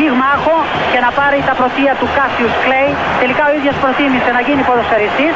πυγμάχο 0.00 0.56
και 0.92 1.00
να 1.04 1.10
πάρει 1.18 1.38
τα 1.48 1.54
πρωτεία 1.60 1.92
του 2.00 2.08
Κάσιους 2.16 2.54
Κλέη. 2.64 2.90
Τελικά 3.22 3.42
ο 3.50 3.52
ίδιος 3.58 3.76
προτίμησε 3.82 4.30
να 4.36 4.40
γίνει 4.46 4.62
ποδοσφαιριστής 4.68 5.34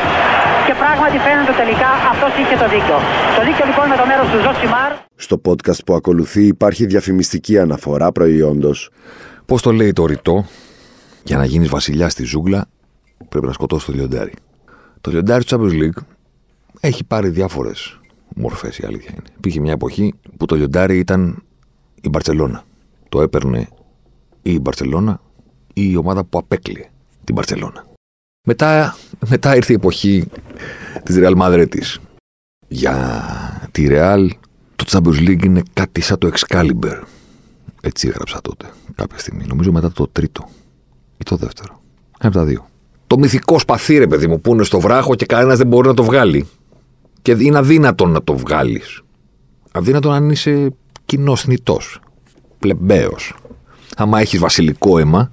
και 0.67 0.75
πράγματι 0.83 1.17
φαίνεται 1.25 1.55
τελικά 1.63 1.91
αυτός 2.13 2.33
είχε 2.41 2.57
το 2.63 2.67
δίκιο. 2.75 2.97
Το 3.37 3.43
δίκιο 3.47 3.65
λοιπόν 3.71 3.87
με 3.93 3.97
το 4.01 4.05
μέρος 4.11 4.27
του 4.33 4.39
Ζωσιμάρ. 4.45 4.91
Στο 5.27 5.37
podcast 5.47 5.81
που 5.87 5.95
ακολουθεί 6.01 6.43
υπάρχει 6.55 6.83
διαφημιστική 6.93 7.55
αναφορά 7.65 8.09
προϊόντος. 8.17 8.79
Πώς 9.49 9.59
το 9.65 9.71
λέει 9.79 9.93
το 9.99 10.03
ρητό, 10.13 10.37
για 11.29 11.37
να 11.41 11.45
γίνεις 11.53 11.69
βασιλιάς 11.77 12.13
στη 12.13 12.25
ζούγκλα, 12.33 12.61
πρέπει 13.29 13.47
να 13.47 13.53
σκοτώσεις 13.59 13.87
το 13.87 13.93
λιοντάρι. 13.93 14.35
Το 15.01 15.11
λιοντάρι 15.11 15.45
του 15.45 15.51
Champions 15.53 15.77
League 15.83 16.01
έχει 16.81 17.05
πάρει 17.05 17.29
διάφορες 17.29 18.01
μορφές, 18.35 18.79
η 18.79 18.85
αλήθεια 18.87 19.11
είναι. 19.13 19.29
Υπήρχε 19.37 19.61
μια 19.61 19.73
εποχή 19.73 20.15
που 20.37 20.45
το 20.47 20.55
λιοντάρι 20.57 20.99
ήταν 20.99 21.43
η 22.01 22.09
Μπαρσελόνα. 22.09 22.63
Το 23.09 23.23
έπαιρνε 23.23 23.59
ή 23.59 23.84
η 24.45 24.59
Μπαρσελόνα 24.61 25.21
ή 25.73 25.91
η 25.91 25.97
ομάδα 25.97 26.25
που 26.25 26.39
απέκλειε 26.39 26.85
την 27.25 27.35
Μπαρσελόνα. 27.35 27.87
Μετά, 28.47 28.97
μετά 29.29 29.57
ήρθε 29.57 29.73
η 29.73 29.77
εποχή 29.77 30.25
της 31.03 31.17
Real 31.19 31.37
Madrid 31.37 31.67
της. 31.71 31.99
Για 32.69 33.69
τη 33.71 33.87
Real 33.91 34.29
το 34.77 34.85
Champions 34.89 35.29
League 35.29 35.45
είναι 35.45 35.63
κάτι 35.73 36.01
σαν 36.01 36.19
το 36.19 36.31
Excalibur. 36.35 37.03
Έτσι 37.81 38.09
έγραψα 38.09 38.41
τότε, 38.41 38.71
κάποια 38.95 39.19
στιγμή. 39.19 39.45
Νομίζω 39.47 39.73
μετά 39.73 39.93
το 39.93 40.09
τρίτο 40.09 40.49
ή 41.19 41.25
το 41.25 41.37
δεύτερο. 41.37 41.83
Ένα 42.19 42.29
από 42.29 42.39
τα 42.39 42.45
δύο. 42.45 42.67
Το 43.07 43.19
μυθικό 43.19 43.59
σπαθί, 43.59 43.99
ρε 43.99 44.07
παιδί 44.07 44.27
μου, 44.27 44.41
που 44.41 44.53
είναι 44.53 44.63
στο 44.63 44.81
βράχο 44.81 45.15
και 45.15 45.27
κανένας 45.27 45.59
δεν 45.59 45.67
μπορεί 45.67 45.89
να 45.89 45.95
το 45.95 46.05
βγάλει. 46.05 46.49
Και 47.23 47.37
είναι 47.39 47.59
αδύνατο 47.59 48.07
να 48.07 48.23
το 48.23 48.37
βγάλεις. 48.37 49.03
Αδύνατο 49.73 50.11
αν 50.11 50.31
είσαι 50.31 50.75
κοινός 51.05 51.41
θνητός. 51.43 52.01
Πλεμπαίος. 52.59 53.35
Άμα 53.97 54.21
έχεις 54.21 54.39
βασιλικό 54.39 54.99
αίμα, 54.99 55.33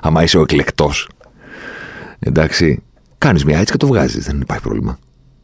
άμα 0.00 0.22
είσαι 0.22 0.38
ο 0.38 0.40
εκλεκτός, 0.40 1.08
εντάξει, 2.18 2.82
κάνεις 3.18 3.44
μια 3.44 3.58
έτσι 3.58 3.72
και 3.72 3.78
το 3.78 3.86
βγάζεις. 3.86 4.24
Δεν 4.24 4.40
υπάρχει 4.40 4.62
πρόβλημα. 4.62 4.98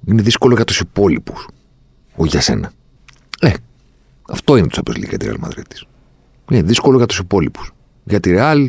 Είναι 0.06 0.22
δύσκολο 0.22 0.54
για 0.54 0.64
τους 0.64 0.80
υπόλοιπους. 0.80 1.48
Όχι 2.16 2.30
για 2.30 2.40
σένα. 2.40 2.72
Ε, 3.40 3.52
αυτό 4.28 4.56
είναι 4.56 4.66
το 4.66 4.82
Champions 4.82 4.96
League 4.96 5.08
για 5.08 5.18
τη 5.18 5.26
Real 5.30 5.44
Madrid. 5.44 5.86
Είναι 6.50 6.62
δύσκολο 6.62 6.96
για 6.96 7.06
τους 7.06 7.18
υπόλοιπους. 7.18 7.72
Για 8.04 8.20
τη 8.20 8.34
Real 8.36 8.66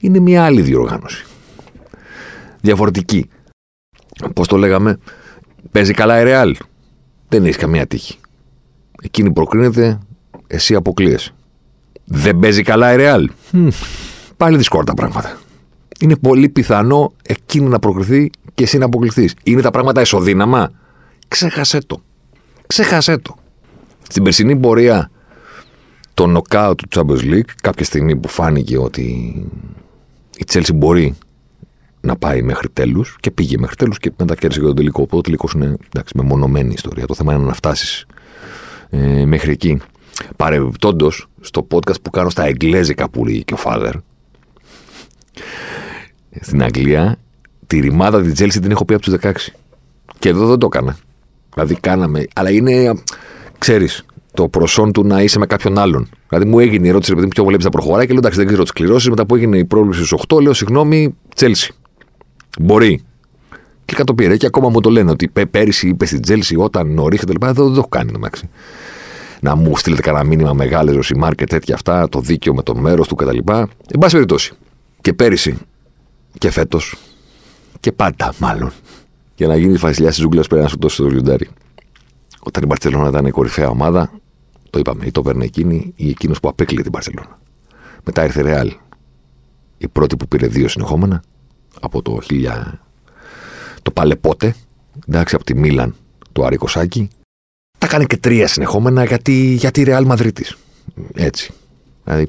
είναι 0.00 0.18
μια 0.18 0.44
άλλη 0.44 0.62
διοργάνωση. 0.62 1.24
Διαφορετική. 2.60 3.28
Πώς 4.34 4.48
το 4.48 4.56
λέγαμε, 4.56 4.98
παίζει 5.70 5.92
καλά 5.92 6.20
η 6.20 6.24
Real. 6.26 6.52
Δεν 7.28 7.44
έχεις 7.44 7.56
καμία 7.56 7.86
τύχη. 7.86 8.18
Εκείνη 9.02 9.32
προκρίνεται, 9.32 9.98
εσύ 10.46 10.74
αποκλείεσαι. 10.74 11.34
Δεν 12.04 12.38
παίζει 12.38 12.62
καλά 12.62 12.92
η 12.92 12.96
Real. 12.98 13.24
Μμ, 13.50 13.68
Πάλι 14.36 14.56
δύσκολα 14.56 14.84
τα 14.84 14.94
πράγματα. 14.94 15.38
Είναι 16.00 16.16
πολύ 16.16 16.48
πιθανό 16.48 17.12
εκείνη 17.22 17.68
να 17.68 17.78
προκριθεί 17.78 18.30
και 18.54 18.62
εσύ 18.62 18.78
να 18.78 18.84
αποκλειθεί. 18.84 19.30
Είναι 19.42 19.60
τα 19.60 19.70
πράγματα 19.70 20.00
ισοδύναμα. 20.00 20.70
Ξέχασέ 21.28 21.78
το. 21.86 22.02
Ξέχασέ 22.66 23.18
το. 23.18 23.36
Στην 24.08 24.22
περσινή 24.22 24.56
πορεία 24.56 25.10
το 26.14 26.26
νοκάου 26.26 26.74
του 26.74 26.88
Champions 26.94 27.32
League, 27.32 27.50
κάποια 27.62 27.84
στιγμή 27.84 28.16
που 28.16 28.28
φάνηκε 28.28 28.78
ότι 28.78 29.02
η 30.36 30.44
Chelsea 30.52 30.74
μπορεί 30.74 31.14
να 32.00 32.16
πάει 32.16 32.42
μέχρι 32.42 32.68
τέλους 32.68 33.16
και 33.20 33.30
πήγε 33.30 33.58
μέχρι 33.58 33.76
τέλους 33.76 33.98
και 33.98 34.12
μετά 34.18 34.34
κέρδισε 34.34 34.60
και 34.60 34.66
τον 34.66 34.76
τελικό. 34.76 35.02
Οπότε 35.02 35.16
ο 35.16 35.20
τελικός 35.20 35.52
είναι 35.52 35.76
εντάξει, 35.86 36.12
μεμονωμένη 36.16 36.72
ιστορία. 36.72 37.06
Το 37.06 37.14
θέμα 37.14 37.34
είναι 37.34 37.44
να 37.44 37.54
φτάσεις 37.54 38.06
ε, 38.90 39.24
μέχρι 39.24 39.50
εκεί. 39.50 39.80
Παρεμπιπτόντως, 40.36 41.26
στο 41.40 41.66
podcast 41.70 42.02
που 42.02 42.10
κάνω 42.10 42.30
στα 42.30 42.44
Εγγλέζικα 42.46 43.10
που 43.10 43.24
λέγει 43.24 43.44
και 43.44 43.54
ο 43.54 43.56
Φάδερ, 43.56 43.94
στην 46.40 46.62
Αγγλία, 46.62 47.16
τη 47.66 47.78
ρημάδα 47.80 48.22
της 48.22 48.32
Chelsea 48.42 48.60
την 48.62 48.70
έχω 48.70 48.84
πει 48.84 48.94
από 48.94 49.02
τους 49.02 49.14
16. 49.22 49.32
Και 50.18 50.28
εδώ 50.28 50.46
δεν 50.46 50.58
το 50.58 50.66
έκανα. 50.72 50.96
Δηλαδή 51.54 51.74
κάναμε. 51.80 52.24
Αλλά 52.34 52.50
είναι, 52.50 52.94
ξέρεις, 53.58 54.04
το 54.34 54.48
προσόν 54.48 54.92
του 54.92 55.04
να 55.06 55.22
είσαι 55.22 55.38
με 55.38 55.46
κάποιον 55.46 55.78
άλλον. 55.78 56.08
Δηλαδή 56.28 56.48
μου 56.48 56.58
έγινε 56.58 56.86
η 56.86 56.88
ερώτηση, 56.88 57.12
επειδή 57.12 57.28
ποιο 57.28 57.44
βλέπεις 57.44 57.64
να 57.64 57.70
προχωράει 57.70 58.04
και 58.04 58.10
λέω 58.10 58.18
εντάξει, 58.18 58.38
δεν 58.38 58.46
ξέρω 58.46 58.62
τις 58.62 58.72
κληρώσεις. 58.72 59.08
Μετά 59.08 59.26
που 59.26 59.34
έγινε 59.36 59.58
η 59.58 59.64
πρόβληση 59.64 60.04
στους 60.04 60.22
8, 60.28 60.40
λέω 60.42 60.52
συγγνώμη, 60.52 61.14
Chelsea. 61.36 61.68
Μπορεί. 62.60 63.02
Και 63.84 63.94
κατοπήρε. 63.94 64.36
Και 64.36 64.46
ακόμα 64.46 64.68
μου 64.68 64.80
το 64.80 64.90
λένε 64.90 65.10
ότι 65.10 65.28
πέ- 65.28 65.46
πέρυσι 65.46 65.88
είπες 65.88 66.08
στην 66.08 66.20
Chelsea 66.28 66.56
όταν 66.58 66.94
νωρί 66.94 67.18
και 67.18 67.24
τα 67.24 67.32
λοιπά. 67.32 67.46
Δεν 67.52 67.66
το 67.66 67.72
έχω 67.76 67.88
κάνει 67.88 68.12
εντάξει. 68.16 68.48
Να 69.44 69.54
μου 69.54 69.76
στείλετε 69.76 70.02
κανένα 70.02 70.24
μήνυμα 70.24 70.52
μεγάλε 70.52 70.92
Ρωσιμάρ 70.92 71.34
και 71.34 71.44
τέτοια 71.44 71.74
αυτά, 71.74 72.08
το 72.08 72.20
δίκαιο 72.20 72.54
με 72.54 72.62
το 72.62 72.74
μέρος 72.74 73.08
του 73.08 73.14
κτλ. 73.14 73.38
Εν 73.46 73.98
πάση 73.98 74.12
περιπτώσει. 74.12 74.52
Και 75.00 75.12
πέρυσι 75.12 75.58
και 76.38 76.50
φέτος 76.50 76.96
και 77.80 77.92
πάντα 77.92 78.34
μάλλον. 78.38 78.72
Για 79.34 79.46
να 79.46 79.56
γίνει 79.56 79.76
βασιλιάς 79.76 80.14
της 80.14 80.22
ζούγκλας 80.22 80.46
πρέπει 80.46 80.62
να 80.62 80.68
σου 80.68 80.76
δώσει 80.80 80.96
το 80.96 81.08
λιοντάρι. 81.08 81.48
Όταν 82.40 82.62
η 82.62 82.66
Μπαρσελόνα 82.66 83.08
ήταν 83.08 83.26
η 83.26 83.30
κορυφαία 83.30 83.68
ομάδα, 83.68 84.10
το 84.70 84.78
είπαμε, 84.78 85.06
ή 85.06 85.10
το 85.10 85.22
παίρνει 85.22 85.44
εκείνη 85.44 85.92
ή 85.96 86.08
εκείνος 86.08 86.40
που 86.40 86.48
απέκλειε 86.48 86.82
την 86.82 86.90
Μπαρσελόνα. 86.90 87.38
Μετά 88.04 88.24
ήρθε 88.24 88.40
η 88.40 88.42
Ρεάλ. 88.42 88.72
Η 89.78 89.88
πρώτη 89.88 90.16
που 90.16 90.28
πήρε 90.28 90.46
δύο 90.46 90.68
συνεχόμενα 90.68 91.22
από 91.80 92.02
το 92.02 92.18
1000. 92.28 92.78
Το 93.82 93.90
παλεπότε, 93.90 94.54
εντάξει, 95.08 95.34
από 95.34 95.44
τη 95.44 95.54
Μίλαν, 95.54 95.94
το 96.32 96.44
Άρικο 96.44 96.68
Σάκη. 96.68 97.10
Τα 97.94 98.00
κάνει 98.00 98.12
και 98.12 98.28
τρία 98.28 98.48
συνεχόμενα 98.48 99.04
γιατί, 99.04 99.32
γιατί 99.32 99.80
η 99.80 99.84
Ρεάλ 99.84 100.06
Μαδρίτη. 100.06 100.46
Έτσι. 101.14 101.52
Δηλαδή, 102.04 102.28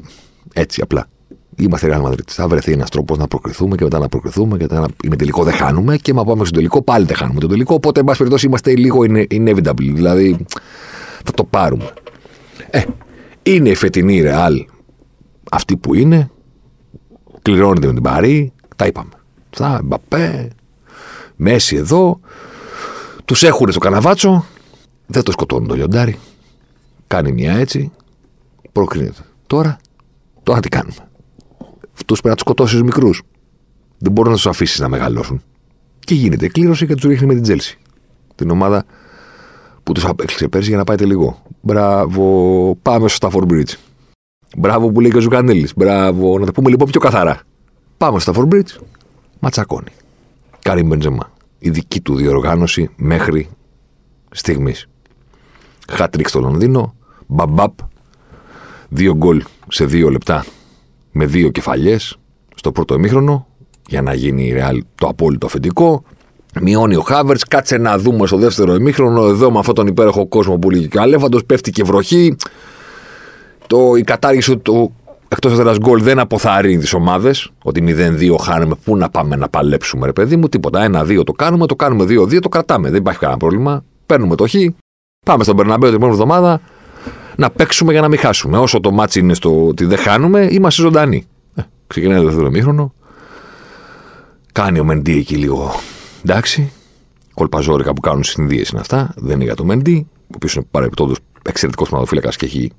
έτσι 0.54 0.82
απλά. 0.82 1.08
Είμαστε 1.56 1.88
Real 1.92 2.02
Madrid. 2.06 2.28
Θα 2.28 2.48
βρεθεί 2.48 2.72
ένας 2.72 2.90
τρόπος 2.90 3.18
να 3.18 3.28
προκριθούμε 3.28 3.76
και 3.76 3.84
μετά 3.84 4.00
να 4.00 4.08
προκριθούμε 4.08 4.58
και 4.58 4.64
μετά 4.64 4.80
να 4.80 4.88
είναι 5.04 5.16
τελικό 5.16 5.44
δεν 5.44 5.54
χάνουμε 5.54 5.98
και 5.98 6.14
μα 6.14 6.24
πάμε 6.24 6.46
στο 6.46 6.54
τελικό 6.54 6.82
πάλι 6.82 7.06
δεν 7.06 7.16
χάνουμε 7.16 7.40
το 7.40 7.48
τελικό. 7.48 7.74
Οπότε, 7.74 8.00
εν 8.00 8.06
πάση 8.06 8.18
περιπτώσει, 8.18 8.46
είμαστε 8.46 8.76
λίγο 8.76 9.00
ine- 9.10 9.26
inevitable. 9.32 9.94
Δηλαδή, 9.94 10.46
θα 11.26 11.32
το 11.34 11.44
πάρουμε. 11.44 11.94
Ε, 12.70 12.82
είναι 13.44 13.70
η 13.70 13.76
φετινή 13.76 14.22
Real 14.26 14.66
αυτή 15.52 15.78
που 15.78 15.94
είναι. 15.94 16.30
Κληρώνεται 17.42 17.88
με 17.88 17.94
την 17.94 18.02
Παρή. 18.02 18.54
Τα 18.76 18.86
είπαμε. 18.86 19.12
Θα, 19.50 19.82
Μπαπέ, 19.84 20.50
Μέση 21.36 21.76
εδώ. 21.76 22.20
Τους 23.26 23.44
έχουν 23.44 23.72
στο 23.72 23.80
καναβάτσο. 23.80 24.46
Δεν 25.08 25.24
το 25.24 25.32
σκοτώνουν 25.32 25.68
το 25.68 25.76
λιοντάρι. 25.76 26.20
Κάνει 27.08 27.32
μια 27.32 27.54
έτσι. 27.54 27.92
Προκρίνεται. 28.72 29.22
Τώρα, 29.48 29.78
τώρα 30.44 30.60
τι 30.60 30.70
κάνουμε; 30.70 30.96
Αυτού 31.94 32.14
πρέπει 32.14 32.28
να 32.28 32.34
τους 32.34 32.42
σκοτώσεις 32.42 32.74
τους 32.74 32.84
μικρούς. 32.84 33.22
Δεν 33.98 34.12
μπορεί 34.12 34.30
να 34.30 34.36
τους 34.36 34.48
αφήσεις 34.48 34.80
να 34.80 34.90
μεγαλώσουν. 34.90 35.42
Και 36.00 36.14
γίνεται 36.14 36.48
κλήρωση 36.48 36.88
και 36.88 36.96
τους 36.96 37.04
ρίχνει 37.04 37.28
με 37.28 37.34
την 37.34 37.44
Τζέλση. 37.44 37.78
Την 38.36 38.50
ομάδα 38.50 38.86
που 39.84 39.92
τους 39.92 40.06
απέκλεισε 40.06 40.48
πέρσι 40.48 40.70
για 40.70 40.78
να 40.78 40.84
πάει 40.84 40.98
τελικό. 40.98 41.42
Μπράβο, 41.62 42.78
πάμε 42.82 43.08
στο 43.08 43.30
Stamford 43.32 43.52
Bridge. 43.52 43.74
Μπράβο 44.58 44.92
που 44.92 45.00
λέει 45.00 45.12
και 45.12 45.18
ο 45.18 45.22
Ζουκανέλης. 45.22 45.74
Μπράβο, 45.76 46.40
να 46.40 46.46
το 46.46 46.52
πούμε 46.52 46.70
λοιπόν 46.70 46.88
πιο 46.90 47.00
καθαρά. 47.00 47.42
Πάμε 47.98 48.20
στο 48.20 48.34
Stamford 48.36 48.54
Bridge. 48.54 48.82
Ματσακώνει. 49.40 49.92
Καρίμ 50.62 50.84
Μπενζεμά. 50.84 51.32
Η 51.60 51.70
δική 51.70 52.02
του 52.02 52.16
διοργάνωση 52.16 52.90
μέχρι 52.96 53.50
στιγμής. 54.32 54.88
Χατ 55.92 56.11
τρικ 56.11 56.30
στο 56.30 56.40
Λονδίνο. 56.40 56.96
Μπαμπαπ. 57.28 57.74
Δύο 58.90 59.16
γκολ 59.16 59.44
σε 59.68 59.86
δύο 59.86 60.10
λεπτά 60.10 60.46
με 61.12 61.26
δύο 61.26 61.50
κεφαλιές 61.50 62.18
στο 62.56 62.72
πρώτο 62.72 62.94
ημίχρονο 62.94 63.48
για 63.88 64.02
να 64.02 64.14
γίνει 64.14 64.44
η 64.44 64.56
Real 64.58 64.80
το 64.96 65.08
απόλυτο 65.08 65.46
αφεντικό. 65.46 66.04
Μειώνει 66.62 66.96
ο 66.96 67.02
Χάβερτς, 67.02 67.42
κάτσε 67.48 67.78
να 67.78 67.98
δούμε 67.98 68.28
στο 68.28 68.38
δεύτερο 68.38 68.74
ημίχρονο. 68.74 69.26
Εδώ 69.26 69.52
με 69.52 69.60
αυτόν 69.60 69.76
τον 69.76 69.88
υπέροχο 69.88 70.28
κόσμο 70.28 70.58
που 70.58 70.70
λέγει 70.70 70.88
και 70.88 70.98
ο 70.98 71.02
Αλέφαντο, 71.02 71.40
πέφτει 71.46 71.72
και 71.72 71.84
βροχή. 71.84 72.36
Το, 73.68 73.96
η 73.96 74.02
κατάργηση 74.02 74.58
του 74.58 74.94
εκτός 75.28 75.52
έδρα 75.52 75.76
γκολ 75.78 76.02
δεν 76.02 76.20
αποθαρρύνει 76.20 76.78
τις 76.78 76.94
ομάδες. 76.94 77.52
Ότι 77.64 77.84
0-2 77.88 78.36
χάνουμε, 78.42 78.76
πού 78.84 78.98
να 78.98 79.10
πάμε 79.10 79.36
να 79.36 79.50
παλέψουμε, 79.50 80.06
ρε 80.06 80.14
παιδί 80.14 80.36
μου. 80.36 80.50
Τίποτα. 80.50 81.06
1-2 81.08 81.22
το 81.26 81.32
κάνουμε, 81.32 81.66
το 81.66 81.76
κάνουμε 81.76 82.04
2-2, 82.04 82.40
το 82.40 82.50
κρατάμε. 82.50 82.90
Δεν 82.90 83.00
υπάρχει 83.00 83.20
κανένα 83.20 83.40
πρόβλημα. 83.40 83.84
Παίρνουμε 84.06 84.36
το 84.36 84.48
χ. 84.48 84.54
Πάμε 85.26 85.44
στον 85.44 85.56
Μπερναμπέου 85.56 85.90
την 85.90 85.98
επόμενη 85.98 86.20
εβδομάδα 86.20 86.62
να 87.36 87.50
παίξουμε 87.50 87.92
για 87.92 88.02
να 88.02 88.08
μην 88.08 88.20
χάσουμε. 88.20 88.58
Όσο 88.58 88.80
το 88.80 88.92
ματς 88.92 89.20
είναι 89.20 89.34
στο 89.34 89.68
ότι 89.68 89.86
δεν 89.86 89.98
χάνουμε, 89.98 90.48
είμαστε 90.52 90.82
ζωντανοί. 90.82 91.28
Ε, 91.56 91.62
ξεκινάει 91.88 92.20
το 92.20 92.26
δεύτερο 92.26 92.50
μήχρονο. 92.50 92.94
Κάνει 94.52 94.80
ο 94.80 94.84
Μεντί 94.84 95.18
εκεί 95.18 95.36
λίγο 95.36 95.74
εντάξει, 96.24 96.72
κολπαζόρικα 97.34 97.94
που 97.94 98.02
κάνουν 98.02 98.24
συνδύες 98.24 98.70
είναι 98.70 98.80
αυτά. 98.80 99.14
Δεν 99.16 99.36
είναι 99.36 99.44
για 99.44 99.56
το 99.56 99.66
Μεντί, 99.66 100.08
ο 100.12 100.34
οποίος 100.36 100.56
είναι 100.56 100.66
παρεπτόντω 100.72 101.14
εξαιρετικός 101.44 101.90
τερματοφύλακα 101.90 102.30
και 102.30 102.46
έχει 102.46 102.72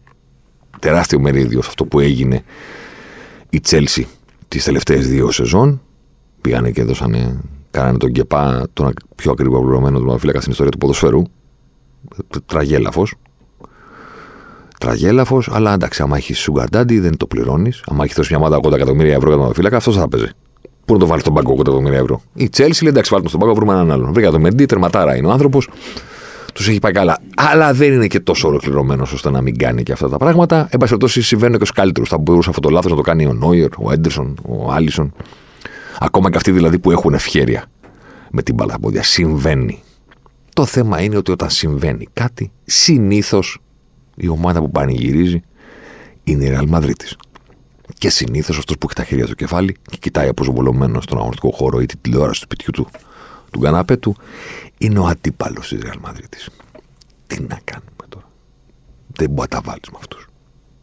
τεράστιο 0.79 1.21
μερίδιο 1.21 1.63
σε 1.63 1.69
αυτό 1.69 1.85
που 1.85 2.01
έγινε 2.01 2.43
η 3.51 3.61
Τσέλσι 3.61 4.07
τις 4.49 4.65
τελευταίες 4.65 5.09
δύο 5.09 5.31
σεζόν. 5.31 5.81
Πήγανε 6.41 6.71
και 6.71 6.81
έδωσαν, 6.81 7.43
κάνανε 7.71 7.99
τον 7.99 8.13
Κεπά 8.13 8.67
τον 8.73 8.93
πιο 9.15 9.31
ακριβό 9.31 9.61
πληρωμένο 9.61 9.97
τερματοφύλακα 9.97 10.41
στην 10.41 10.53
ιστορία 10.53 10.73
του 10.73 10.79
ποδοσφαίρου. 10.79 11.23
Τραγέλαφος. 12.47 13.15
Τραγέλαφος, 14.79 15.49
αλλά 15.53 15.73
εντάξει, 15.73 16.03
άμα 16.03 16.17
έχεις 16.17 16.39
σουγκαρντάντι 16.39 16.99
δεν 17.01 17.17
το 17.17 17.27
πληρώνεις. 17.27 17.83
Αν 17.91 18.01
έχεις 18.01 18.15
δώσει 18.15 18.29
μια 18.35 18.39
ομάδα 18.39 18.57
80 18.57 18.73
εκατομμύρια 18.73 19.15
ευρώ 19.15 19.29
για 19.29 19.37
τερματοφύλακα, 19.37 19.77
αυτό 19.77 19.93
θα 19.93 20.09
παίζει. 20.09 20.29
Πού 20.85 20.93
να 20.93 20.99
το 20.99 21.07
βάλεις 21.07 21.23
στον 21.23 21.35
πάγκο 21.35 21.53
80 21.53 21.61
εκατομμύρια 21.61 21.99
ευρώ; 21.99 22.23
Η 22.35 22.49
Τσέλσι 22.49 22.83
λέει 22.83 22.93
εντάξει, 22.93 23.11
βάλτε 23.13 23.29
στον 23.29 23.41
πάγκο, 23.41 23.55
βρούμε 23.55 23.73
έναν 23.73 23.91
άλλον. 23.91 24.13
Βρήκα 24.13 24.31
το 24.31 24.39
Μεντί, 24.39 24.67
τερματάρα 24.67 25.17
είναι 25.17 25.27
ο 25.27 25.31
άνθρωπος, 25.31 25.69
τους 26.55 26.69
έχει 26.69 26.79
πάει 26.79 26.93
καλά. 26.93 27.19
Αλλά 27.37 27.73
δεν 27.73 27.93
είναι 27.93 28.07
και 28.07 28.21
τόσο 28.21 28.49
ολοκληρωμένος 28.49 29.13
ώστε 29.13 29.31
να 29.31 29.41
μην 29.41 29.59
κάνει 29.59 29.83
και 29.83 29.93
αυτά 29.93 30.09
τα 30.09 30.17
πράγματα. 30.17 30.57
Εν 30.57 30.79
πάση 30.79 30.79
περιπτώσει, 30.79 31.23
συμβαίνουν 31.23 31.59
και 31.59 31.65
στου 31.65 31.75
καλύτερους. 31.75 32.09
Θα 32.09 32.19
μπορούσε 32.19 32.49
αυτό 32.49 32.61
το 32.61 32.69
λάθος 32.69 32.91
να 32.91 32.97
το 32.97 33.03
κάνει 33.03 33.27
ο 33.27 33.33
Νόιερ, 33.33 33.69
ο 33.79 33.93
Έντερσον, 33.93 34.37
ο 34.43 34.73
Άλισον. 34.73 35.13
Ακόμα 35.99 36.31
και 36.31 36.37
αυτοί 36.37 36.51
δηλαδή 36.51 36.79
που 36.79 36.91
έχουν 36.91 37.15
ευχέρεια 37.15 37.65
με 38.31 38.43
την 38.43 38.55
μπαλαπόδια. 38.55 39.03
Συμβαίνει. 39.03 39.83
Το 40.57 40.67
θέμα 40.67 41.03
είναι 41.03 41.17
ότι 41.17 41.31
όταν 41.31 41.51
συμβαίνει 41.51 42.09
κάτι, 42.13 42.53
συνήθως 42.65 43.59
η 44.15 44.29
ομάδα 44.29 44.61
που 44.61 44.71
πανηγυρίζει 44.71 45.43
είναι 46.25 46.45
η 46.45 46.57
Real 46.57 46.71
Madrid. 46.75 46.93
Και 47.99 48.11
συνήθως 48.11 48.59
αυτός 48.59 48.77
που 48.79 48.87
έχει 48.87 48.95
τα 48.95 49.05
χέρια 49.05 49.27
στο 49.27 49.35
κεφάλι 49.35 49.77
και 49.83 49.97
κοιτάει 49.97 50.29
αποσβολωμένο 50.29 51.01
στον 51.01 51.19
αγωνιστικό 51.19 51.51
χώρο 51.51 51.81
ή 51.81 51.87
τη 51.87 51.97
τηλεόραση 51.97 52.41
του 52.41 52.47
σπιτιού 52.47 52.71
του, 52.73 52.89
του 53.51 53.59
καναπέ 53.59 53.97
του, 53.97 54.17
είναι 54.79 54.99
ο 54.99 55.07
αντίπαλος 55.07 55.69
της 55.69 55.79
Real 55.83 56.09
Madrid. 56.09 56.49
Τι 57.27 57.41
να 57.41 57.61
κάνουμε 57.65 58.05
τώρα; 58.09 58.31
Δεν 59.13 59.31
μπορεί 59.31 59.49
να 59.51 59.57
τα 59.57 59.61
βάλεις 59.65 59.89
με 59.91 59.97
αυτούς. 59.99 60.29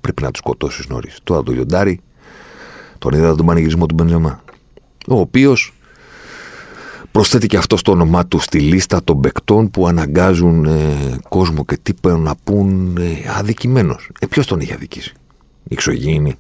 Πρέπει 0.01 0.21
να 0.21 0.31
τους 0.31 0.39
σκοτώσεις 0.39 0.87
νωρίς. 0.87 1.19
Τώρα 1.23 1.43
το 1.43 1.51
λιοντάρι, 1.51 1.99
τον 2.97 3.13
είδα 3.13 3.35
τον 3.35 3.45
πανηγυρισμό 3.45 3.85
του 3.85 3.95
Μπενζεμά. 3.95 4.43
Ο 5.07 5.19
οποίος 5.19 5.73
προσθέτει 7.13 7.47
και 7.47 7.57
αυτό 7.57 7.75
το 7.81 7.91
όνομά 7.91 8.25
του 8.25 8.39
στη 8.39 8.59
λίστα 8.59 9.03
των 9.03 9.21
παικτών 9.21 9.71
που 9.71 9.87
αναγκάζουν 9.87 10.65
ε, 10.65 11.17
κόσμο 11.29 11.65
και 11.65 11.77
τύπο 11.83 12.09
να 12.09 12.35
πούν 12.43 12.97
ε, 12.97 13.29
αδικημένος. 13.37 14.09
Ε, 14.19 14.25
Ποιος 14.25 14.45
τον 14.47 14.59
είχε 14.59 14.73
αδικήσει; 14.73 15.13
Η 15.63 15.73
εξωγήινη. 15.73 16.35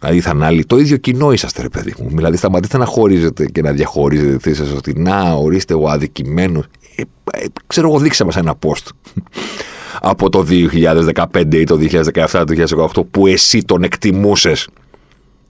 Δηλαδή 0.00 0.20
θα 0.20 0.36
άλλοι. 0.40 0.64
Το 0.64 0.78
ίδιο 0.78 0.96
κοινό 0.96 1.32
είσαστε, 1.32 1.62
ρε 1.62 1.68
παιδί 1.68 1.94
μου. 1.98 2.08
Δηλαδή 2.08 2.36
σταματήστε 2.36 2.78
να 2.78 2.84
χωρίζετε 2.84 3.46
και 3.46 3.62
να 3.62 3.72
διαχωρίζετε 3.72 4.38
θέσει 4.38 4.56
σας 4.56 4.76
ότι 4.76 4.92
να 4.96 5.32
ορίστε 5.32 5.74
ο 5.74 5.88
αδικημένος. 5.88 6.64
Ε, 6.96 7.02
ε, 7.32 7.44
ξέρω 7.66 7.88
εγώ, 7.88 7.98
δείξε 7.98 8.24
μας 8.24 8.36
ένα 8.36 8.54
post 8.66 8.86
από 10.12 10.28
το 10.28 10.46
2015 10.48 11.54
ή 11.54 11.64
το 11.64 11.78
2017 12.14 12.26
το 12.30 12.90
2018 12.94 13.06
που 13.10 13.26
εσύ 13.26 13.64
τον 13.64 13.82
εκτιμούσες 13.82 14.68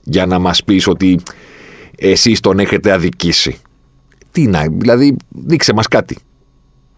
για 0.02 0.26
να 0.26 0.38
μας 0.38 0.64
πεις 0.64 0.86
ότι 0.86 1.20
εσείς 1.96 2.40
τον 2.40 2.58
έχετε 2.58 2.92
αδικήσει. 2.92 3.58
Τι 4.38 4.46
να, 4.46 4.66
δηλαδή 4.70 5.16
δείξε 5.28 5.72
μας 5.72 5.88
κάτι. 5.88 6.18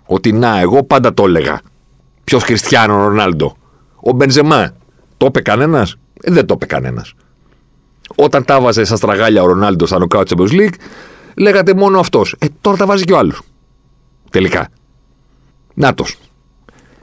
Ότι 0.07 0.33
να, 0.33 0.59
εγώ 0.59 0.85
πάντα 0.85 1.15
το 1.15 1.25
έλεγα. 1.25 1.61
Ποιος 2.25 2.43
Χριστιανό 2.43 2.97
Ρονάλντο. 2.97 3.57
Ο 4.01 4.13
Μπενζεμά. 4.13 4.75
Το 5.17 5.27
είπε 5.27 5.41
κανένας; 5.41 5.97
Ε, 6.23 6.33
δεν 6.33 6.47
το 6.47 6.55
είπε 6.55 6.67
κανένας. 6.67 7.15
Όταν 8.15 8.45
τα 8.45 8.61
βάζε 8.61 8.85
στα 8.85 8.97
στραγάλια 8.97 9.43
ο 9.43 9.47
Ρονάλντο 9.47 9.87
στα 9.87 9.99
νοκάου 9.99 10.23
Champions 10.27 10.51
League, 10.51 10.75
λέγατε 11.37 11.75
μόνο 11.75 11.99
αυτός. 11.99 12.37
Ε, 12.39 12.47
τώρα 12.61 12.77
τα 12.77 12.87
βάζει 12.87 13.05
και 13.05 13.13
ο 13.13 13.19
άλλος. 13.19 13.41
Τελικά. 14.31 14.69
Νάτος. 15.75 16.17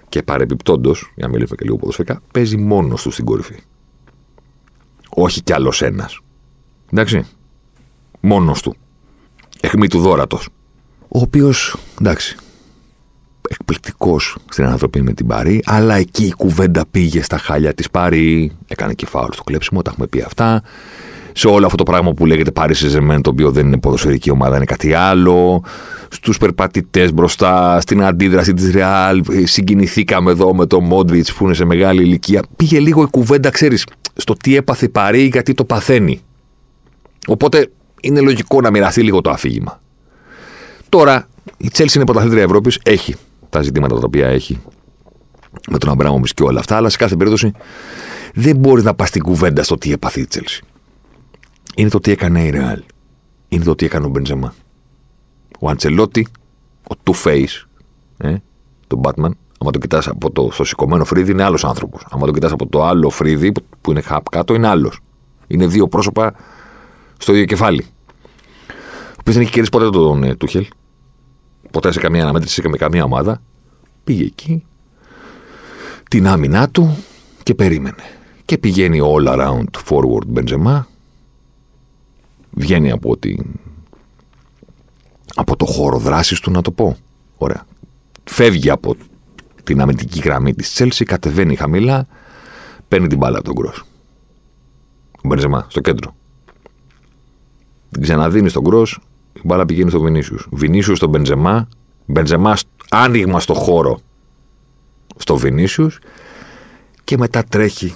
Και 0.10 0.24
παρεμπιπτόντως, 0.24 1.12
για 1.16 1.26
να 1.28 1.34
μιλήσουμε 1.34 1.56
και 1.56 1.64
λίγο 1.64 1.78
ποδοσφαιρικά, 1.78 2.22
παίζει 2.34 2.58
μόνος 2.58 3.02
του 3.02 3.12
στην 3.12 3.26
κορυφή. 3.26 3.60
Όχι 5.10 5.42
κι 5.42 5.54
άλλος 5.54 5.82
ένας. 5.82 6.20
Εντάξει. 6.92 7.26
Μόνος 8.20 8.62
του. 8.62 8.76
Εχμή 9.62 9.88
του 9.88 10.00
δόρατος. 10.00 10.50
Ο 11.08 11.20
οποίος, 11.20 11.76
εντάξει, 12.00 12.36
εκπληκτικός 13.50 14.38
στην 14.50 14.66
ανθρωπή 14.66 15.02
με 15.02 15.14
την 15.14 15.28
Παρή, 15.28 15.62
αλλά 15.66 15.96
εκεί 15.96 16.26
η 16.26 16.32
κουβέντα 16.32 16.86
πήγε 16.92 17.24
στα 17.24 17.38
χάλια 17.38 17.74
της 17.74 17.90
Παρή. 17.90 18.52
Έκανε 18.68 18.94
και 18.94 19.06
φάουλ 19.06 19.32
στο 19.32 19.44
κλέψιμο, 19.44 19.82
τα 19.82 19.92
έχουμε 19.92 20.08
πει 20.08 20.22
αυτά. 20.22 20.62
Σε 21.34 21.48
όλο 21.48 21.66
αυτό 21.66 21.78
το 21.78 21.84
πράγμα 21.84 22.14
που 22.14 22.26
λέγεται 22.26 22.52
Paris 22.56 22.72
Saint-Germain, 22.72 23.20
το 23.22 23.30
οποίο 23.30 23.52
δεν 23.52 23.66
είναι 23.66 23.78
ποδοσφαιρική 23.78 24.32
ομάδα, 24.32 24.56
είναι 24.56 24.66
κάτι 24.66 24.94
άλλο. 24.94 25.64
Στους 26.10 26.38
περπατητές 26.38 27.14
μπροστά, 27.14 27.82
στην 27.82 28.04
αντίδραση 28.04 28.54
της 28.54 28.72
Ρεάλ. 28.72 29.24
Συγκινηθήκαμε 29.44 30.32
εδώ 30.32 30.56
με 30.56 30.66
τον 30.66 30.84
Μόντριτ 30.84 31.28
που 31.38 31.46
είναι 31.46 31.54
σε 31.54 31.66
μεγάλη 31.66 32.02
ηλικία. 32.02 32.44
Πήγε 32.56 32.80
λίγο 32.80 33.02
η 33.02 33.08
κουβέντα, 33.10 33.50
ξέρεις, 33.50 33.86
στο 34.14 34.34
τι 34.34 34.56
έπαθε 34.56 34.86
η 34.86 34.90
Παρή, 34.90 35.24
γιατί 35.32 35.54
το 35.54 35.66
παθαίνει. 35.66 36.22
Οπότε 37.28 37.70
είναι 38.08 38.22
λογικό 38.22 38.62
να 38.62 38.72
μοιραστεί 38.72 39.04
λίγο 39.04 39.22
το 39.22 39.30
αφήγημα. 39.30 39.80
Τώρα, 40.90 41.28
η 41.58 41.70
Chelsea 41.74 41.96
είναι 41.96 42.06
πρωταθλήτρια 42.06 42.44
Ευρώπης, 42.44 42.80
έχει 42.84 43.16
τα 43.50 43.62
ζητήματα 43.62 44.00
τα 44.00 44.06
οποία 44.06 44.28
έχει 44.28 44.62
με 45.70 45.78
τον 45.78 45.90
Αμπράμοβιτς 45.90 46.34
και 46.34 46.44
όλα 46.44 46.60
αυτά, 46.60 46.76
αλλά 46.76 46.90
σε 46.90 46.98
κάθε 46.98 47.16
περίπτωση 47.16 47.52
δεν 48.34 48.58
μπορείς 48.58 48.84
να 48.84 48.94
πας 48.94 49.08
στην 49.08 49.22
κουβέντα 49.22 49.64
στο 49.64 49.78
τι 49.78 49.92
έπαθε 49.92 50.20
η 50.20 50.28
Chelsea. 50.34 50.60
Είναι 51.76 51.90
το 51.90 52.00
τι 52.00 52.12
έκανε 52.12 52.44
η 52.44 52.52
Real. 52.54 52.80
Είναι 53.48 53.64
το 53.64 53.76
τι 53.76 53.86
έκανε 53.86 54.06
ο 54.06 54.10
Μπεντζεμά. 54.10 54.54
Ο 55.60 55.70
Αντσελότη, 55.70 56.28
ο 56.92 56.96
Two 57.04 57.14
Face, 57.24 57.66
ε, 58.18 58.36
τον 58.88 59.02
Batman, 59.04 59.32
άμα 59.60 59.72
το 59.72 59.80
κοιτάς 59.80 60.08
από 60.08 60.32
το 60.32 60.50
στο 60.52 60.64
σηκωμένο 60.64 61.06
φρύδι, 61.06 61.32
είναι 61.32 61.44
άλλος 61.44 61.66
άνθρωπος. 61.66 62.06
Άμα 62.10 62.26
το 62.26 62.32
κοιτάς 62.32 62.52
από 62.52 62.68
το 62.68 62.86
άλλο 62.86 63.10
φρύδι 63.10 63.52
που 63.82 63.92
είναι 63.92 64.02
χαπ 64.02 64.30
κάτω, 64.30 64.54
είναι 64.54 64.68
άλλος. 64.68 65.00
Είναι 65.48 65.68
δύο 65.68 65.88
πρόσωπα 65.88 66.34
στο 67.18 67.34
ίδιο 67.34 67.46
κεφάλι. 67.46 67.86
Ο 69.28 69.30
οποίο 69.30 69.42
δεν 69.42 69.52
έχει 69.52 69.62
κερδίσει 69.62 69.86
ποτέ 69.86 69.98
τον 69.98 70.24
ε, 70.24 70.36
Τούχελ. 70.36 70.68
Ποτέ 71.72 71.92
σε 71.92 72.00
καμία 72.00 72.22
αναμέτρηση 72.22 72.62
και 72.62 72.70
με 72.70 72.78
καμία 72.78 73.04
ομάδα. 73.04 73.42
Πήγε 74.04 74.24
εκεί, 74.24 74.66
την 76.10 76.28
άμυνά 76.28 76.70
του 76.70 76.98
και 77.44 77.56
περίμενε. 77.56 78.04
Και 78.46 78.58
πηγαίνει 78.58 79.00
all 79.04 79.28
around 79.28 79.64
forward 79.86 80.38
Benzema. 80.38 80.84
Βγαίνει 82.52 82.92
από, 82.92 83.18
την... 83.18 83.46
από 85.36 85.56
το 85.56 85.66
χώρο 85.66 85.98
δράσης 85.98 86.40
του, 86.40 86.52
να 86.52 86.62
το 86.62 86.72
πω. 86.72 86.98
Ωραία. 87.38 87.66
Φεύγει 88.24 88.70
από 88.70 88.96
την 89.64 89.82
αμυντική 89.82 90.20
γραμμή 90.20 90.54
της 90.54 90.76
Chelsea, 90.78 91.04
κατεβαίνει 91.06 91.56
χαμηλά, 91.56 92.08
παίρνει 92.88 93.08
την 93.08 93.18
μπάλα 93.18 93.38
από 93.38 93.46
τον 93.46 93.54
Γκρός. 93.54 93.84
Ο 95.12 95.28
Μπενζεμά, 95.28 95.66
στο 95.70 95.82
κέντρο. 95.82 96.16
Την 97.92 98.02
ξαναδίνει 98.02 98.50
στον 98.50 98.64
Γκρό, 98.64 98.86
η 99.38 99.42
μπάλα 99.44 99.66
πηγαίνει 99.66 99.90
στο 99.90 100.00
Βινίσιους. 100.00 100.48
Βινίσιους 100.52 100.98
στον 100.98 101.10
Μπενζεμά, 101.10 101.68
Μπενζεμά 102.06 102.58
άνοιγμα 102.90 103.40
στο 103.40 103.54
χώρο 103.54 104.00
στο 105.18 105.38
Βινίσιους 105.38 106.00
και 107.04 107.18
μετά 107.18 107.44
τρέχει 107.44 107.96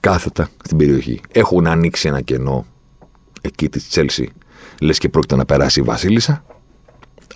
κάθετα 0.00 0.48
στην 0.64 0.76
περιοχή. 0.76 1.20
Έχουν 1.32 1.66
ανοίξει 1.66 2.08
ένα 2.08 2.20
κενό 2.20 2.66
εκεί 3.40 3.68
της 3.68 3.88
Τσέλσι, 3.88 4.30
λες 4.80 4.98
και 4.98 5.08
πρόκειται 5.08 5.36
να 5.36 5.44
περάσει 5.44 5.80
η 5.80 5.82
Βασίλισσα. 5.82 6.44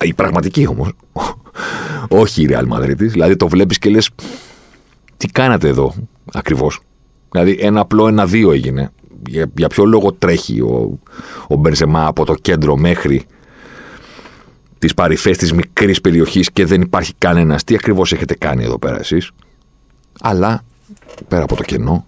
Η 0.00 0.14
πραγματική 0.14 0.66
όμως. 0.66 0.92
Όχι 2.08 2.42
η 2.42 2.48
Real 2.50 2.68
Madrid. 2.68 2.96
Δηλαδή 2.96 3.36
το 3.36 3.48
βλέπεις 3.48 3.78
και 3.78 3.90
λες. 3.90 4.10
Τι 5.16 5.28
κάνατε 5.28 5.68
εδώ 5.68 5.94
ακριβώς; 6.32 6.80
Δηλαδή 7.30 7.56
ένα 7.60 7.80
απλό 7.80 8.08
ένα-δύο 8.08 8.52
έγινε 8.52 8.92
για, 9.26 9.50
για 9.56 9.68
ποιο 9.68 9.84
λόγο 9.84 10.12
τρέχει 10.12 10.60
ο, 10.60 10.98
ο 11.48 11.54
Μπενζεμά 11.54 12.06
από 12.06 12.24
το 12.24 12.34
κέντρο 12.34 12.76
μέχρι 12.76 13.24
τις 14.78 14.94
παρυφές 14.94 15.36
της 15.36 15.52
μικρής 15.52 16.00
περιοχής 16.00 16.50
και 16.50 16.64
δεν 16.64 16.80
υπάρχει 16.80 17.12
κανένας. 17.18 17.64
Τι 17.64 17.74
ακριβώς 17.74 18.12
έχετε 18.12 18.34
κάνει 18.34 18.64
εδώ 18.64 18.78
πέρα 18.78 18.98
εσείς; 18.98 19.30
Αλλά 20.20 20.62
πέρα 21.28 21.42
από 21.42 21.56
το 21.56 21.62
κενό, 21.62 22.06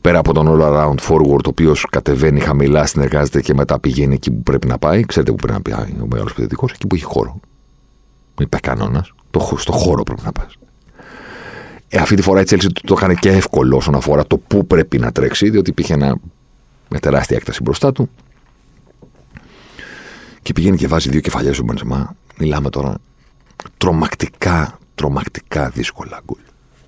πέρα 0.00 0.18
από 0.18 0.32
τον 0.32 0.46
all 0.48 0.62
around 0.62 1.08
forward, 1.08 1.44
ο 1.44 1.48
οποίος 1.48 1.86
κατεβαίνει 1.90 2.40
χαμηλά, 2.40 2.86
συνεργάζεται 2.86 3.40
και 3.40 3.54
μετά 3.54 3.80
πηγαίνει 3.80 4.14
εκεί 4.14 4.30
που 4.30 4.42
πρέπει 4.42 4.66
να 4.66 4.78
πάει. 4.78 5.04
Ξέρετε 5.04 5.30
που 5.30 5.36
πρέπει 5.36 5.52
να 5.52 5.76
πάει 5.76 5.90
ο 6.02 6.06
μεγάλος 6.06 6.32
παιδικό, 6.34 6.66
εκεί 6.74 6.86
που 6.86 6.94
έχει 6.94 7.04
χώρο. 7.04 7.40
Δεν 8.34 8.46
υπάρχει 8.46 8.66
κανόνας. 8.66 9.12
Στο 9.56 9.72
χώρο 9.72 10.02
πρέπει 10.02 10.22
να 10.24 10.32
πας. 10.32 10.56
Ε, 11.94 11.98
αυτή 11.98 12.14
τη 12.14 12.22
φορά 12.22 12.40
η 12.40 12.44
Chelsea 12.48 12.66
το 12.84 12.94
έκανε 12.96 13.14
και 13.14 13.28
εύκολο 13.28 13.76
όσον 13.76 13.94
αφορά 13.94 14.26
το 14.26 14.38
πού 14.38 14.66
πρέπει 14.66 14.98
να 14.98 15.12
τρέξει, 15.12 15.50
διότι 15.50 15.70
υπήρχε 15.70 15.92
ένα, 15.92 16.16
μια 16.88 17.00
τεράστια 17.00 17.36
έκταση 17.36 17.62
μπροστά 17.62 17.92
του. 17.92 18.10
Και 20.42 20.52
πηγαίνει 20.52 20.76
και 20.76 20.86
βάζει 20.86 21.10
δύο 21.10 21.20
κεφαλιέ 21.20 21.50
ο 21.60 21.62
Μπενζεμά. 21.64 22.16
Μιλάμε 22.38 22.70
τώρα 22.70 22.94
τρομακτικά, 23.76 24.78
τρομακτικά 24.94 25.68
δύσκολα 25.68 26.22
γκολ. 26.24 26.40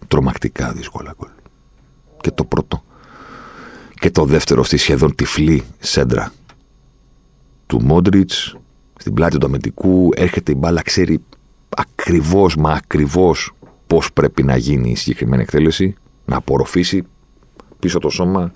Τρομακτικά 0.09 0.73
δύσκολα 0.73 1.15
γκολ. 1.19 1.31
Και 2.21 2.31
το 2.31 2.45
πρώτο 2.45 2.85
και 3.95 4.11
το 4.11 4.25
δεύτερο 4.25 4.65
στη 4.65 4.77
σχεδόν 4.77 5.15
τυφλή 5.15 5.65
σέντρα 5.79 6.33
του 7.67 7.83
Μόντριτς 7.83 8.57
στην 8.99 9.15
πλάτη 9.15 9.39
του 9.39 9.47
αμυντικού, 9.47 10.09
έρχεται 10.17 10.53
η 10.53 10.57
μπάλα, 10.59 10.83
ξέρει 10.83 11.21
ακριβώς 11.69 12.57
μα 12.57 12.73
ακριβώς 12.73 13.53
πώς 13.87 14.12
πρέπει 14.12 14.43
να 14.43 14.57
γίνει 14.57 14.91
η 14.91 14.97
συγκεκριμένη 14.97 15.43
εκτέλεση, 15.43 15.95
να 16.25 16.37
απορροφήσει 16.37 17.03
πίσω 17.79 17.99
το 17.99 18.09
σώμα. 18.09 18.53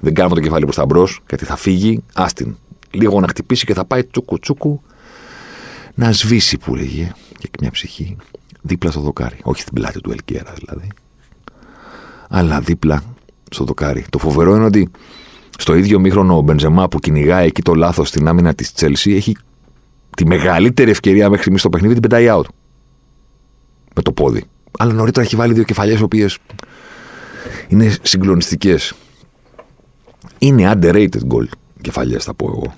Δεν 0.00 0.14
κάνουμε 0.14 0.34
το 0.34 0.40
κεφάλι 0.40 0.64
προς 0.64 0.76
τα 0.76 0.86
μπρος, 0.86 1.20
γιατί 1.28 1.44
θα 1.44 1.56
φύγει. 1.56 2.02
Άστιν. 2.14 2.56
Λίγο 2.90 3.20
να 3.20 3.28
χτυπήσει 3.28 3.66
και 3.66 3.74
θα 3.74 3.84
πάει 3.84 4.04
τσούκου 4.04 4.38
τσούκου 4.38 4.82
να 5.94 6.12
σβήσει 6.12 6.58
που 6.58 6.74
λέγε 6.74 7.12
και 7.38 7.48
μια 7.60 7.70
ψυχή 7.70 8.16
δίπλα 8.62 8.90
στο 8.90 9.00
δοκάρι. 9.00 9.36
Όχι 9.42 9.60
στην 9.60 9.74
πλάτη 9.74 10.00
του 10.00 10.10
Ελκέρα 10.10 10.52
δηλαδή. 10.54 10.88
Αλλά 12.28 12.60
δίπλα 12.60 13.02
στο 13.50 13.64
δοκάρι. 13.64 14.04
Το 14.10 14.18
φοβερό 14.18 14.54
είναι 14.54 14.64
ότι 14.64 14.90
στο 15.58 15.74
ίδιο 15.74 15.98
μήχρονο 15.98 16.36
ο 16.36 16.40
Μπενζεμά 16.40 16.88
που 16.88 16.98
κυνηγάει 16.98 17.46
εκεί 17.46 17.62
το 17.62 17.74
λάθος 17.74 18.08
στην 18.08 18.28
άμυνα 18.28 18.54
της 18.54 18.72
Τσέλσι 18.72 19.12
έχει 19.12 19.36
τη 20.16 20.26
μεγαλύτερη 20.26 20.90
ευκαιρία 20.90 21.24
μέχρι 21.24 21.40
στιγμής 21.40 21.60
στο 21.60 21.70
παιχνίδι 21.70 21.92
την 21.92 22.02
πετάει 22.02 22.26
out. 22.30 22.44
Με 23.94 24.02
το 24.02 24.12
πόδι. 24.12 24.44
Αλλά 24.78 24.92
νωρίτερα 24.92 25.26
έχει 25.26 25.36
βάλει 25.36 25.52
δύο 25.54 25.62
κεφαλιές 25.62 25.98
οι 25.98 26.02
οποίες 26.02 26.38
είναι 27.68 27.96
συγκλονιστικές. 28.02 28.92
Είναι 30.38 30.72
underrated 30.74 31.20
goal 31.28 31.46
κεφαλιέ, 31.80 32.18
θα 32.18 32.34
πω 32.34 32.46
εγώ. 32.46 32.74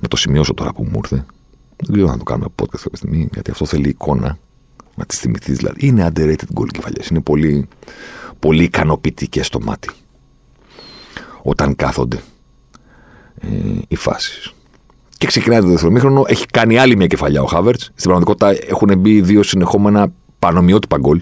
Να 0.00 0.08
το 0.08 0.16
σημειώσω 0.16 0.54
τώρα 0.54 0.72
που 0.72 0.84
μου 0.84 1.00
ήρθε. 1.02 1.24
Δεν 1.76 1.92
ξέρω 1.92 2.10
να 2.10 2.18
το 2.18 2.24
κάνουμε 2.24 2.48
podcast 2.62 2.80
κάποια 2.80 2.96
στιγμή, 2.96 3.28
γιατί 3.32 3.50
αυτό 3.50 3.64
θέλει 3.64 3.88
εικόνα. 3.88 4.38
Να 4.94 5.04
τη 5.06 5.16
θυμηθείς 5.16 5.56
δηλαδή. 5.56 5.86
Είναι 5.86 6.10
underrated 6.12 6.58
goal 6.60 6.66
κεφαλιές. 6.72 7.08
Είναι 7.08 7.20
πολύ, 7.20 7.68
πολύ 8.38 8.64
ικανοποιητικές 8.64 9.46
στο 9.46 9.60
μάτι. 9.60 9.90
Όταν 11.42 11.76
κάθονται 11.76 12.22
ε, 13.40 13.48
οι 13.88 13.96
φάσεις. 13.96 14.52
Και 15.22 15.28
ξεκινάει 15.28 15.60
το 15.60 15.66
δεύτερο 15.66 15.92
μήχρονο. 15.92 16.24
Έχει 16.26 16.46
κάνει 16.46 16.78
άλλη 16.78 16.96
μια 16.96 17.06
κεφαλιά 17.06 17.42
ο 17.42 17.46
Χάβερτ. 17.46 17.80
Στην 17.80 17.94
πραγματικότητα 17.96 18.66
έχουν 18.68 18.98
μπει 18.98 19.20
δύο 19.20 19.42
συνεχόμενα 19.42 20.12
πανομοιότυπα 20.38 20.98
γκολ. 20.98 21.20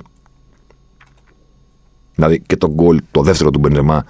Δηλαδή 2.15 2.41
και 2.41 2.57
το 2.57 2.71
γκολ, 2.71 3.01
το 3.11 3.23
δεύτερο 3.23 3.51
του 3.51 3.59
Μπενζεμά 3.59 4.05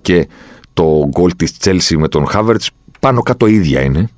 και 0.00 0.28
το 0.72 1.08
γκολ 1.08 1.36
της 1.36 1.58
Τσέλσι 1.58 1.96
με 1.96 2.08
τον 2.08 2.26
Χάβερτ 2.26 2.62
πάνω 3.00 3.22
κάτω 3.22 3.46
ίδια 3.46 3.80
είναι. 3.80 4.08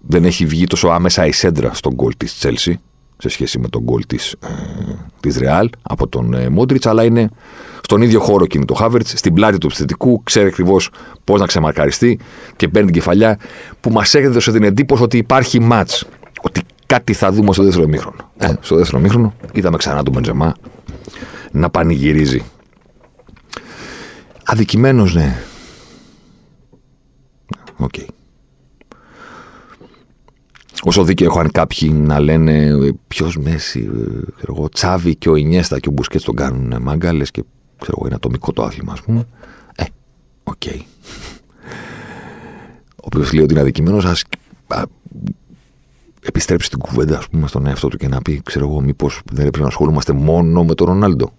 Δεν 0.00 0.24
έχει 0.24 0.46
βγει 0.46 0.66
τόσο 0.66 0.88
άμεσα 0.88 1.26
η 1.26 1.32
σέντρα 1.32 1.74
στον 1.74 1.94
γκολ 1.94 2.12
της 2.16 2.34
Τσέλσι 2.34 2.80
σε 3.18 3.28
σχέση 3.28 3.58
με 3.58 3.68
τον 3.68 3.82
γκολ 3.82 4.06
της 4.06 4.32
ε, 4.32 4.48
της 5.20 5.36
Ρεάλ 5.36 5.70
από 5.82 6.08
τον 6.08 6.34
ε, 6.34 6.48
Μόντριτ, 6.48 6.86
αλλά 6.86 7.04
είναι 7.04 7.28
στον 7.84 8.02
ίδιο 8.02 8.20
χώρο 8.20 8.46
κινητό 8.46 8.74
το 8.74 8.80
Χάβερτ, 8.80 9.06
στην 9.06 9.34
πλάτη 9.34 9.58
του 9.58 9.66
επιθετικού, 9.66 10.22
ξέρει 10.22 10.46
ακριβώς 10.46 10.90
πώς 11.24 11.40
να 11.40 11.46
ξεμαρκαριστεί 11.46 12.18
και 12.56 12.68
παίρνει 12.68 12.90
την 12.90 13.00
κεφαλιά 13.00 13.38
που 13.80 13.90
μας 13.90 14.14
έδωσε 14.14 14.52
την 14.52 14.62
εντύπωση 14.62 15.02
ότι 15.02 15.16
υπάρχει 15.16 15.60
ματ. 15.60 15.90
Ότι 16.40 16.60
κάτι 16.86 17.12
θα 17.12 17.32
δούμε 17.32 17.52
στο 17.52 17.62
δεύτερο 17.62 17.86
μήχρονο. 17.86 18.30
Ε, 18.38 18.52
στο 18.60 18.76
δεύτερο 18.76 19.02
μήχρονο 19.02 19.34
είδαμε 19.52 19.76
ξανά 19.76 20.02
τον 20.02 20.12
Μπεντζεμά 20.12 20.54
να 21.50 21.70
πανηγυρίζει. 21.70 22.42
Αδικημένος, 24.44 25.14
ναι. 25.14 25.36
OK. 27.76 27.90
Okay. 27.96 28.06
Όσο 30.82 31.04
δίκαιο 31.04 31.26
έχω 31.26 31.40
αν 31.40 31.50
κάποιοι 31.50 31.92
να 31.94 32.20
λένε 32.20 32.76
ποιος 33.08 33.36
Μέσι, 33.36 33.90
ξέρω 34.36 34.54
εγώ, 34.56 34.68
Τσάβι 34.68 35.16
και 35.16 35.28
ο 35.28 35.34
Ινιέστα 35.34 35.78
και 35.78 35.88
ο 35.88 35.92
Μπουσκέτς 35.92 36.24
τον 36.24 36.34
κάνουν 36.34 36.82
μάγκα 36.82 37.05
λέει 37.05 37.24
και 37.24 37.44
ξέρω 37.78 37.96
εγώ, 37.98 38.06
είναι 38.06 38.14
ατομικό 38.14 38.52
το 38.52 38.62
άθλημα, 38.62 38.92
ας 38.92 39.00
πούμε. 39.00 39.26
Ε, 39.76 39.84
OK. 40.44 40.54
Okay. 40.64 40.80
Όποιο 42.96 43.20
λέει 43.32 43.42
ότι 43.42 43.52
είναι 43.52 43.60
αδικημένος, 43.60 44.04
ας 44.04 44.24
επιστρέψει 46.26 46.70
την 46.70 46.78
κουβέντα, 46.78 47.18
ας 47.18 47.28
πούμε, 47.28 47.46
στον 47.46 47.66
εαυτό 47.66 47.88
του 47.88 47.96
και 47.96 48.08
να 48.08 48.22
πει, 48.22 48.40
ξέρω 48.44 48.68
εγώ, 48.68 48.80
μήπως 48.80 49.20
δεν 49.24 49.46
έπρεπε 49.46 49.60
να 49.60 49.66
ασχολούμαστε 49.66 50.12
μόνο 50.12 50.64
με 50.64 50.74
τον 50.74 50.86
Ρονάλντο. 50.86 51.32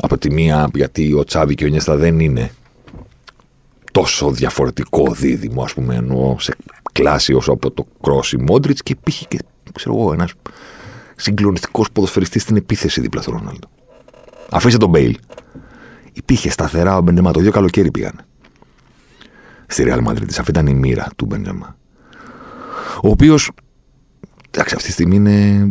Από 0.00 0.18
τη 0.18 0.30
μία, 0.30 0.70
γιατί 0.74 1.12
ο 1.12 1.24
Τσάβη 1.24 1.54
και 1.54 1.64
ο 1.64 1.66
Ινιέστα 1.66 1.96
δεν 1.96 2.20
είναι 2.20 2.50
τόσο 3.92 4.30
διαφορετικό 4.30 5.12
δίδυμο, 5.12 5.62
ας 5.62 5.74
πούμε, 5.74 5.94
εννοώ 5.94 6.38
σε 6.38 6.56
κλάση 6.92 7.32
όσο 7.32 7.52
από 7.52 7.70
το 7.70 7.86
Κρόσι 8.02 8.36
Μόντριτς 8.36 8.82
και 8.82 8.92
υπήρχε 8.92 9.24
και, 9.28 9.38
ξέρω 9.72 9.96
εγώ, 9.96 10.12
ένας 10.12 10.32
συγκλονιστικός 11.16 11.90
ποδοσφαιριστής 11.90 12.42
στην 12.42 12.56
επίθεση 12.56 13.00
δίπλα 13.00 13.22
στο 13.22 13.30
Ρονάλντο. 13.30 13.68
Αφήστε 14.50 14.78
τον 14.78 14.88
Μπέιλ. 14.88 15.18
Υπήρχε 16.12 16.50
σταθερά 16.50 16.96
ο 16.96 17.00
Μπεντεμά. 17.00 17.30
Το 17.30 17.40
δύο 17.40 17.50
καλοκαίρι 17.50 17.90
πήγαν. 17.90 18.20
Στη 19.66 19.84
Real 19.86 20.06
Madrid. 20.06 20.28
Αυτή 20.28 20.50
ήταν 20.50 20.66
η 20.66 20.74
μοίρα 20.74 21.08
του 21.16 21.26
Μπεντεμά. 21.26 21.76
Ο 23.02 23.08
οποίος. 23.08 23.50
Εντάξει, 24.50 24.74
αυτή 24.74 24.86
τη 24.86 24.92
στιγμή 24.92 25.16
είναι. 25.16 25.70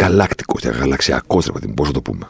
Γαλάκτικος 0.00 0.60
και 0.60 0.68
γαλαξιακός, 0.68 1.46
ρε 1.46 1.68
πώς 1.68 1.86
θα 1.86 1.92
το 1.92 2.02
πούμε. 2.02 2.28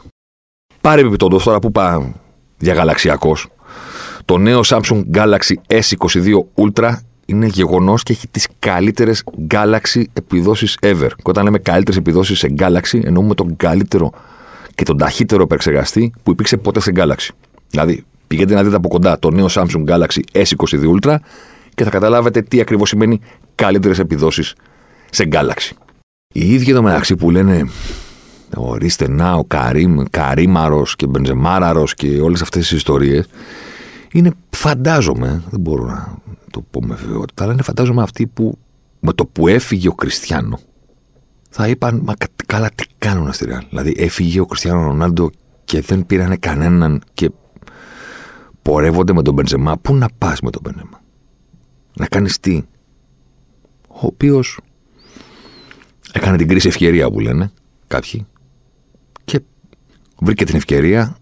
Πάρε 0.81 1.01
επιπτώντω 1.01 1.37
τώρα 1.37 1.59
που 1.59 1.67
είπα 1.67 2.13
για 2.59 2.73
γαλαξιακός. 2.73 3.47
Το 4.25 4.37
νέο 4.37 4.61
Samsung 4.65 5.03
Galaxy 5.13 5.53
S22 5.67 6.39
Ultra 6.55 6.91
είναι 7.25 7.45
γεγονός 7.45 8.03
και 8.03 8.13
έχει 8.13 8.27
τις 8.27 8.47
καλύτερες 8.59 9.23
Galaxy 9.51 10.03
επιδόσεις 10.13 10.77
ever. 10.81 11.09
Και 11.15 11.23
όταν 11.23 11.43
λέμε 11.43 11.57
καλύτερες 11.57 11.99
επιδόσεις 11.99 12.39
σε 12.39 12.53
Galaxy, 12.57 13.03
εννοούμε 13.03 13.33
τον 13.33 13.55
καλύτερο 13.55 14.11
και 14.77 14.83
τον 14.83 14.97
ταχύτερο 14.97 15.43
επεξεργαστή 15.43 16.13
που 16.23 16.31
υπήρξε 16.31 16.57
ποτέ 16.57 16.79
σε 16.79 16.91
Galaxy. 16.95 17.29
Δηλαδή, 17.69 18.05
πηγαίνετε 18.27 18.53
να 18.55 18.63
δείτε 18.63 18.75
από 18.75 18.87
κοντά 18.87 19.19
το 19.19 19.31
νέο 19.31 19.45
Samsung 19.49 19.85
Galaxy 19.87 20.19
S22 20.31 20.99
Ultra 20.99 21.15
και 21.75 21.83
θα 21.83 21.89
καταλάβετε 21.89 22.41
τι 22.41 22.59
ακριβώς 22.59 22.89
σημαίνει 22.89 23.19
καλύτερες 23.55 23.99
επιδόσεις 23.99 24.55
σε 25.09 25.27
Galaxy. 25.31 25.71
Οι 26.33 26.53
ίδιοι 26.53 26.71
εδώ 26.71 26.81
μεταξύ 26.81 27.15
που 27.15 27.31
λένε 27.31 27.69
ορίστε 28.55 29.09
να 29.09 29.33
ο 29.33 29.43
Καρύμ, 29.43 30.03
Καρύμαρος 30.09 30.95
και 30.95 31.07
Μπενζεμάραρος 31.07 31.93
και 31.93 32.21
όλες 32.21 32.41
αυτές 32.41 32.67
τις 32.67 32.77
ιστορίες, 32.77 33.27
είναι 34.11 34.31
φαντάζομαι, 34.49 35.43
δεν 35.49 35.59
μπορώ 35.59 35.85
να 35.85 36.17
το 36.51 36.63
πω 36.71 36.81
με 36.83 36.95
βεβαιότητα, 36.95 37.43
αλλά 37.43 37.53
είναι 37.53 37.61
φαντάζομαι 37.61 38.01
αυτοί 38.01 38.27
που 38.27 38.57
με 38.99 39.13
το 39.13 39.25
που 39.25 39.47
έφυγε 39.47 39.87
ο 39.87 39.93
Κριστιανό 39.93 40.59
θα 41.49 41.67
είπαν, 41.67 42.01
μα 42.03 42.13
καλά 42.45 42.69
τι 42.75 42.85
κάνουν 42.97 43.33
στη 43.33 43.45
Ρεάλ. 43.45 43.65
Δηλαδή 43.69 43.93
έφυγε 43.97 44.39
ο 44.39 44.45
Κριστιανό 44.45 44.81
Ρονάλντο 44.81 45.29
και 45.65 45.81
δεν 45.81 46.05
πήρανε 46.05 46.35
κανέναν 46.35 47.01
και 47.13 47.31
πορεύονται 48.61 49.13
με 49.13 49.21
τον 49.21 49.33
Μπενζεμά. 49.33 49.77
Πού 49.77 49.95
να 49.95 50.07
πας 50.17 50.41
με 50.41 50.49
τον 50.49 50.61
Μπενζεμά; 50.63 51.01
Να 51.93 52.05
κάνεις 52.05 52.39
τι; 52.39 52.63
Ο 53.87 53.99
οποίος 54.05 54.59
έκανε 56.13 56.37
την 56.37 56.47
κρίση 56.47 56.67
ευκαιρία 56.67 57.11
που 57.11 57.19
λένε 57.19 57.51
κάποιοι 57.87 58.25
και 59.25 59.41
βρήκε 60.19 60.45
την 60.45 60.55
ευκαιρία 60.55 61.17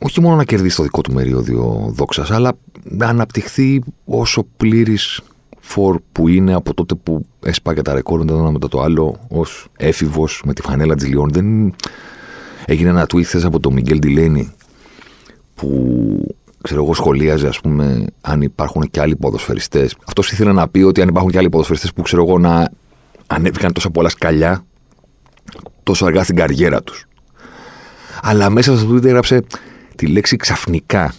όχι 0.00 0.20
μόνο 0.20 0.36
να 0.36 0.44
κερδίσει 0.44 0.76
το 0.76 0.82
δικό 0.82 1.00
του 1.00 1.12
μερίδιο 1.12 1.92
δόξας, 1.94 2.30
αλλά 2.30 2.52
να 2.82 3.06
αναπτυχθεί 3.06 3.82
όσο 4.04 4.46
πλήρης 4.56 5.20
φορ 5.66 6.00
που 6.12 6.28
είναι 6.28 6.54
από 6.54 6.74
τότε 6.74 6.94
που 6.94 7.26
έσπαγε 7.40 7.82
τα 7.82 7.94
ρεκόρ 7.94 8.24
το 8.24 8.34
ένα 8.34 8.50
μετά 8.50 8.68
το 8.68 8.80
άλλο 8.80 9.18
ως 9.28 9.68
έφηβος 9.76 10.42
με 10.44 10.52
τη 10.52 10.62
φανέλα 10.62 10.94
τη 10.94 11.06
Λιόν. 11.06 11.30
Δεν 11.30 11.74
έγινε 12.66 12.90
ένα 12.90 13.06
tweet 13.12 13.42
από 13.44 13.60
τον 13.60 13.72
Μιγγέλ 13.72 13.98
Ντιλένι 13.98 14.52
που 15.54 15.96
ξέρω 16.62 16.82
εγώ 16.82 16.94
σχολίαζε 16.94 17.48
ας 17.48 17.60
πούμε 17.60 18.04
αν 18.20 18.42
υπάρχουν 18.42 18.82
και 18.90 19.00
άλλοι 19.00 19.16
ποδοσφαιριστές. 19.16 19.96
Αυτός 20.06 20.32
ήθελε 20.32 20.52
να 20.52 20.68
πει 20.68 20.80
ότι 20.80 21.00
αν 21.00 21.08
υπάρχουν 21.08 21.30
και 21.30 21.38
άλλοι 21.38 21.48
ποδοσφαιριστές 21.48 21.92
που 21.92 22.02
ξέρω 22.02 22.22
εγώ 22.22 22.38
να 22.38 22.70
ανέβηκαν 23.26 23.72
τόσο 23.72 23.90
πολλά 23.90 24.08
σκαλιά 24.08 24.64
τόσο 25.82 26.06
αργά 26.06 26.22
στην 26.22 26.36
καριέρα 26.36 26.82
τους. 26.82 27.06
Αλλά 28.22 28.50
μέσα 28.50 28.76
στο 28.76 28.90
Twitter 28.90 29.04
έγραψε 29.04 29.42
τη 29.96 30.06
λέξη 30.06 30.36
ξαφνικά. 30.36 31.14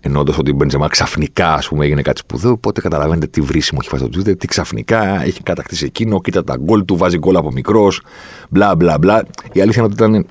Εννοώντας 0.00 0.38
ότι 0.38 0.50
ο 0.50 0.54
Μπεντζεμά 0.54 0.88
ξαφνικά 0.88 1.54
ας 1.54 1.68
πούμε, 1.68 1.84
έγινε 1.84 2.02
κάτι 2.02 2.18
σπουδαίο, 2.18 2.52
οπότε 2.52 2.80
καταλαβαίνετε 2.80 3.26
τι 3.26 3.40
βρίσιμο 3.40 3.80
έχει 3.82 3.90
φάσει 3.90 4.08
το 4.08 4.18
Twitter, 4.18 4.38
τι 4.38 4.46
ξαφνικά 4.46 5.22
έχει 5.22 5.42
κατακτήσει 5.42 5.84
εκείνο, 5.84 6.20
κοίτα 6.20 6.44
τα 6.44 6.56
γκολ 6.56 6.84
του, 6.84 6.96
βάζει 6.96 7.18
γκολ 7.18 7.36
από 7.36 7.52
μικρός, 7.52 8.02
μπλα 8.48 8.74
μπλα 8.74 8.98
μπλα. 8.98 9.22
Η 9.52 9.60
αλήθεια 9.60 9.82
είναι 9.82 9.92
ότι 9.92 10.04
ήταν, 10.04 10.26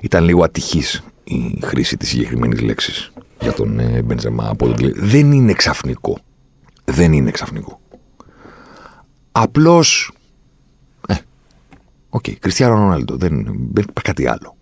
ήταν 0.00 0.24
λίγο 0.24 0.44
ατυχής 0.44 1.02
η 1.24 1.58
χρήση 1.62 1.96
της 1.96 2.08
συγκεκριμένης 2.08 2.60
λέξης 2.60 3.12
για 3.40 3.52
τον 3.52 3.78
ε, 3.78 4.02
Μπενζεμά 4.02 4.48
από 4.48 4.68
τον 4.68 4.92
Δεν 4.94 5.32
είναι 5.32 5.52
ξαφνικό. 5.52 6.18
Δεν 6.84 7.12
είναι 7.12 7.30
ξαφνικό. 7.30 7.80
Απλώς. 9.32 10.12
Ε, 11.08 11.14
OK, 12.08 12.24
okay, 12.26 12.32
Κριστιανό 12.38 12.74
Ρονάλντο. 12.74 13.16
Δεν, 13.16 13.44
δεν 13.44 13.84
υπάρχει 13.88 14.02
κάτι 14.02 14.26
άλλο. 14.26 14.56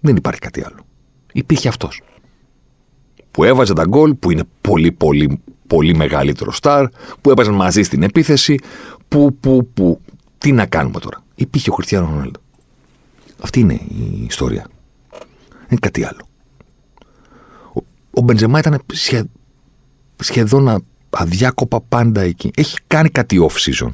Δεν 0.00 0.16
υπάρχει 0.16 0.40
κάτι 0.40 0.64
άλλο. 0.64 0.86
Υπήρχε 1.32 1.68
αυτός. 1.68 2.02
Που 3.36 3.44
έβαζε 3.44 3.72
τα 3.72 3.84
γκολ, 3.84 4.14
που 4.14 4.30
είναι 4.30 4.42
πολύ 4.60 4.92
πολύ 4.92 5.40
πολύ 5.66 5.94
μεγαλύτερο 5.94 6.52
στάρ, 6.52 6.86
που 7.20 7.30
έπαιζαν 7.30 7.54
μαζί 7.54 7.82
στην 7.82 8.02
επίθεση, 8.02 8.58
που, 9.08 9.36
που, 9.40 9.70
που. 9.74 10.00
Τι 10.38 10.52
να 10.52 10.66
κάνουμε 10.66 10.98
τώρα; 10.98 11.22
Υπήρχε 11.34 11.70
ο 11.70 11.74
Κριστιανό 11.74 12.06
Ρονάλντο. 12.06 12.40
Αυτή 13.42 13.60
είναι 13.60 13.72
η 13.72 14.24
ιστορία. 14.28 14.66
Δεν 15.50 15.68
είναι 15.68 15.80
κάτι 15.80 16.04
άλλο. 16.04 16.28
Ο, 17.74 17.80
ο 18.10 18.20
Μπεντζεμά 18.20 18.58
ήταν 18.58 18.82
σχεδόν 18.92 19.30
σχεδόν 20.22 20.68
α- 20.68 20.80
αδιάκοπα 21.10 21.80
πάντα 21.80 22.20
εκεί. 22.20 22.50
Έχει 22.56 22.78
κάνει 22.86 23.08
κάτι 23.08 23.48
off 23.48 23.70
season. 23.70 23.90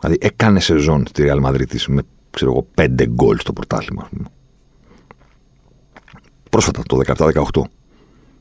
Δηλαδή 0.00 0.18
έκανε 0.20 0.60
σεζόν 0.60 1.06
στη 1.08 1.24
Real 1.26 1.44
Madrid 1.44 1.80
με 1.86 2.02
ξέρω 2.30 2.50
εγώ, 2.50 2.66
πέντε 2.74 3.06
γκολ 3.06 3.38
στο 3.38 3.52
πρωτάθλημα. 3.52 4.02
ας 4.02 4.08
πούμε. 4.08 4.28
Πρόσφατα, 6.50 6.82
το 6.86 7.00
17-18. 7.52 7.62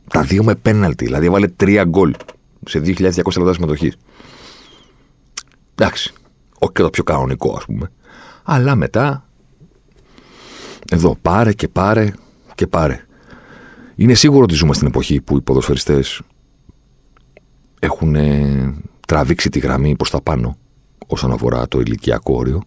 Τα 0.09 0.21
δύο 0.21 0.43
με 0.43 0.55
πέναλτι. 0.55 1.05
Δηλαδή 1.05 1.25
έβαλε 1.25 1.47
τρία 1.47 1.83
γκολ 1.83 2.13
σε 2.65 2.79
2.200 2.79 3.37
λεπτά 3.37 3.53
συμμετοχής. 3.53 3.97
Εντάξει. 5.75 6.13
Όχι 6.59 6.73
και 6.73 6.81
το 6.81 6.89
πιο 6.89 7.03
κανονικό, 7.03 7.55
ας 7.57 7.65
πούμε. 7.65 7.91
Αλλά 8.43 8.75
μετά. 8.75 9.29
Εδώ 10.91 11.17
πάρε 11.21 11.53
και 11.53 11.67
πάρε 11.67 12.11
και 12.55 12.67
πάρε. 12.67 13.05
Είναι 13.95 14.13
σίγουρο 14.13 14.43
ότι 14.43 14.53
ζούμε 14.53 14.73
στην 14.73 14.87
εποχή 14.87 15.21
που 15.21 15.37
οι 15.37 15.41
ποδοσφαιριστές 15.41 16.21
έχουν 17.79 18.15
ε, 18.15 18.73
τραβήξει 19.07 19.49
τη 19.49 19.59
γραμμή 19.59 19.95
προς 19.95 20.09
τα 20.09 20.21
πάνω 20.21 20.57
όσον 21.07 21.31
αφορά 21.31 21.67
το 21.67 21.79
ηλικιακό 21.79 22.33
όριο. 22.35 22.61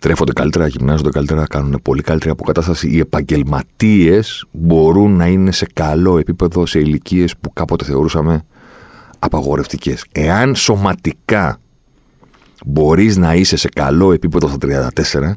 Τρέφονται 0.00 0.32
καλύτερα, 0.32 0.66
γυμνάζονται 0.66 1.10
καλύτερα, 1.10 1.46
κάνουν 1.46 1.80
πολύ 1.82 2.02
καλύτερη 2.02 2.30
αποκατάσταση. 2.30 2.88
Οι 2.88 2.98
επαγγελματίες 2.98 4.46
μπορούν 4.50 5.16
να 5.16 5.26
είναι 5.26 5.52
σε 5.52 5.66
καλό 5.74 6.18
επίπεδο 6.18 6.66
σε 6.66 6.78
ηλικίες 6.78 7.36
που 7.36 7.52
κάποτε 7.52 7.84
θεωρούσαμε 7.84 8.42
απαγορευτικές. 9.18 10.04
Εάν 10.12 10.54
σωματικά 10.54 11.60
μπορείς 12.66 13.16
να 13.16 13.34
είσαι 13.34 13.56
σε 13.56 13.68
καλό 13.68 14.12
επίπεδο 14.12 14.48
στα 14.48 14.56
34, 14.60 15.32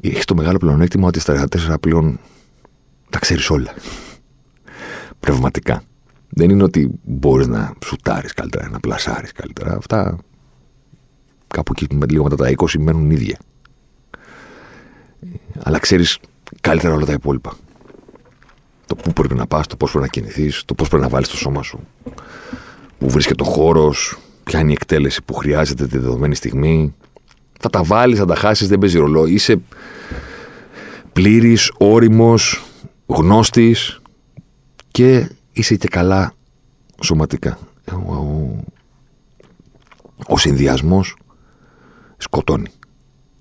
έχεις 0.00 0.24
το 0.24 0.34
μεγάλο 0.34 0.58
πλεονέκτημα 0.58 1.06
ότι 1.06 1.20
στα 1.20 1.46
34 1.50 1.74
πλέον 1.80 2.18
τα 3.10 3.18
ξέρεις 3.18 3.50
όλα. 3.50 3.74
Πνευματικά. 5.20 5.82
Δεν 6.28 6.50
είναι 6.50 6.62
ότι 6.62 7.00
μπορείς 7.02 7.46
να 7.46 7.72
σουτάρεις 7.84 8.32
καλύτερα, 8.32 8.68
να 8.68 8.80
πλασάρεις 8.80 9.32
καλύτερα. 9.32 9.76
Αυτά 9.76 10.18
κάπου 11.48 11.72
εκεί 11.76 11.94
με 11.94 12.06
λίγο 12.06 12.22
μετά 12.22 12.36
τα 12.36 12.52
20 12.56 12.66
μένουν 12.78 13.10
ίδια. 13.10 13.38
Αλλά 15.62 15.78
ξέρεις 15.78 16.18
καλύτερα 16.60 16.94
όλα 16.94 17.06
τα 17.06 17.12
υπόλοιπα. 17.12 17.56
Το 18.86 18.94
πού 18.94 19.12
πρέπει 19.12 19.34
να 19.34 19.46
πας, 19.46 19.66
το 19.66 19.76
πώς 19.76 19.90
πρέπει 19.90 20.04
να 20.04 20.10
κινηθείς, 20.10 20.62
το 20.64 20.74
πώς 20.74 20.88
πρέπει 20.88 21.02
να 21.02 21.08
βάλεις 21.08 21.28
το 21.28 21.36
σώμα 21.36 21.62
σου. 21.62 21.80
Πού 22.98 23.10
βρίσκεται 23.10 23.42
ο 23.42 23.46
χώρος, 23.46 24.18
ποια 24.44 24.60
είναι 24.60 24.70
η 24.70 24.72
εκτέλεση 24.72 25.22
που 25.24 25.34
χρειάζεται 25.34 25.86
τη 25.86 25.98
δεδομένη 25.98 26.34
στιγμή. 26.34 26.94
Θα 27.60 27.70
τα 27.70 27.82
βάλεις, 27.82 28.18
θα 28.18 28.24
τα 28.24 28.34
χάσεις, 28.34 28.68
δεν 28.68 28.78
παίζει 28.78 28.98
ρολό. 28.98 29.26
Είσαι 29.26 29.60
πλήρης, 31.12 31.72
όριμος, 31.78 32.64
γνώστης 33.06 34.00
και 34.90 35.30
είσαι 35.52 35.76
και 35.76 35.88
καλά 35.88 36.32
σωματικά. 37.02 37.58
Ο, 37.92 38.12
ο, 38.14 38.64
ο 40.26 40.38
συνδυασμός 40.38 41.16
σκοτώνει. 42.18 42.70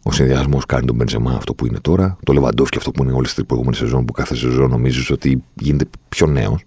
Ο 0.03 0.12
συνδυασμός 0.12 0.65
κάνει 0.65 0.86
τον 0.86 0.96
Μπενζεμά 0.96 1.31
αυτό 1.36 1.53
που 1.53 1.65
είναι 1.65 1.79
τώρα, 1.79 2.17
το 2.24 2.34
Λεβαντόφ 2.34 2.69
αυτό 2.77 2.91
που 2.91 3.03
είναι 3.03 3.12
όλε 3.12 3.27
τι 3.27 3.43
προηγούμενε 3.43 3.75
σεζόν, 3.75 4.05
που 4.05 4.13
κάθε 4.13 4.36
σεζόν 4.36 4.69
νομίζεις 4.69 5.10
ότι 5.10 5.43
γίνεται 5.53 5.86
πιο 6.10 6.27
νέος 6.27 6.63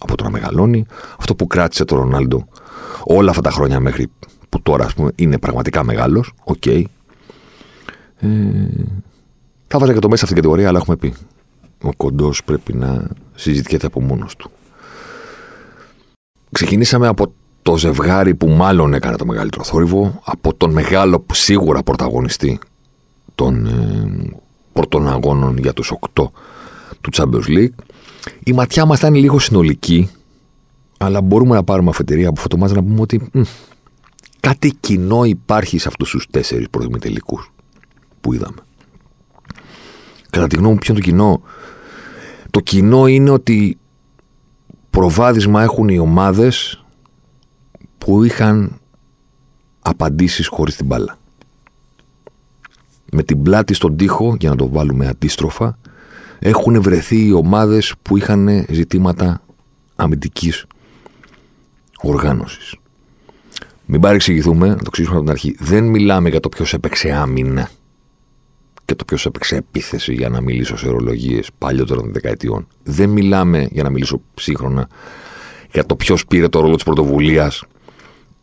από 0.00 0.16
το 0.16 0.24
να 0.24 0.30
μεγαλώνει. 0.30 0.86
Αυτό 1.18 1.34
που 1.34 1.46
κράτησε 1.46 1.84
το 1.84 1.96
Ρονάλντο 1.96 2.48
όλα 3.04 3.30
αυτά 3.30 3.42
τα 3.42 3.50
χρόνια 3.50 3.80
μέχρι 3.80 4.10
που 4.48 4.62
τώρα 4.62 4.84
ας 4.84 4.94
πούμε, 4.94 5.10
είναι 5.14 5.38
πραγματικά 5.38 5.84
μεγάλος. 5.84 6.32
Οκ. 6.44 6.66
Ε, 6.66 6.86
θα 9.66 9.78
βάζα 9.78 9.92
και 9.92 9.98
το 9.98 10.08
Μέσι 10.08 10.19
σ' 10.19 10.24
αυτήν 10.24 10.26
την 10.26 10.36
κατηγορία, 10.36 10.68
αλλά 10.68 10.78
έχουμε 10.78 10.96
πει. 10.96 11.14
Ο 11.82 11.92
κοντός 11.96 12.44
πρέπει 12.44 12.72
να 12.74 13.08
συζητιέται 13.34 13.86
από 13.86 14.00
μόνος 14.00 14.36
του. 14.36 14.50
Ξεκινήσαμε 16.52 17.06
από 17.06 17.32
το 17.68 17.76
ζευγάρι 17.76 18.34
που 18.34 18.48
μάλλον 18.48 18.94
έκανε 18.94 19.16
το 19.16 19.26
μεγαλύτερο 19.26 19.64
θόρυβο, 19.64 20.20
από 20.24 20.54
τον 20.54 20.72
μεγάλο 20.72 21.26
σίγουρα 21.32 21.82
πρωταγωνιστή 21.82 22.58
των 23.34 23.66
ε, 23.66 24.36
πρώτων 24.72 25.08
αγώνων 25.08 25.58
για 25.58 25.72
τους 25.72 25.92
8 26.00 26.24
του 27.00 27.10
Champions 27.12 27.48
League. 27.48 27.74
Η 28.44 28.52
ματιά 28.52 28.84
μας 28.84 28.98
θα 28.98 29.06
είναι 29.06 29.18
λίγο 29.18 29.38
συνολική, 29.38 30.10
αλλά 30.98 31.20
μπορούμε 31.20 31.54
να 31.54 31.64
πάρουμε 31.64 31.90
αφετηρία 31.90 32.28
από 32.28 32.36
αυτό 32.36 32.48
το 32.48 32.56
μάτς 32.56 32.72
να 32.72 32.82
πούμε 32.82 33.00
ότι 33.00 33.30
μ, 33.32 33.40
κάτι 34.40 34.76
κοινό 34.80 35.24
υπάρχει 35.24 35.78
σε 35.78 35.88
αυτούς 35.88 36.10
τους 36.10 36.26
τέσσερις 36.30 36.68
προημιτελικούς 36.70 37.52
που 38.20 38.32
είδαμε. 38.32 38.58
Κατά 40.30 40.46
τη 40.46 40.56
γνώμη 40.56 40.72
μου 40.72 40.78
ποιο 40.78 40.94
είναι 40.94 41.02
το 41.02 41.08
κοινό; 41.10 41.42
Το 42.50 42.60
κοινό 42.60 43.06
είναι 43.06 43.30
ότι 43.30 43.78
προβάδισμα 44.90 45.62
έχουν 45.62 45.88
οι 45.88 45.98
ομάδες 45.98 46.82
που 47.98 48.24
είχαν 48.24 48.80
απαντήσεις 49.80 50.46
χωρίς 50.46 50.76
την 50.76 50.86
μπάλα. 50.86 51.18
Με 53.12 53.22
την 53.22 53.42
πλάτη 53.42 53.74
στον 53.74 53.96
τοίχο, 53.96 54.36
για 54.40 54.50
να 54.50 54.56
το 54.56 54.68
βάλουμε 54.68 55.06
αντίστροφα, 55.06 55.78
έχουν 56.38 56.82
βρεθεί 56.82 57.26
οι 57.26 57.32
ομάδες 57.32 57.94
που 58.02 58.16
είχαν 58.16 58.66
ζητήματα 58.70 59.42
αμυντικής 59.96 60.66
οργάνωσης. 62.02 62.74
Μην 63.86 64.00
παρεξηγηθούμε, 64.00 64.68
να 64.68 64.76
το 64.76 64.84
εξηγήσουμε 64.86 65.16
από 65.16 65.24
την 65.24 65.34
αρχή. 65.34 65.56
Δεν 65.58 65.84
μιλάμε 65.84 66.28
για 66.28 66.40
το 66.40 66.48
ποιος 66.48 66.72
έπαιξε 66.72 67.10
άμυνα 67.12 67.70
και 68.84 68.94
το 68.94 69.04
ποιος 69.04 69.26
έπαιξε 69.26 69.56
επίθεση 69.56 70.12
για 70.12 70.28
να 70.28 70.40
μιλήσω 70.40 70.76
σε 70.76 70.88
ορολογίε 70.88 71.40
παλιότερων 71.58 72.12
δεκαετιών. 72.12 72.66
Δεν 72.82 73.08
μιλάμε 73.08 73.68
για 73.70 73.82
να 73.82 73.90
μιλήσω 73.90 74.20
σύγχρονα 74.34 74.88
για 75.72 75.86
το 75.86 75.96
ποιος 75.96 76.26
πήρε 76.26 76.48
το 76.48 76.60
ρόλο 76.60 76.74
της 76.74 76.84
πρωτοβουλίας 76.84 77.64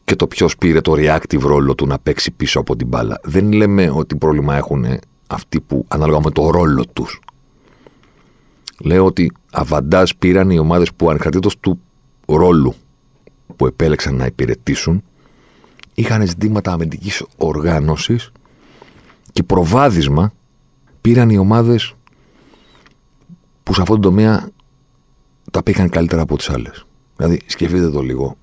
και 0.06 0.16
το 0.16 0.28
ποιος 0.28 0.58
πήρε 0.58 0.82
το 0.82 0.94
reactive 0.96 1.42
ρόλο 1.42 1.76
του 1.76 1.88
να 1.88 2.00
παίξει 2.00 2.32
πίσω 2.32 2.60
από 2.60 2.76
την 2.76 2.88
μπάλα. 2.88 3.20
Δεν 3.24 3.52
λέμε 3.52 3.90
ότι 3.90 4.16
πρόβλημα 4.16 4.56
έχουν 4.56 4.86
αυτοί 5.28 5.62
που 5.62 5.86
ανάλογα 5.88 6.20
με 6.24 6.32
το 6.32 6.50
ρόλο 6.50 6.86
τους. 6.94 7.20
Λέω 8.84 9.06
ότι 9.06 9.32
αβαντάζ 9.52 10.12
πήραν 10.20 10.50
οι 10.50 10.60
ομάδες 10.60 10.94
που 10.94 11.10
ανεξαρτήτως 11.10 11.60
του 11.60 11.80
ρόλου 12.26 12.74
που 13.56 13.66
επέλεξαν 13.66 14.16
να 14.16 14.26
υπηρετήσουν 14.26 15.04
είχαν 15.94 16.28
ζητήματα 16.28 16.72
αμυντικής 16.72 17.26
οργάνωσης 17.38 18.32
και 19.32 19.44
προβάδισμα 19.44 20.34
πήραν 21.02 21.30
οι 21.30 21.38
ομάδες 21.38 21.94
που 23.64 23.74
σε 23.74 23.82
αυτόν 23.82 24.02
τον 24.02 24.12
τομέα 24.12 24.50
τα 25.52 25.64
πήγαν 25.64 25.90
καλύτερα 25.90 26.22
από 26.22 26.38
τις 26.38 26.50
άλλες. 26.50 26.86
Δηλαδή, 27.16 27.42
σκεφτείτε 27.46 27.90
το 27.90 28.02
λίγο. 28.02 28.38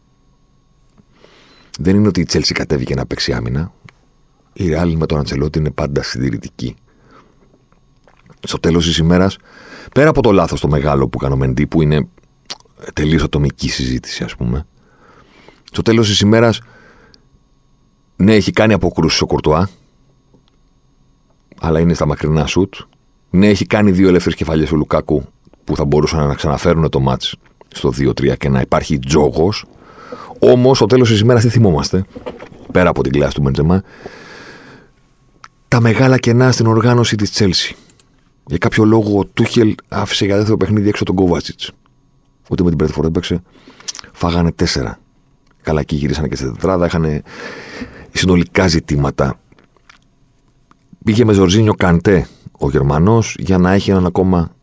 Δεν 1.79 1.97
είναι 1.97 2.09
ότι 2.09 2.21
η 2.21 2.25
Τσέλσι 2.25 2.55
κατέβηκε 2.55 2.95
να 2.95 3.07
παίξει 3.07 3.33
άμυνα. 3.33 3.73
Η 4.53 4.69
Ρεάλ 4.69 4.97
με 4.97 5.07
τον 5.07 5.19
Αντσελότη 5.19 5.59
είναι 5.59 5.71
πάντα 5.71 6.03
συντηρητική. 6.03 6.75
Στο 8.45 8.59
τέλος 8.61 8.87
της 8.87 8.99
ημέρας, 8.99 9.37
πέρα 9.95 10.09
από 10.09 10.23
το 10.23 10.33
λάθος 10.33 10.61
το 10.61 10.69
μεγάλο 10.69 11.09
που 11.09 11.19
έκανε 11.21 11.35
ο 11.35 11.37
Μεντή, 11.37 11.67
που 11.67 11.83
είναι 11.83 12.09
τελείως 12.93 13.23
ατομική 13.23 13.69
συζήτηση, 13.71 14.25
ας 14.25 14.37
πούμε. 14.37 14.67
Στο 15.65 15.83
τέλος 15.83 16.09
της 16.09 16.21
ημέρας, 16.21 16.61
ναι, 18.17 18.35
έχει 18.35 18.53
κάνει 18.53 18.73
αποκρούσεις 18.73 19.21
ο 19.21 19.27
Κουρτουά, 19.27 19.69
αλλά 21.61 21.81
είναι 21.81 21.95
στα 21.95 22.07
μακρινά 22.07 22.47
σουτ. 22.47 22.75
Ναι, 23.31 23.49
έχει 23.49 23.67
κάνει 23.67 23.91
δύο 23.91 24.09
ελεύθερες 24.09 24.39
κεφαλιές 24.39 24.73
ο 24.73 24.77
Λουκάκου 24.77 25.25
που 25.65 25.77
θα 25.77 25.85
μπορούσαν 25.85 26.27
να 26.27 26.35
ξαναφέρουν 26.35 26.89
το 26.89 27.01
μάτ 27.01 27.23
στο 27.69 27.93
2-3 27.99 28.37
και 28.37 28.49
να 28.49 28.61
υπάρχει 28.61 28.99
τζόγος. 28.99 29.65
Όμως, 30.45 30.77
στο 30.77 30.87
τέλος 30.87 31.09
της 31.09 31.21
ημέρας 31.21 31.43
τι 31.43 31.49
θυμόμαστε, 31.49 32.05
πέρα 32.73 32.89
από 32.89 33.03
την 33.03 33.13
κλάση 33.13 33.35
του 33.35 33.41
Μπεντζεμά, 33.41 33.83
τα 35.69 35.81
μεγάλα 35.81 36.19
κενά 36.19 36.53
στην 36.53 36.67
οργάνωση 36.67 37.17
της 37.17 37.31
Τσέλσι. 37.31 37.77
Για 38.47 38.59
κάποιο 38.59 38.85
λόγο 38.85 39.19
ο 39.19 39.25
Τούχελ 39.25 39.75
άφησε 39.89 40.25
για 40.25 40.37
δεύτερο 40.37 40.57
παιχνίδι 40.57 40.89
έξω 40.89 41.05
τον 41.05 41.15
Κόβατσιτς. 41.15 41.71
Ούτε 42.51 42.63
με 42.63 42.69
την 42.69 42.79
πρώτη 42.79 42.93
φορά 42.93 43.07
έπαιξε. 43.07 43.43
Φάγανε 44.13 44.53
τέσσερα. 44.53 44.99
Καλά, 45.63 45.81
εκεί 45.81 45.97
γυρίσανε 45.97 46.29
και 46.29 46.37
σε 46.37 46.45
τετράδα. 46.45 46.87
Είχαν 46.87 47.23
συνολικά 48.13 48.69
ζητήματα. 48.69 49.41
Πήγε 51.05 51.25
με 51.25 51.33
Ζορζίνιο 51.33 51.75
Καντέ 51.75 52.27
ο 52.59 52.71
Γερμανός 52.71 53.37
για 53.39 53.59
να 53.59 53.73
έχει 53.73 53.91
έναν 53.91 54.07
ακόμα 54.07 54.55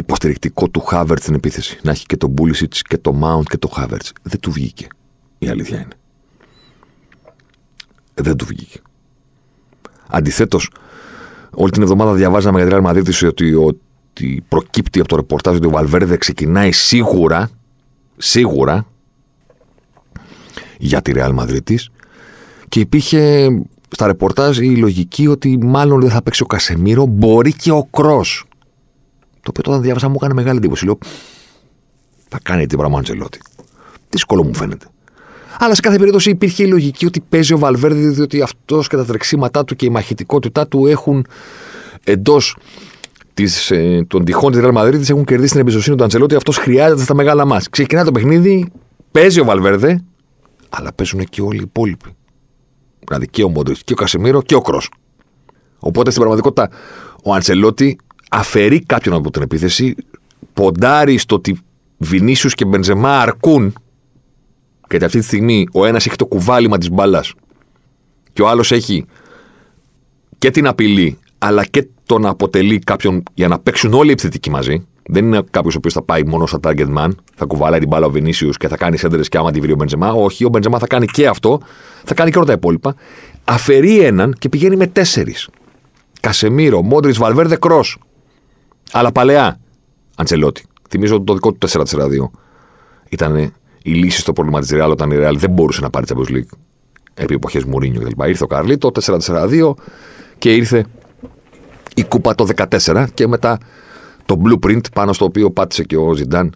υποστηρικτικό 0.00 0.68
του 0.68 0.80
Χάβερτ 0.80 1.22
στην 1.22 1.34
επίθεση. 1.34 1.78
Να 1.82 1.90
έχει 1.90 2.06
και 2.06 2.16
τον 2.16 2.30
Μπούλισιτ 2.30 2.74
και 2.88 2.98
το 2.98 3.12
Μάουντ 3.12 3.46
και 3.46 3.58
το 3.58 3.68
Χάβερτ. 3.68 4.06
Δεν 4.22 4.40
του 4.40 4.50
βγήκε. 4.50 4.86
Η 5.38 5.48
αλήθεια 5.48 5.76
είναι. 5.76 5.94
Δεν 8.14 8.36
του 8.36 8.44
βγήκε. 8.44 8.80
Αντιθέτως, 10.08 10.70
όλη 11.50 11.70
την 11.70 11.82
εβδομάδα 11.82 12.12
διαβάζαμε 12.12 12.62
για 12.62 12.70
την 12.70 12.84
Real 12.84 12.90
Madrid 12.90 13.26
ότι, 13.26 13.54
ότι 13.54 14.44
προκύπτει 14.48 15.00
από 15.00 15.08
το 15.08 15.16
ρεπορτάζ 15.16 15.56
ότι 15.56 15.66
ο 15.66 15.70
Βαλβέρδε 15.70 16.16
ξεκινάει 16.16 16.72
σίγουρα, 16.72 17.50
σίγουρα 18.16 18.86
για 20.78 21.02
τη 21.02 21.12
Real 21.14 21.38
Madrid 21.38 21.74
και 22.68 22.80
υπήρχε 22.80 23.48
στα 23.90 24.06
ρεπορτάζ 24.06 24.58
η 24.58 24.76
λογική 24.76 25.26
ότι 25.26 25.58
μάλλον 25.58 26.00
δεν 26.00 26.10
θα 26.10 26.22
παίξει 26.22 26.42
ο 26.42 26.46
Κασεμίρο, 26.46 27.06
μπορεί 27.06 27.52
και 27.52 27.70
ο 27.70 27.88
Κρό. 27.90 28.24
Το 29.42 29.50
οποίο 29.50 29.72
όταν 29.72 29.82
διάβασα 29.82 30.08
μου 30.08 30.14
έκανε 30.16 30.34
μεγάλη 30.34 30.56
εντύπωση. 30.56 30.84
Λέω, 30.84 30.98
θα 32.28 32.40
κάνει 32.42 32.66
τι 32.66 32.76
πράγμα 32.76 32.98
Αντζελότη. 32.98 33.40
Δύσκολο 34.10 34.44
μου 34.44 34.54
φαίνεται. 34.54 34.86
Αλλά 35.58 35.74
σε 35.74 35.80
κάθε 35.80 35.98
περίπτωση 35.98 36.30
υπήρχε 36.30 36.62
η 36.62 36.66
λογική 36.66 37.06
ότι 37.06 37.20
παίζει 37.28 37.52
ο 37.52 37.58
Βαλβέρδη, 37.58 38.08
διότι 38.08 38.42
αυτός 38.42 38.88
και 38.88 38.96
τα 38.96 39.04
τρεξίματά 39.04 39.64
του 39.64 39.76
και 39.76 39.86
η 39.86 39.88
μαχητικότητά 39.88 40.66
του 40.68 40.86
έχουν 40.86 41.26
εντός 42.04 42.56
ε, 43.68 44.02
των 44.04 44.24
τυχών 44.24 44.52
της 44.52 44.60
Real 44.64 44.74
Madrid 44.74 45.08
έχουν 45.08 45.24
κερδίσει 45.24 45.50
την 45.50 45.60
εμπιστοσύνη 45.60 45.96
του 45.96 46.04
Αντζελότη. 46.04 46.34
Αυτός 46.34 46.56
χρειάζεται 46.56 47.02
στα 47.02 47.14
μεγάλα 47.14 47.44
μα. 47.44 47.60
Ξεκινάει 47.70 48.04
το 48.04 48.12
παιχνίδι, 48.12 48.72
παίζει 49.10 49.40
ο 49.40 49.44
Βαλβέρδε, 49.44 50.04
αλλά 50.68 50.92
παίζουν 50.92 51.24
και 51.24 51.42
όλοι 51.42 51.58
οι 51.58 51.62
υπόλοιποι. 51.62 52.10
Δηλαδή 53.06 53.28
και 53.28 53.42
ο 53.42 53.48
Μόντριτ 53.48 53.76
και 53.84 53.92
ο 53.92 53.96
Κασεμίρο 53.96 54.42
και 54.42 54.54
ο 54.54 54.60
Κρός. 54.60 54.90
Οπότε 55.78 56.10
στην 56.10 56.22
πραγματικότητα 56.22 56.70
ο 57.24 57.34
Αντσελότη 57.34 57.98
αφαιρεί 58.32 58.80
κάποιον 58.80 59.14
από 59.14 59.30
την 59.30 59.42
επίθεση, 59.42 59.94
ποντάρει 60.52 61.18
στο 61.18 61.34
ότι 61.34 61.58
Βινίσιους 61.98 62.54
και 62.54 62.64
Μπενζεμά 62.64 63.20
αρκούν. 63.20 63.74
Γιατί 64.88 65.04
αυτή 65.04 65.18
τη 65.18 65.24
στιγμή 65.24 65.66
ο 65.72 65.84
ένας 65.84 66.06
έχει 66.06 66.16
το 66.16 66.26
κουβάλιμα 66.26 66.78
της 66.78 66.90
μπάλας 66.90 67.32
και 68.32 68.42
ο 68.42 68.48
άλλος 68.48 68.72
έχει 68.72 69.04
και 70.38 70.50
την 70.50 70.66
απειλή, 70.66 71.18
αλλά 71.38 71.64
και 71.64 71.88
το 72.06 72.18
να 72.18 72.28
αποτελεί 72.28 72.78
κάποιον 72.78 73.22
για 73.34 73.48
να 73.48 73.58
παίξουν 73.58 73.92
όλοι 73.92 74.08
οι 74.08 74.12
επιθετικοί 74.12 74.50
μαζί. 74.50 74.86
Δεν 75.06 75.24
είναι 75.24 75.42
κάποιος 75.50 75.74
ο 75.74 75.78
οποίος 75.78 75.92
θα 75.92 76.02
πάει 76.02 76.24
μόνο 76.24 76.46
σαν 76.46 76.60
target 76.62 76.96
man, 76.96 77.08
θα 77.34 77.44
κουβαλάει 77.44 77.78
την 77.78 77.88
μπάλα 77.88 78.06
ο 78.06 78.10
Βινίσιους 78.10 78.56
και 78.56 78.68
θα 78.68 78.76
κάνει 78.76 78.96
σέντρε 78.96 79.22
και 79.22 79.38
άμα 79.38 79.50
τη 79.50 79.60
βρει 79.60 79.72
ο 79.72 79.74
Μπεντζεμά. 79.74 80.12
Όχι, 80.12 80.44
ο 80.44 80.48
Μπεντζεμά 80.48 80.78
θα 80.78 80.86
κάνει 80.86 81.06
και 81.06 81.26
αυτό, 81.26 81.60
θα 82.04 82.14
κάνει 82.14 82.30
και 82.30 82.36
όλα 82.36 82.46
τα 82.46 82.52
υπόλοιπα. 82.52 82.94
Αφαιρεί 83.44 84.00
έναν 84.00 84.34
και 84.38 84.48
πηγαίνει 84.48 84.76
με 84.76 84.86
τέσσερις. 84.86 85.48
Κασεμίρο, 86.20 86.82
Μόντρι, 86.82 87.12
Βαλβέρδε, 87.12 87.56
Κρός. 87.56 87.98
Αλλά 88.92 89.12
παλαιά. 89.12 89.60
Αντσελότη. 90.16 90.64
Θυμίζω 90.88 91.14
ότι 91.14 91.24
το 91.24 91.34
δικό 91.34 91.52
του 91.52 91.68
4-4-2 91.68 91.84
ήταν 93.08 93.36
η 93.82 93.92
λύση 93.92 94.20
στο 94.20 94.32
πρόβλημα 94.32 94.60
της 94.60 94.70
Ρεάλ 94.70 94.90
όταν 94.90 95.10
η 95.10 95.16
Ρεάλ 95.16 95.38
δεν 95.38 95.50
μπορούσε 95.50 95.80
να 95.80 95.90
πάρει 95.90 96.06
Champions 96.08 96.30
League 96.32 96.58
επί 97.14 97.34
εποχές 97.34 97.64
Μουρίνιο 97.64 98.00
κτλ. 98.00 98.28
Ήρθε 98.28 98.44
ο 98.44 98.46
Καρλί 98.46 98.78
το 98.78 98.90
4-4-2 99.00 99.72
και 100.38 100.54
ήρθε 100.54 100.84
η 101.94 102.04
κούπα 102.04 102.34
το 102.34 102.46
14 102.84 103.06
και 103.14 103.26
μετά 103.26 103.58
το 104.26 104.42
blueprint 104.44 104.92
πάνω 104.92 105.12
στο 105.12 105.24
οποίο 105.24 105.50
πάτησε 105.50 105.82
και 105.82 105.96
ο 105.96 106.14
Ζιντάν 106.14 106.54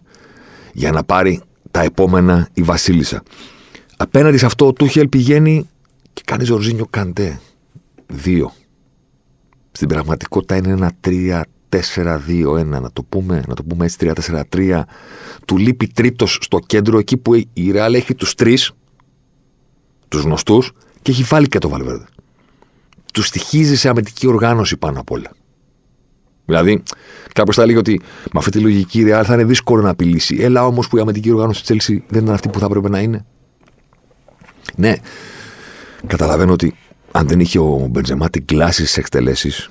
για 0.73 0.91
να 0.91 1.03
πάρει 1.03 1.41
τα 1.71 1.81
επόμενα 1.81 2.49
η 2.53 2.61
Βασίλισσα. 2.61 3.23
Απέναντι 3.97 4.37
σε 4.37 4.45
αυτό 4.45 4.67
ο 4.67 4.73
Τούχελ 4.73 5.07
πηγαίνει 5.07 5.69
και 6.13 6.21
κάνει 6.25 6.43
Ζορζίνιο 6.43 6.85
Καντέ. 6.89 7.39
Δύο. 8.07 8.51
Στην 9.71 9.87
πραγματικότητα 9.87 10.55
είναι 10.55 10.71
ένα 10.71 10.91
3-4-2-1, 11.95 12.65
να 12.65 12.91
το 12.91 13.03
πούμε, 13.03 13.43
να 13.47 13.55
το 13.55 13.63
πούμε 13.63 13.85
έτσι 13.85 14.11
3-4-3. 14.51 14.81
Του 15.45 15.57
λείπει 15.57 15.87
τρίτος 15.87 16.37
στο 16.41 16.59
κέντρο, 16.59 16.97
εκεί 16.97 17.17
που 17.17 17.33
η 17.53 17.71
Ρεάλ 17.71 17.93
έχει 17.93 18.15
τους 18.15 18.35
τρεις, 18.35 18.71
τους 20.07 20.21
γνωστούς, 20.21 20.71
και 21.01 21.11
έχει 21.11 21.23
βάλει 21.23 21.47
και 21.47 21.57
το 21.57 21.69
Βαλβέρδε. 21.69 22.05
Του 23.13 23.21
στοιχίζει 23.23 23.75
σε 23.75 23.89
αμετική 23.89 24.27
οργάνωση 24.27 24.77
πάνω 24.77 24.99
απ' 24.99 25.11
όλα. 25.11 25.31
Δηλαδή, 26.45 26.83
κάποιος 27.33 27.55
θα 27.55 27.61
έλεγε 27.61 27.77
ότι 27.77 28.01
με 28.23 28.39
αυτή 28.39 28.51
τη 28.51 28.59
λογική 28.59 28.99
η 28.99 29.03
Ρεάλ 29.03 29.23
θα 29.27 29.33
είναι 29.33 29.43
δύσκολο 29.43 29.81
να 29.81 29.89
απειλήσει. 29.89 30.37
Έλα 30.39 30.65
όμως 30.65 30.87
που 30.87 30.97
η 30.97 30.99
αμυντική 30.99 31.31
οργάνωση 31.31 31.63
της 31.63 31.87
Chelsea 31.87 31.97
δεν 32.07 32.21
είναι 32.21 32.33
αυτή 32.33 32.49
που 32.49 32.59
θα 32.59 32.65
έπρεπε 32.65 32.89
να 32.89 32.99
είναι. 32.99 33.25
Ναι, 34.75 34.95
καταλαβαίνω 36.07 36.51
ότι 36.51 36.75
αν 37.11 37.27
δεν 37.27 37.39
είχε 37.39 37.59
ο 37.59 37.87
Μπεντζεμά 37.91 38.29
την 38.29 38.45
κλάση 38.45 38.81
στις 38.81 38.97
εκτελέσεις, 38.97 39.69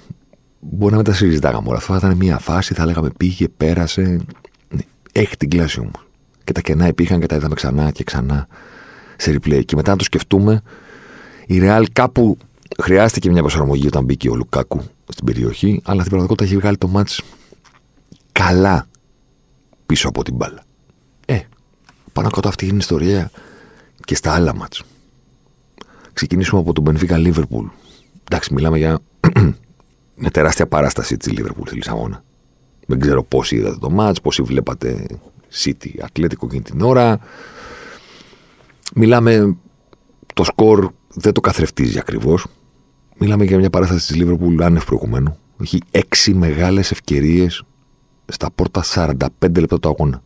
μπορεί 0.70 0.94
να 0.94 1.02
μην 1.04 1.14
συζητάγαμε 1.14 1.68
όλα. 1.68 1.76
Αυτό 1.76 1.92
θα 1.92 1.98
ήταν 1.98 2.16
μια 2.16 2.38
φάση, 2.38 2.74
θα 2.74 2.84
λέγαμε 2.84 3.10
πήγε, 3.16 3.48
πέρασε. 3.48 4.20
Ναι, 4.68 4.82
έχει 5.12 5.36
την 5.36 5.50
κλάση 5.50 5.80
όμως. 5.80 6.06
Και 6.44 6.52
τα 6.52 6.60
κενά 6.60 6.86
υπήρχαν 6.86 7.20
και 7.20 7.26
τα 7.26 7.36
είδαμε 7.36 7.54
ξανά 7.54 7.90
και 7.90 8.04
ξανά 8.04 8.46
σε 9.16 9.32
replay. 9.32 9.64
Και 9.64 9.76
μετά 9.76 9.90
να 9.90 9.96
το 9.96 10.04
σκεφτούμε, 10.04 10.62
η 11.46 11.58
Ρεάλ 11.58 11.86
κάπου 11.92 12.36
χρειάστηκε 12.82 13.30
μια 13.30 13.40
προσαρμογή 13.40 13.86
όταν 13.86 14.04
μπήκε 14.04 14.30
ο 14.30 14.34
Λουκάκου 14.34 14.82
στην 15.08 15.24
περιοχή, 15.24 15.80
αλλά 15.84 15.98
στην 15.98 16.10
πραγματικότητα 16.10 16.44
έχει 16.44 16.56
βγάλει 16.56 16.76
το 16.76 16.88
μάτς 16.88 17.22
καλά 18.32 18.86
πίσω 19.86 20.08
από 20.08 20.22
την 20.22 20.34
μπάλα. 20.34 20.64
Ε, 21.26 21.40
πάνω 22.12 22.30
κάτω 22.30 22.48
αυτή 22.48 22.64
είναι 22.64 22.74
η 22.74 22.78
ιστορία 22.78 23.30
και 24.04 24.14
στα 24.14 24.32
άλλα 24.32 24.54
μάτς. 24.54 24.82
Ξεκινήσουμε 26.12 26.60
από 26.60 26.72
τον 26.72 26.84
Μπενφίκα 26.84 27.18
Λίβερπουλ. 27.18 27.66
Εντάξει, 28.24 28.54
μιλάμε 28.54 28.78
για 28.78 28.98
μια 30.14 30.30
τεράστια 30.30 30.66
παράσταση 30.66 31.16
της 31.16 31.32
Λίβερπουλ 31.32 31.66
στη 31.66 31.76
Λισαβόνα. 31.76 32.24
Δεν 32.86 33.00
ξέρω 33.00 33.22
πόσοι 33.24 33.56
είδατε 33.56 33.76
το 33.80 33.90
μάτς, 33.90 34.20
πόσοι 34.20 34.42
βλέπατε 34.42 35.06
City 35.64 35.90
Ατλέτικο 36.02 36.46
εκείνη 36.46 36.62
την 36.62 36.80
ώρα. 36.80 37.18
Μιλάμε 38.94 39.56
το 40.34 40.44
σκορ 40.44 40.90
δεν 41.14 41.32
το 41.32 41.40
καθρεφτίζει 41.40 41.98
ακριβώς. 41.98 42.46
Μιλάμε 43.18 43.44
για 43.44 43.58
μια 43.58 43.70
παράσταση 43.70 44.06
της 44.06 44.16
Λίβερπουλ 44.16 44.62
άνευ 44.62 44.84
προηγουμένου. 44.84 45.36
Έχει 45.62 45.80
έξι 45.90 46.34
μεγάλες 46.34 46.90
ευκαιρίες 46.90 47.64
στα 48.26 48.50
πόρτα 48.50 48.82
45 48.94 49.16
λεπτά 49.58 49.80
το 49.80 49.88
αγώνα. 49.88 50.22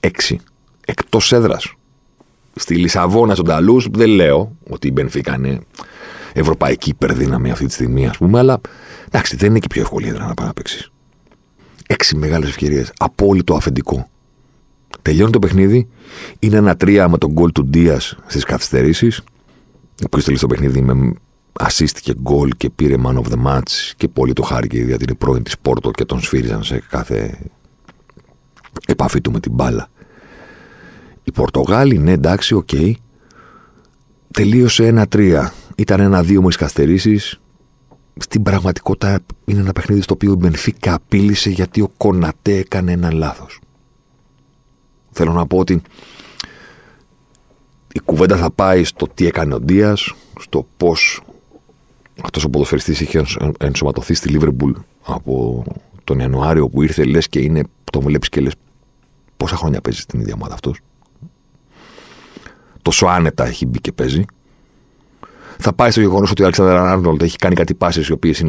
Έξι. 0.00 0.40
Εκτός 0.86 1.32
έδρας. 1.32 1.74
Στη 2.54 2.74
Λισαβόνα, 2.74 3.34
στον 3.34 3.46
Ταλούς, 3.46 3.88
δεν 3.90 4.08
λέω 4.08 4.56
ότι 4.68 4.88
η 4.88 4.90
Μπενφίκα 4.94 5.34
είναι 5.34 5.60
ευρωπαϊκή 6.32 6.90
υπερδύναμη 6.90 7.50
αυτή 7.50 7.66
τη 7.66 7.72
στιγμή, 7.72 8.06
ας 8.06 8.16
πούμε, 8.16 8.38
αλλά 8.38 8.60
εντάξει, 9.06 9.36
δεν 9.36 9.50
είναι 9.50 9.58
και 9.58 9.66
πιο 9.66 9.82
εύκολη 9.82 10.08
έδρα 10.08 10.26
να 10.26 10.34
πάει 10.34 10.46
να 10.46 10.52
παίξει. 10.52 10.90
Έξι 11.86 12.16
μεγάλες 12.16 12.48
ευκαιρίες. 12.48 12.92
Απόλυτο 12.98 13.54
αφεντικό. 13.54 14.08
Τελειώνει 15.02 15.32
το 15.32 15.38
παιχνίδι. 15.38 15.88
Είναι 16.38 16.56
ένα 16.56 16.76
τρία 16.76 17.08
με 17.08 17.18
τον 17.18 17.32
γκολ 17.32 17.52
του 17.52 17.64
Ντίας 17.64 18.16
στις 18.26 18.44
καθυστερήσεις. 18.44 19.18
Ο 19.18 20.04
οποίος 20.04 20.24
τελείωσε 20.24 20.46
το 20.46 20.54
παιχνίδι 20.54 20.80
με 20.80 21.12
assist 21.60 21.98
και 22.02 22.14
γκολ 22.20 22.50
και 22.56 22.70
πήρε 22.70 22.94
man 23.04 23.14
of 23.14 23.24
the 23.24 23.46
match 23.46 23.92
και 23.96 24.08
πολύ 24.08 24.32
το 24.32 24.42
χάρηκε 24.42 24.78
γιατί 24.78 25.04
είναι 25.04 25.14
πρώην 25.14 25.42
της 25.42 25.58
Πόρτο 25.58 25.90
και 25.90 26.04
τον 26.04 26.20
σφύριζαν 26.20 26.62
σε 26.62 26.82
κάθε 26.88 27.38
επαφή 28.86 29.20
του 29.20 29.32
με 29.32 29.40
την 29.40 29.52
μπάλα. 29.52 29.88
Οι 31.24 31.32
Πορτογάλοι, 31.32 31.98
ναι 31.98 32.12
εντάξει, 32.12 32.54
OK. 32.54 32.68
Okay. 32.72 32.92
Τελείωσε 34.30 34.86
ένα-τρία. 34.86 35.52
Ήταν 35.80 36.00
ένα-δύο 36.00 36.42
με 36.42 36.48
καθυστερήσεις. 36.58 37.40
Στην 38.16 38.42
πραγματικότητα 38.42 39.20
είναι 39.44 39.60
ένα 39.60 39.72
παιχνίδι 39.72 40.02
στο 40.02 40.14
οποίο 40.14 40.32
η 40.32 40.34
Μπενφίκα 40.34 40.94
απείλησε 40.94 41.50
γιατί 41.50 41.80
ο 41.80 41.88
Κονατέ 41.96 42.56
έκανε 42.56 42.92
ένα 42.92 43.12
λάθος. 43.12 43.60
Θέλω 45.10 45.32
να 45.32 45.46
πω 45.46 45.58
ότι 45.58 45.82
η 47.92 48.00
κουβέντα 48.04 48.36
θα 48.36 48.50
πάει 48.50 48.84
στο 48.84 49.06
τι 49.14 49.26
έκανε 49.26 49.54
ο 49.54 49.60
Ντίας, 49.60 50.14
στο 50.40 50.66
πώς 50.76 51.20
αυτός 52.22 52.44
ο 52.44 52.50
ποδοσφαιριστής 52.50 53.00
είχε 53.00 53.24
ενσωματωθεί 53.58 54.14
στη 54.14 54.28
Λίβερπουλ 54.28 54.72
από 55.02 55.64
τον 56.04 56.18
Ιανουάριο 56.18 56.68
που 56.68 56.82
ήρθε, 56.82 57.04
λες 57.04 57.28
και 57.28 57.40
είναι, 57.40 57.62
το 57.92 58.00
βλέπεις 58.00 58.28
και 58.28 58.40
λες 58.40 58.54
πόσα 59.36 59.56
χρόνια 59.56 59.80
παίζει 59.80 60.00
στην 60.00 60.20
ίδια 60.20 60.34
ομάδα 60.34 60.54
αυτός. 60.54 60.80
Τόσο 62.82 63.06
άνετα 63.06 63.46
έχει 63.46 63.66
μπει 63.66 63.80
και 63.80 63.92
παίζει. 63.92 64.24
Θα 65.62 65.72
πάει 65.72 65.90
στο 65.90 66.00
γεγονός 66.00 66.30
ότι 66.30 66.42
ο 66.42 66.44
Αλεξάνδρ 66.44 66.76
Άρνολτ 66.76 67.22
έχει 67.22 67.36
κάνει 67.36 67.54
κάτι 67.54 67.74
πάσει 67.74 68.04
οι 68.08 68.12
οποίες 68.12 68.44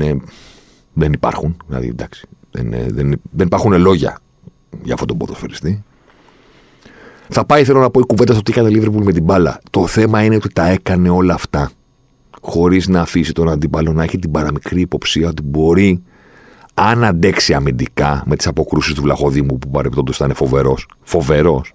δεν 0.93 1.13
υπάρχουν. 1.13 1.57
Δηλαδή, 1.67 1.87
εντάξει, 1.87 2.27
δεν, 2.51 2.69
δεν, 2.69 3.21
δεν 3.31 3.45
υπάρχουν 3.45 3.81
λόγια 3.81 4.19
για 4.83 4.93
αυτόν 4.93 5.07
τον 5.07 5.17
ποδοσφαιριστή. 5.17 5.83
Θα 7.29 7.45
πάει, 7.45 7.63
θέλω 7.63 7.79
να 7.79 7.89
πω, 7.89 7.99
η 7.99 8.05
κουβέντα 8.05 8.33
στο 8.33 8.41
τι 8.41 8.51
έκανε 8.51 8.69
Λίβερπουλ 8.69 9.03
με 9.03 9.11
την 9.11 9.23
μπάλα. 9.23 9.59
Το 9.69 9.87
θέμα 9.87 10.23
είναι 10.23 10.35
ότι 10.35 10.49
τα 10.53 10.67
έκανε 10.67 11.09
όλα 11.09 11.33
αυτά 11.33 11.71
χωρίς 12.41 12.87
να 12.87 13.01
αφήσει 13.01 13.31
τον 13.31 13.49
αντίπαλο 13.49 13.93
να 13.93 14.03
έχει 14.03 14.19
την 14.19 14.31
παραμικρή 14.31 14.81
υποψία 14.81 15.29
ότι 15.29 15.41
μπορεί, 15.41 16.03
αν 16.73 17.03
αντέξει 17.03 17.53
αμυντικά 17.53 18.23
με 18.25 18.35
τις 18.35 18.47
αποκρούσεις 18.47 18.93
του 18.93 19.01
Βλαχοδήμου 19.01 19.57
που 19.59 19.69
παρεμπιπτόντως 19.69 20.15
ήταν 20.15 20.33
φοβερό, 20.33 20.77
φοβερός, 21.01 21.73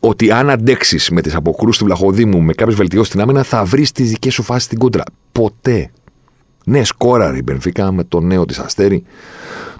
ότι 0.00 0.30
αν 0.30 0.50
αντέξεις 0.50 1.10
με 1.10 1.20
τις 1.20 1.34
αποκρούσεις 1.34 1.78
του 1.78 1.84
Βλαχοδήμου 1.84 2.40
με 2.40 2.52
κάποιες 2.52 2.76
βελτιώσεις 2.76 3.08
στην 3.08 3.20
άμυνα, 3.20 3.42
θα 3.42 3.64
βρεις 3.64 3.92
τις 3.92 4.10
δικές 4.10 4.34
σου 4.34 4.42
φάσεις 4.42 4.64
στην 4.64 4.78
κόντρα. 4.78 5.04
Ποτέ. 5.32 5.90
Ναι, 6.64 6.84
σκόραρε 6.84 7.36
η 7.36 7.40
Μπενφίκα 7.44 7.92
με 7.92 8.04
το 8.04 8.20
νέο 8.20 8.44
της 8.44 8.58
Αστέρι, 8.58 9.04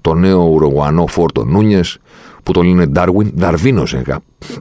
το 0.00 0.14
νέο 0.14 0.42
Ουρουγουανό 0.42 1.06
Φόρτο 1.06 1.44
Νούνιες, 1.44 1.98
που 2.42 2.52
το 2.52 2.62
λένε 2.62 2.86
Ντάρουιν, 2.86 3.32
Δαρβίνο. 3.34 3.84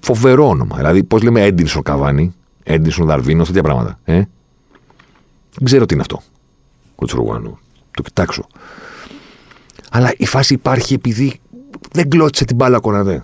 Φοβερό 0.02 0.48
όνομα. 0.48 0.76
Δηλαδή, 0.76 1.04
πώς 1.04 1.22
λέμε 1.22 1.42
Έντινσον 1.42 1.82
Καβάνι, 1.82 2.34
Έντινσον 2.64 3.06
Δαρβίνο, 3.06 3.44
τέτοια 3.44 3.64
πράγματα. 3.64 4.00
Ε; 4.04 4.14
Δεν 4.14 5.64
ξέρω 5.64 5.86
τι 5.86 5.94
είναι 5.94 6.02
αυτό. 6.04 6.22
Ο 6.96 7.06
Τσουρουάνου. 7.06 7.60
Το 7.92 8.02
κοιτάξω. 8.02 8.48
Αλλά 9.92 10.14
η 10.18 10.26
φάση 10.26 10.54
υπάρχει 10.54 10.94
επειδή 10.94 11.40
δεν 11.92 12.10
κλώτησε 12.10 12.46
την 12.46 12.56
μπάλα 12.56 12.80
κοναδέ. 12.80 13.24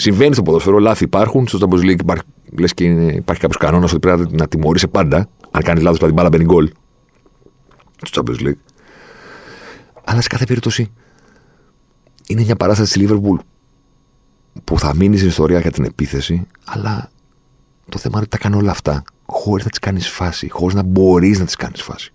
Συμβαίνει 0.00 0.34
στο 0.34 0.42
ποδοσφαίρο, 0.42 0.78
λάθη 0.78 1.04
υπάρχουν. 1.04 1.46
Στο 1.46 1.58
Champions 1.60 1.84
League 1.84 2.00
υπάρχει, 2.00 2.22
λες 2.58 2.74
και 2.74 2.84
είναι, 2.84 3.12
υπάρχει 3.12 3.40
κάποιος 3.40 3.56
κανόνας 3.56 3.90
ότι 3.90 4.00
πρέπει 4.00 4.36
να 4.36 4.48
τιμωρήσει 4.48 4.88
πάντα. 4.88 5.28
Αν 5.50 5.62
κάνεις 5.62 5.82
λάθος, 5.82 5.98
την 5.98 6.12
μπάλα 6.12 6.28
μπαίνει 6.28 6.44
γκολ. 6.44 6.72
Στο 8.02 8.22
Champions 8.22 8.46
League. 8.46 8.58
Αλλά 10.04 10.20
σε 10.20 10.28
κάθε 10.28 10.44
περίπτωση 10.44 10.92
είναι 12.26 12.42
μια 12.42 12.56
παράσταση 12.56 12.92
τη 12.92 12.98
Λίβερπουλ 12.98 13.38
που 14.64 14.78
θα 14.78 14.94
μείνει 14.94 15.16
στην 15.16 15.28
ιστορία 15.28 15.60
για 15.60 15.70
την 15.70 15.84
επίθεση, 15.84 16.46
αλλά 16.64 17.10
το 17.88 17.98
θέμα 17.98 18.14
είναι 18.16 18.26
ότι 18.30 18.36
τα 18.36 18.38
κάνει 18.38 18.56
όλα 18.56 18.70
αυτά 18.70 19.02
χωρίς 19.26 19.64
να 19.64 19.70
τις 19.70 19.78
κάνεις 19.78 20.08
φάση, 20.08 20.50
χωρίς 20.50 20.74
να 20.74 20.82
μπορείς 20.82 21.38
να 21.38 21.44
τις 21.44 21.56
κάνεις 21.56 21.82
φάση. 21.82 22.10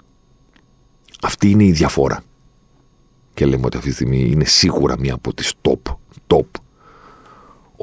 Αυτή 1.21 1.49
είναι 1.49 1.63
η 1.63 1.71
διαφορά. 1.71 2.23
Και 3.33 3.45
λέμε 3.45 3.65
ότι 3.65 3.77
αυτή 3.77 3.89
τη 3.89 3.95
στιγμή 3.95 4.29
είναι 4.31 4.45
σίγουρα 4.45 4.99
μία 4.99 5.13
από 5.13 5.33
τις 5.33 5.53
top, 5.61 5.95
top 6.27 6.45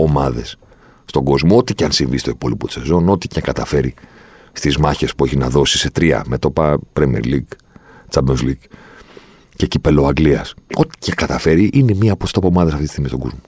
ομάδες 0.03 0.59
στον 1.05 1.25
κόσμο. 1.25 1.57
Ό,τι 1.57 1.75
και 1.75 1.85
αν 1.85 1.93
συμβεί 1.93 2.19
στο 2.19 2.31
υπόλοιπο 2.31 2.67
της 2.67 2.75
σεζόν, 2.75 3.09
ό,τι 3.09 3.29
και 3.29 3.39
αν 3.39 3.43
καταφέρει 3.43 3.95
στις 4.53 4.77
μάχες 4.77 5.15
που 5.15 5.25
έχει 5.25 5.37
να 5.37 5.49
δώσει 5.49 5.79
σε 5.79 5.91
τρία 5.91 6.25
με 6.27 6.39
το 6.39 6.53
Premier 6.93 7.25
League, 7.25 7.53
Champions 8.11 8.43
League 8.43 8.65
και 9.57 9.67
κύπελο 9.67 10.07
Αγγλίας. 10.07 10.55
Ό,τι 10.77 10.99
και 10.99 11.13
καταφέρει 11.13 11.71
είναι 11.73 11.95
μία 11.95 12.13
από 12.13 12.25
τις 12.25 12.33
top 12.39 12.43
ομάδες 12.43 12.73
αυτή 12.73 12.85
τη 12.85 12.91
στιγμή 12.91 13.09
στον 13.09 13.21
κόσμο. 13.21 13.39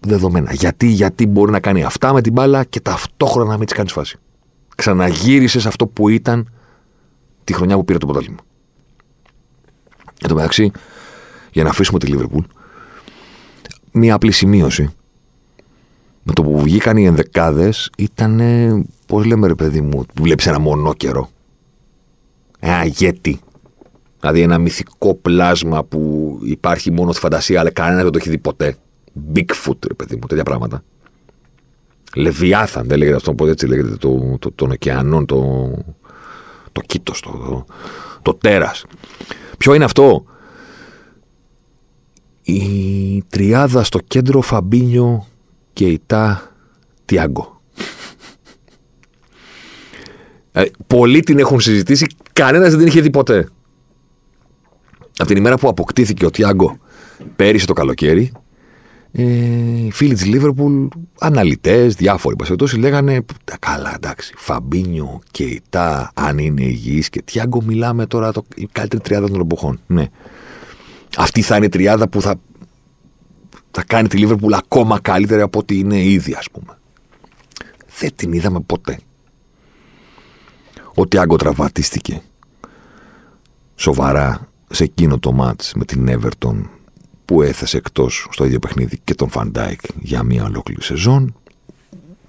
Δεδομένα. 0.00 0.52
Γιατί, 0.52 0.86
γιατί 0.86 1.26
μπορεί 1.26 1.50
να 1.50 1.60
κάνει 1.60 1.82
αυτά 1.82 2.12
με 2.12 2.20
την 2.20 2.32
μπάλα 2.32 2.64
και 2.64 2.80
ταυτόχρονα 2.80 3.50
να 3.50 3.56
μην 3.56 3.66
της 3.66 3.76
κάνεις 3.76 3.92
φάση. 3.92 4.18
Ξαναγύρισες 4.76 5.62
σε 5.62 5.68
αυτό 5.68 5.86
που 5.86 6.08
ήταν 6.08 6.52
τη 7.44 7.52
χρονιά 7.52 7.76
που 7.76 7.84
πήρε 7.84 7.98
το 7.98 8.06
πρωτάθλημα. 8.06 8.40
Εν 10.20 10.28
τω 10.28 10.34
μεταξύ, 10.34 10.70
για 11.52 11.62
να 11.62 11.70
αφήσουμε 11.70 11.98
τη 11.98 12.06
Λίβερπουλ, 12.06 12.44
μία 13.92 14.14
απλή 14.14 14.32
σημείωση. 14.32 14.94
Με 16.22 16.32
το 16.32 16.42
που 16.42 16.60
βγήκαν 16.60 16.96
οι 16.96 17.04
ενδεκάδες 17.04 17.90
ήταν, 17.98 18.40
πώς 19.06 19.24
λέμε 19.24 19.46
ρε 19.46 19.54
παιδί 19.54 19.80
μου, 19.80 20.04
βλέπεις 20.20 20.46
ένα 20.46 20.58
μονόκερο. 20.58 21.28
Ένα 22.58 22.76
αγέτη. 22.76 23.40
Δηλαδή 24.20 24.40
ένα 24.40 24.58
μυθικό 24.58 25.14
πλάσμα 25.14 25.84
που 25.84 26.38
υπάρχει 26.44 26.90
μόνο 26.90 27.12
στη 27.12 27.20
φαντασία, 27.20 27.60
αλλά 27.60 27.70
κανένας 27.70 28.02
δεν 28.02 28.12
το 28.12 28.18
έχει 28.18 28.30
δει 28.30 28.38
ποτέ. 28.38 28.76
Bigfoot, 29.34 29.86
ρε 29.86 29.94
παιδί 29.94 30.14
μου, 30.14 30.26
τέτοια 30.26 30.44
πράγματα. 30.44 30.82
Λεβιάθαν, 32.14 32.86
δεν 32.88 32.98
λέγεται 32.98 33.16
αυτό, 33.16 33.34
έτσι 33.46 33.66
λέγεται 33.66 33.96
το, 33.96 34.36
το, 34.38 34.52
των 34.52 34.70
ωκεανών, 34.70 35.26
το, 35.26 35.70
το 36.72 36.80
κήτος, 36.80 37.20
το, 37.20 37.30
το, 37.30 37.64
το 38.22 38.34
τέρας. 38.34 38.84
Ποιο 39.58 39.74
είναι 39.74 39.84
αυτό; 39.84 40.24
Η 42.42 43.22
τριάδα 43.28 43.84
στο 43.84 43.98
κέντρο 43.98 44.40
Φαμπίνιο 44.40 45.26
και 45.72 45.86
η 45.86 46.00
Τα 46.06 46.52
Τιάγκο. 47.04 47.60
Ε, 50.52 50.62
πολλοί 50.86 51.20
την 51.20 51.38
έχουν 51.38 51.60
συζητήσει, 51.60 52.06
κανένας 52.32 52.70
δεν 52.70 52.78
την 52.78 52.86
είχε 52.86 53.00
δει 53.00 53.10
ποτέ. 53.10 53.48
Από 55.16 55.28
την 55.28 55.36
ημέρα 55.36 55.56
που 55.56 55.68
αποκτήθηκε 55.68 56.26
ο 56.26 56.30
Τιάγκο 56.30 56.78
πέρυσι 57.36 57.66
το 57.66 57.72
καλοκαίρι, 57.72 58.32
ε, 59.12 59.22
οι 59.22 59.90
φίλοι 59.92 60.14
της 60.14 60.26
Λίβερπουλ, 60.26 60.86
αναλυτές, 61.20 61.94
διάφοροι 61.94 62.36
πασχετώσει, 62.36 62.76
λέγανε 62.76 63.24
Καλά, 63.58 63.92
εντάξει, 63.94 64.34
Φαμπίνιο 64.36 65.20
και 65.30 65.44
Ιτά, 65.44 66.10
αν 66.14 66.38
είναι 66.38 66.62
υγιής 66.62 67.08
και 67.08 67.22
Τιάγκο, 67.22 67.62
μιλάμε 67.62 68.06
τώρα 68.06 68.32
το, 68.32 68.44
η 68.54 68.68
καλύτερη 68.72 69.02
τριάδα 69.02 69.28
των 69.28 69.40
εποχών. 69.40 69.80
Ναι. 69.86 70.06
Αυτή 71.16 71.42
θα 71.42 71.56
είναι 71.56 71.64
η 71.64 71.68
τριάδα 71.68 72.08
που 72.08 72.20
θα, 72.20 72.34
θα 73.74 73.84
κάνει 73.86 74.08
τη 74.08 74.16
Λίβερπουλ 74.16 74.52
ακόμα 74.52 75.00
καλύτερη 75.00 75.40
από 75.40 75.58
ό,τι 75.58 75.78
είναι 75.78 76.02
ήδη, 76.02 76.34
ας 76.34 76.50
πούμε. 76.50 76.78
Δεν 77.98 78.10
την 78.14 78.32
είδαμε 78.32 78.60
ποτέ. 78.60 78.98
Ο 80.94 81.06
Τιάγκο 81.06 81.36
τραυματίστηκε 81.36 82.22
σοβαρά 83.76 84.48
σε 84.70 84.84
εκείνο 84.84 85.18
το 85.18 85.32
ματς 85.32 85.72
με 85.74 85.84
την 85.84 86.08
Everton 86.08 86.62
που 87.24 87.42
έθεσε 87.42 87.76
εκτός 87.76 88.26
στο 88.30 88.44
ίδιο 88.44 88.58
παιχνίδι 88.58 88.98
και 89.04 89.14
τον 89.14 89.28
Φαν 89.28 89.51
Ντάικ 89.51 89.80
για 90.00 90.22
μία 90.22 90.44
ολόκληρη 90.44 90.82
σεζόν. 90.82 91.34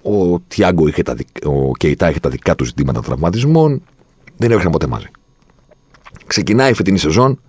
Ο 0.02 0.40
Τιάγκο 0.40 0.86
είχε 0.86 1.02
τα, 1.02 1.16
ο 1.44 1.72
Κεϊτά 1.72 2.10
είχε 2.10 2.20
τα 2.20 2.28
δικά 2.28 2.54
του 2.54 2.64
ζητήματα 2.64 3.00
τραυματισμών. 3.00 3.82
Δεν 4.36 4.50
έβριχναν 4.50 4.72
ποτέ 4.72 4.86
μαζί. 4.86 5.06
Ξεκινάει 6.26 6.70
η 6.70 6.74
φετινή 6.74 6.98
σεζόν. 6.98 7.40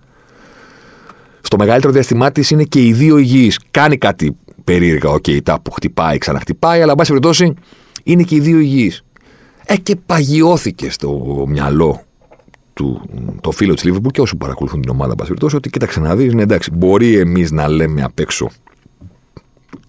Στο 1.46 1.56
μεγαλύτερο 1.56 1.92
διαστημά 1.92 2.32
της 2.32 2.50
είναι 2.50 2.64
και 2.64 2.84
οι 2.84 2.92
δύο 2.92 3.16
υγιείς. 3.18 3.60
Κάνει 3.70 3.96
κάτι 3.98 4.36
περίεργα 4.64 5.10
ο 5.10 5.18
Κεϊτά 5.18 5.60
που 5.60 5.70
χτυπάει, 5.70 6.18
ξαναχτυπάει, 6.18 6.80
αλλά 6.80 6.90
εν 6.90 6.96
πάση 6.96 7.08
περιπτώσει 7.08 7.54
είναι 8.02 8.22
και 8.22 8.34
οι 8.34 8.40
δύο 8.40 8.58
υγιείς. 8.58 9.04
Ε, 9.66 9.76
και 9.76 9.96
παγιώθηκε 10.06 10.90
στο 10.90 11.44
μυαλό 11.48 12.02
του, 12.72 13.02
το 13.40 13.50
φίλο 13.50 13.74
της 13.74 13.84
Λίβερπουλ 13.84 14.10
και 14.10 14.20
όσοι 14.20 14.36
παρακολουθούν 14.36 14.80
την 14.80 14.90
ομάδα, 14.90 15.14
περιπτώσει, 15.14 15.56
ότι 15.56 15.70
κοίταξε 15.70 16.00
να 16.00 16.16
δεις, 16.16 16.34
ναι, 16.34 16.42
εντάξει, 16.42 16.70
μπορεί 16.70 17.18
εμείς 17.18 17.50
να 17.50 17.68
λέμε 17.68 18.02
απ' 18.02 18.18
έξω 18.18 18.50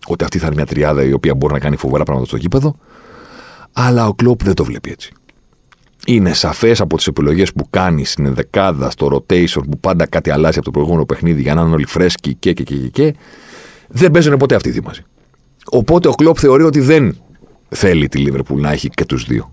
ότι 0.07 0.23
αυτή 0.23 0.37
θα 0.37 0.45
είναι 0.45 0.55
μια 0.55 0.65
τριάδα 0.65 1.03
η 1.03 1.13
οποία 1.13 1.35
μπορεί 1.35 1.53
να 1.53 1.59
κάνει 1.59 1.75
φοβερά 1.75 2.03
πράγματα 2.03 2.27
στο 2.27 2.37
γήπεδο, 2.37 2.75
αλλά 3.71 4.07
ο 4.07 4.13
Κλόπ 4.13 4.43
δεν 4.43 4.53
το 4.53 4.63
βλέπει 4.63 4.91
έτσι. 4.91 5.13
Είναι 6.09 6.33
σαφές 6.33 6.81
από 6.81 6.97
τις 6.97 7.07
επιλογές 7.07 7.53
που 7.53 7.67
κάνεις 7.69 8.11
στην 8.11 8.33
δεκάδα, 8.33 8.89
στο 8.89 9.07
rotation, 9.13 9.61
που 9.69 9.79
πάντα 9.79 10.07
κάτι 10.07 10.29
αλλάζει 10.29 10.57
από 10.57 10.65
το 10.65 10.71
προηγούμενο 10.71 11.05
παιχνίδι 11.05 11.41
για 11.41 11.53
να 11.53 11.61
είναι 11.61 11.73
όλοι 11.73 11.85
φρέσκοι 11.85 12.35
και 12.35 12.53
και 12.53 12.63
και 12.63 12.75
και. 12.75 12.87
και 12.87 13.15
δεν 13.87 14.11
παίζουν 14.11 14.37
ποτέ 14.37 14.55
αυτοί 14.55 14.69
οι 14.69 14.71
δύο 14.71 14.81
μαζί. 14.85 15.01
Οπότε 15.71 16.07
ο 16.07 16.11
Κλόπ 16.11 16.37
θεωρεί 16.39 16.63
ότι 16.63 16.79
δεν 16.79 17.17
θέλει 17.69 18.07
τη 18.07 18.17
Λίβερπουλ 18.17 18.61
να 18.61 18.71
έχει 18.71 18.89
και 18.89 19.05
τους 19.05 19.25
δύο 19.25 19.51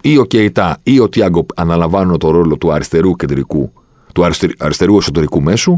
ή 0.00 0.18
ο 0.18 0.24
Κεϊτά 0.24 0.78
ή 0.82 1.00
ο 1.00 1.08
Τιάγκο 1.08 1.46
αναλαμβάνουν 1.54 2.18
το 2.18 2.30
ρόλο 2.30 2.56
του 2.56 2.72
αριστερού 2.72 3.16
κεντρικού, 3.16 3.72
του 4.14 4.24
αριστερού 4.58 4.96
εσωτερικού 4.96 5.42
μέσου 5.42 5.74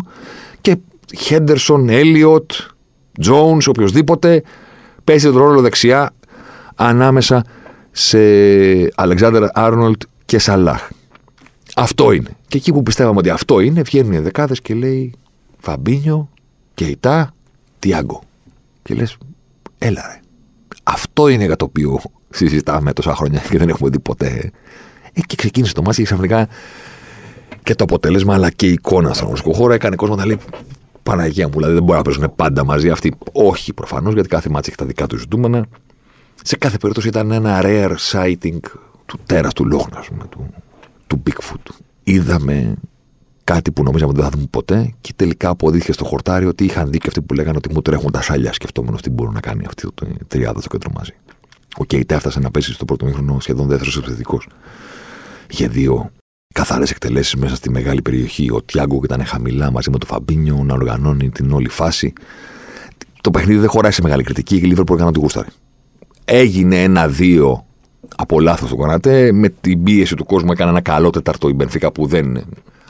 και 0.61 0.77
Χέντερσον, 1.17 1.89
Έλιοτ, 1.89 2.53
Τζόουνς, 3.21 3.67
οποιοδήποτε 3.67 4.43
παίζει 5.05 5.27
τον 5.31 5.37
ρόλο 5.37 5.61
δεξιά 5.61 6.15
ανάμεσα 6.75 7.45
σε 7.91 8.19
Αλεξάνδρ 8.95 9.45
Άρνολτ 9.53 10.03
και 10.33 10.39
Σαλάχ. 10.39 10.89
Αυτό 11.77 12.13
είναι. 12.13 12.37
Και 12.49 12.57
εκεί 12.57 12.73
που 12.73 12.83
πιστεύαμε 12.83 13.19
ότι 13.19 13.31
αυτό 13.31 13.61
είναι, 13.61 13.83
βγαίνουν 13.83 14.13
οι 14.13 14.19
δεκάδες 14.19 14.61
και 14.61 14.75
λέει 14.75 15.13
Φαμπίνιο, 15.59 16.29
Κεϊτά, 16.75 17.35
Τιάγκο. 17.79 18.23
Και 18.83 18.95
λες, 18.95 19.17
έλα 19.79 20.03
ρε. 20.07 20.21
Αυτό 20.83 21.29
είναι 21.29 21.45
για 21.45 21.57
το 21.57 21.65
οποίο 21.65 22.01
συζητάμε 22.31 22.93
τόσα 22.93 23.15
χρόνια 23.15 23.43
και 23.51 23.59
δεν 23.59 23.69
έχουμε 23.69 23.91
δει 23.91 24.01
ποτέ. 24.01 24.51
Ε, 25.13 25.21
και 25.21 25.37
ξεκίνησε 25.37 25.73
το 25.73 25.83
μάτι 25.83 25.97
και 25.97 26.03
ξαφνικά 26.03 26.49
και 27.63 27.75
το 27.75 27.85
αποτέλεσμα 27.85 28.35
αλλά 28.35 28.51
και 28.51 28.67
η 28.67 28.73
εικόνα 28.73 29.13
στον 29.13 29.23
αγωνιστικό 29.23 29.55
χώρο 29.55 29.73
έκανε 29.73 29.97
κόσμο 29.97 30.15
να 30.15 30.27
λέει 30.27 30.39
Παναγία 31.03 31.47
μου, 31.47 31.55
δηλαδή 31.55 31.73
δεν 31.73 31.83
μπορεί 31.83 31.99
να 31.99 32.05
παίζουν 32.05 32.33
πάντα 32.37 32.65
μαζί 32.65 32.91
αυτοί. 32.91 33.15
Όχι 33.33 33.73
προφανώς, 33.73 34.13
γιατί 34.13 34.29
κάθε 34.29 34.49
μάτσο 34.49 34.71
έχει 34.71 34.79
τα 34.79 34.87
δικά 34.87 35.07
τους 35.07 35.21
ζητούμενα. 35.21 35.67
Σε 36.43 36.57
κάθε 36.57 36.77
περίπτωση 36.77 37.09
ήταν 37.09 37.31
ένα 37.31 37.61
rare 37.65 37.95
sighting 38.13 38.61
του 39.07 39.19
τέρας 39.27 39.53
του 39.53 39.67
Λόχνα, 39.67 40.05
του, 40.29 40.47
του 41.07 41.23
Bigfoot. 41.27 41.71
Είδαμε 42.03 42.75
κάτι 43.45 43.73
που 43.73 43.83
νομίζαμε 43.83 44.11
ότι 44.11 44.21
δεν 44.21 44.31
θα 44.31 44.37
δούμε 44.37 44.49
ποτέ 44.51 44.95
και 45.01 45.13
τελικά 45.17 45.49
αποδείχθηκε 45.49 45.93
στο 45.93 46.05
χορτάρι 46.05 46.47
ότι 46.47 46.65
είχαν 46.65 46.91
δει 46.91 46.99
και 46.99 47.09
αυτοί 47.09 47.23
που 47.23 47.35
λέγανε 47.35 47.57
ότι 47.57 47.73
μου 47.73 47.83
τρέχουν 47.83 48.13
τα 48.13 48.23
σάλια 48.23 48.53
σκεφτόμενος 48.53 49.03
τι 49.03 49.11
μπορούν 49.11 49.35
να 49.35 49.41
κάνει 49.41 49.65
αυτή 49.67 49.89
το 49.95 50.07
τριάδα 50.27 50.61
στο 50.61 50.69
κέντρο 50.69 50.91
μαζί. 50.97 51.13
Ο 51.77 51.85
Κέιτ 51.85 52.13
έφτασε 52.13 52.41
να 52.41 52.51
πέσει 52.51 52.73
στο 52.73 52.85
πρώτο 52.85 53.05
μήχρονο 53.05 53.41
σχεδόν 53.41 53.67
δεύτερος 53.67 53.97
επιθετικός. 53.97 54.49
Είχε 55.51 55.69
δύο 55.69 56.11
καθαρές 56.55 56.91
εκτελέσεις 56.91 57.35
μέσα 57.35 57.57
στη 57.57 57.71
μεγάλη 57.71 58.03
περιοχή. 58.03 58.51
Ο 58.51 58.63
Τιάγκο 58.63 59.01
ήταν 59.05 59.25
χαμηλά 59.25 59.71
μαζί 59.71 59.91
με 59.91 59.99
τον 59.99 60.09
Φαμπίνιο 60.09 60.63
να 60.65 60.75
οργανώνει 60.75 61.31
την 61.31 61.53
όλη 61.53 61.69
φάση. 61.69 62.13
Το 63.21 63.31
παιχνίδι 63.31 63.59
δεν 63.59 63.69
χωράει 63.69 63.91
σε 63.91 64.03
μεγάλη 64.03 64.23
κριτική 64.23 64.59
και 64.59 64.67
η 64.67 64.69
Λίβερπουλ 64.69 64.95
έκανε 64.95 65.11
να 65.11 65.15
του 65.17 65.21
γούσταρει. 65.21 65.49
Έγινε 66.25 66.83
ένα-δύο 66.83 67.67
από 68.17 68.41
λάθος 68.41 68.69
του 68.69 68.77
Κονατέ. 68.77 69.33
Με 69.33 69.49
την 69.49 69.83
πίεση 69.83 70.15
του 70.15 70.25
κόσμου 70.25 70.53
έκανε 70.53 70.71
ένα 70.71 70.81
καλό 70.81 71.11
τεταρτό 71.11 71.49
η 71.49 71.53
Μπενφίκα 71.53 71.93
που 71.93 72.07
δεν 72.07 72.45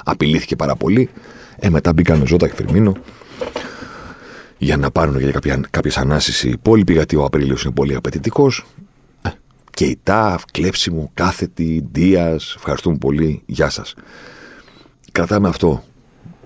απειλήθηκε 0.04 0.56
πάρα 0.56 0.76
πολύ. 0.76 1.08
Ε, 1.56 1.68
μετά 1.68 1.92
μπήκαν 1.92 2.20
ο 2.20 2.26
Ζώτα 2.26 2.48
και 2.48 2.54
Φερμίνο 2.54 2.96
για 4.58 4.76
να 4.76 4.90
πάρουν 4.90 5.18
για 5.18 5.60
κάποιες 5.70 5.96
ανάσεις 5.96 6.42
οι 6.42 6.50
υπόλοιποι, 6.50 6.92
γιατί 6.92 7.16
ο 7.16 7.24
Απρίλιος 7.24 7.62
είναι 7.62 7.72
πολύ 7.72 7.94
απαιτητικός. 7.94 8.64
Ε, 9.22 9.28
και 9.70 9.84
η 9.84 9.98
ΤΑΦ, 10.02 10.44
κλέψιμο, 10.52 11.10
κάθετη, 11.14 11.88
Δίας, 11.92 12.54
ευχαριστούμε 12.56 12.96
πολύ, 12.96 13.42
γεια 13.46 13.70
σας. 13.70 13.94
Κρατάμε 15.12 15.48
αυτό. 15.48 15.82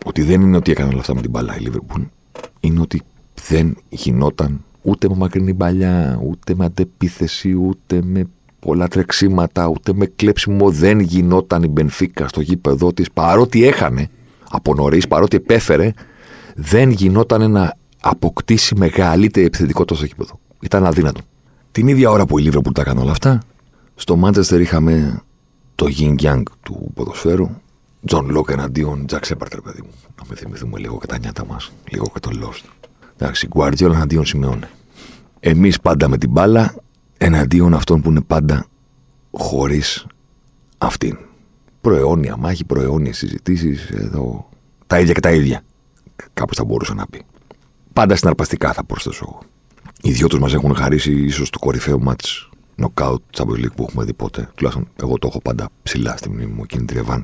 Ότι 0.05 0.23
δεν 0.23 0.41
είναι 0.41 0.57
ότι 0.57 0.71
έκανε 0.71 0.89
όλα 0.91 1.01
αυτά 1.01 1.15
με 1.15 1.21
την 1.21 1.31
μπαλά 1.31 1.57
η 1.57 1.61
Λίβερπουλ. 1.61 2.03
Είναι 2.61 2.81
ότι 2.81 3.03
δεν 3.49 3.77
γινόταν 3.89 4.65
ούτε 4.83 5.09
με 5.09 5.15
μακρινή 5.17 5.55
παλιά, 5.55 6.21
ούτε 6.23 6.55
με 6.55 6.65
αντεπίθεση, 6.65 7.55
ούτε 7.55 8.01
με 8.03 8.27
πολλά 8.67 8.89
τρεξίματα, 8.89 9.67
ούτε 9.67 9.93
με 9.95 10.07
κλέψιμο. 10.07 10.71
Δεν 10.71 11.01
γινόταν 11.01 11.63
η 11.63 11.69
Μπενφίκα 11.69 12.29
στο 12.29 12.41
γήπεδο 12.41 12.93
της, 12.93 13.11
παρότι 13.11 13.67
έχανε 13.67 14.09
από 14.51 14.75
νωρίς, 14.75 15.09
παρότι 15.09 15.37
επέφερε, 15.37 15.93
δεν 16.55 16.91
γινόταν 16.91 17.41
ένα 17.41 17.77
αποκτήσει 18.01 18.75
μεγαλύτερη 18.75 19.47
επιθετικότητα 19.47 19.95
στο 19.95 20.07
γήπεδο. 20.07 20.41
Ήταν 20.61 20.87
αδύνατο. 20.87 21.21
Την 21.73 21.89
ίδια 21.89 22.11
ώρα 22.11 22.27
που 22.27 22.39
η 22.39 22.43
Λίβερπουλ 22.43 22.73
τα 22.73 22.81
έκανε 22.81 23.01
όλα 23.01 23.11
αυτά, 23.11 23.43
στο 23.95 24.17
Μάντσεστερ 24.17 24.61
είχαμε 24.61 25.23
το 25.75 25.87
Yin 25.99 26.15
Yang 26.23 26.43
του 26.63 26.91
ποδοσφαίρου. 26.95 27.51
Τζον 28.05 28.31
Λόκ 28.31 28.51
εναντίον 28.51 29.07
Τζακ 29.07 29.25
Σέπαρντ, 29.25 29.61
παιδί 29.61 29.83
μου. 29.83 29.91
Να 30.19 30.25
με 30.29 30.35
θυμηθούμε 30.35 30.79
λίγο 30.79 30.99
και 30.99 31.07
τα 31.07 31.19
νιάτα 31.19 31.47
μας, 31.47 31.73
λίγο 31.91 32.07
και 32.13 32.21
το 32.21 32.31
Lost. 32.33 32.89
Εντάξει, 33.19 33.47
Γκουαρτιόλα 33.47 33.95
εναντίον 33.95 34.27
Σιμεόνε. 34.27 34.71
Εμείς 35.41 35.81
πάντα 35.81 36.09
με 36.09 36.19
την 36.19 36.31
μπάλα 36.31 36.75
εναντίον 37.19 37.75
αυτών 37.75 38.03
που 38.03 38.11
είναι 38.11 38.21
πάντα 38.21 38.67
χωρίς 39.31 40.07
αυτήν. 40.79 41.19
Προαιώνια 41.81 42.37
μάχη, 42.37 42.65
προαιώνιες 42.65 43.17
συζητήσεις. 43.17 43.89
Εδώ 43.91 44.49
τα 44.87 45.01
ίδια 45.01 45.13
και 45.13 45.21
τα 45.21 45.33
ίδια. 45.33 45.63
Κάπως 46.35 46.57
θα 46.57 46.65
μπορούσα 46.65 46.95
να 46.95 47.07
πει. 47.07 47.23
Πάντα 47.93 48.17
συναρπαστικά 48.17 48.73
θα 48.73 48.85
προσθέσω 48.85 49.25
εγώ. 49.29 49.39
Οι 50.03 50.11
δυο 50.13 50.27
τους 50.27 50.39
μας 50.39 50.55
έχουν 50.55 50.75
χαρίσει 50.75 51.13
ίσως 51.13 51.51
το 51.51 51.59
κορυφαίο 51.59 51.99
ματς 51.99 52.21
νοκ 52.75 52.95
άουτ 52.95 53.23
Champions 53.37 53.65
League 53.65 53.75
που 53.77 53.87
έχουμε 53.89 54.05
δει 54.05 54.15
ποτέ. 54.15 54.49
Τουλάχιστον 54.55 54.89
εγώ 55.03 55.19
το 55.19 55.27
έχω 55.27 55.41
πάντα 55.41 55.69
ψηλά 55.83 56.17
στη 56.17 56.31
μνήμη 56.31 56.53
μου 56.53 56.63
εκείνη 56.63 56.85
τη 56.85 56.95
ρεβάνς. 56.95 57.23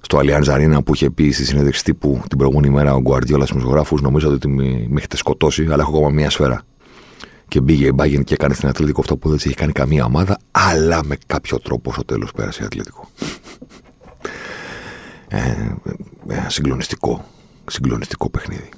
Στο 0.00 0.18
Allianz 0.22 0.44
Arena 0.44 0.78
που 0.84 0.94
είχε 0.94 1.10
πει 1.10 1.30
στη 1.30 1.44
συνέντευξη 1.44 1.84
τύπου 1.84 2.22
την 2.28 2.38
προηγούμενη 2.38 2.74
μέρα 2.74 2.94
ο 2.94 3.00
Γκουαρδιόλα 3.00 3.44
στους 3.44 3.56
δημοσιογράφου, 3.56 3.96
νομίζω 4.02 4.30
ότι 4.30 4.48
με, 4.48 4.64
με 4.64 4.96
έχετε 4.96 5.16
σκοτώσει, 5.16 5.64
αλλά 5.64 5.82
έχω 5.82 5.96
ακόμα 5.96 6.10
μία 6.10 6.30
σφαίρα. 6.30 6.62
Και 7.50 7.60
μπήκε 7.60 7.84
η 7.84 7.92
Μπάγκεν 7.94 8.24
και 8.24 8.34
έκανε 8.34 8.54
στην 8.54 8.68
Ατλέτικο 8.68 9.00
αυτό 9.00 9.16
που 9.16 9.28
δεν 9.28 9.38
έχει 9.44 9.54
κάνει 9.54 9.72
καμία 9.72 10.04
ομάδα, 10.04 10.38
αλλά 10.50 11.04
με 11.04 11.18
κάποιο 11.26 11.58
τρόπο 11.58 11.92
στο 11.92 12.04
τέλος 12.04 12.32
πέρασε 12.32 12.62
η 12.62 12.64
Ατλέτικο. 12.64 13.10
ε, 15.28 15.38
ε, 16.28 16.46
συγκλονιστικό, 16.48 17.24
συγκλονιστικό 17.66 18.30
παιχνίδι. 18.30 18.68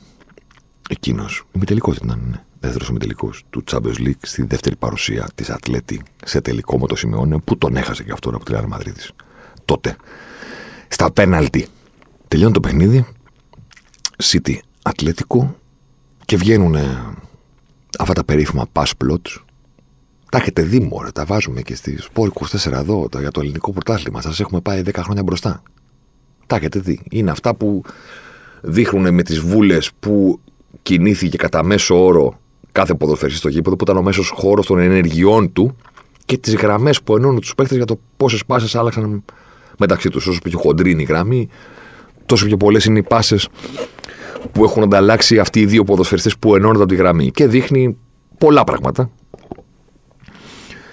Εκείνος, 0.88 1.44
ημιτελικός 1.52 1.96
ήταν, 1.96 2.26
ναι. 2.30 2.42
Δεύτερος 2.60 2.88
ημιτελικός 2.88 3.42
του 3.50 3.64
Champions 3.70 3.98
League 3.98 4.22
στη 4.22 4.42
δεύτερη 4.42 4.76
παρουσία 4.76 5.28
της 5.34 5.50
Ατλέτη 5.50 6.02
σε 6.24 6.40
τελικό 6.40 6.78
με 6.78 6.86
το 6.86 6.96
Σιμεώνε, 6.96 7.38
που 7.38 7.58
τον 7.58 7.76
έχασε 7.76 8.02
και 8.02 8.12
αυτόν 8.12 8.34
από 8.34 8.44
τη 8.44 8.52
Real 8.54 8.78
Madrid. 8.78 9.08
Τότε. 9.64 9.96
Στα 10.88 11.12
πέναλτι. 11.12 11.66
Τελειώνει 12.28 12.52
το 12.52 12.60
παιχνίδι. 12.60 13.06
City 14.22 14.56
Ατλέτικο 14.82 15.56
και 16.24 16.36
βγαίνουν 16.36 16.76
αυτά 17.98 18.12
τα 18.12 18.24
περίφημα 18.24 18.66
pass 18.72 18.90
plots. 19.04 19.42
Τα 20.30 20.38
έχετε 20.38 20.62
δει 20.62 20.80
μωρέ, 20.80 21.10
τα 21.10 21.24
βάζουμε 21.24 21.62
και 21.62 21.74
στη 21.74 21.98
Sport 22.14 22.28
24 22.28 22.72
εδώ 22.72 23.08
για 23.18 23.30
το 23.30 23.40
ελληνικό 23.40 23.72
πρωτάθλημα. 23.72 24.20
Σας 24.20 24.40
έχουμε 24.40 24.60
πάει 24.60 24.82
10 24.84 24.90
χρόνια 24.94 25.22
μπροστά. 25.22 25.62
Τα 26.46 26.56
έχετε 26.56 26.78
δει. 26.78 27.00
Είναι 27.10 27.30
αυτά 27.30 27.54
που 27.54 27.82
δείχνουν 28.60 29.14
με 29.14 29.22
τις 29.22 29.40
βούλες 29.40 29.90
που 30.00 30.40
κινήθηκε 30.82 31.36
κατά 31.36 31.62
μέσο 31.62 32.04
όρο 32.04 32.38
κάθε 32.72 32.94
ποδοσφαιριστή 32.94 33.38
στο 33.38 33.48
γήπεδο, 33.48 33.76
που 33.76 33.84
ήταν 33.84 33.96
ο 33.96 34.02
μέσος 34.02 34.28
χώρος 34.28 34.66
των 34.66 34.78
ενεργειών 34.78 35.52
του 35.52 35.76
και 36.24 36.38
τις 36.38 36.54
γραμμές 36.54 37.02
που 37.02 37.16
ενώνουν 37.16 37.40
τους 37.40 37.54
παίχτε 37.54 37.76
για 37.76 37.84
το 37.84 38.00
πόσες 38.16 38.44
πάσες 38.44 38.74
άλλαξαν 38.74 39.24
μεταξύ 39.78 40.08
τους. 40.08 40.26
Όσο 40.26 40.40
πιο 40.42 40.58
χοντρή 40.58 40.90
είναι 40.90 41.02
η 41.02 41.04
γραμμή, 41.04 41.48
τόσο 42.26 42.46
πιο 42.46 42.56
πολλές 42.56 42.84
είναι 42.84 42.98
οι 42.98 43.02
πάσες 43.02 43.48
που 44.52 44.64
έχουν 44.64 44.82
ανταλλάξει 44.82 45.38
αυτοί 45.38 45.60
οι 45.60 45.66
δύο 45.66 45.84
ποδοσφαιριστές 45.84 46.38
που 46.38 46.56
ενώνονται 46.56 46.82
από 46.82 46.92
τη 46.92 46.94
γραμμή. 46.94 47.30
Και 47.30 47.46
δείχνει 47.46 47.96
πολλά 48.38 48.64
πράγματα. 48.64 49.10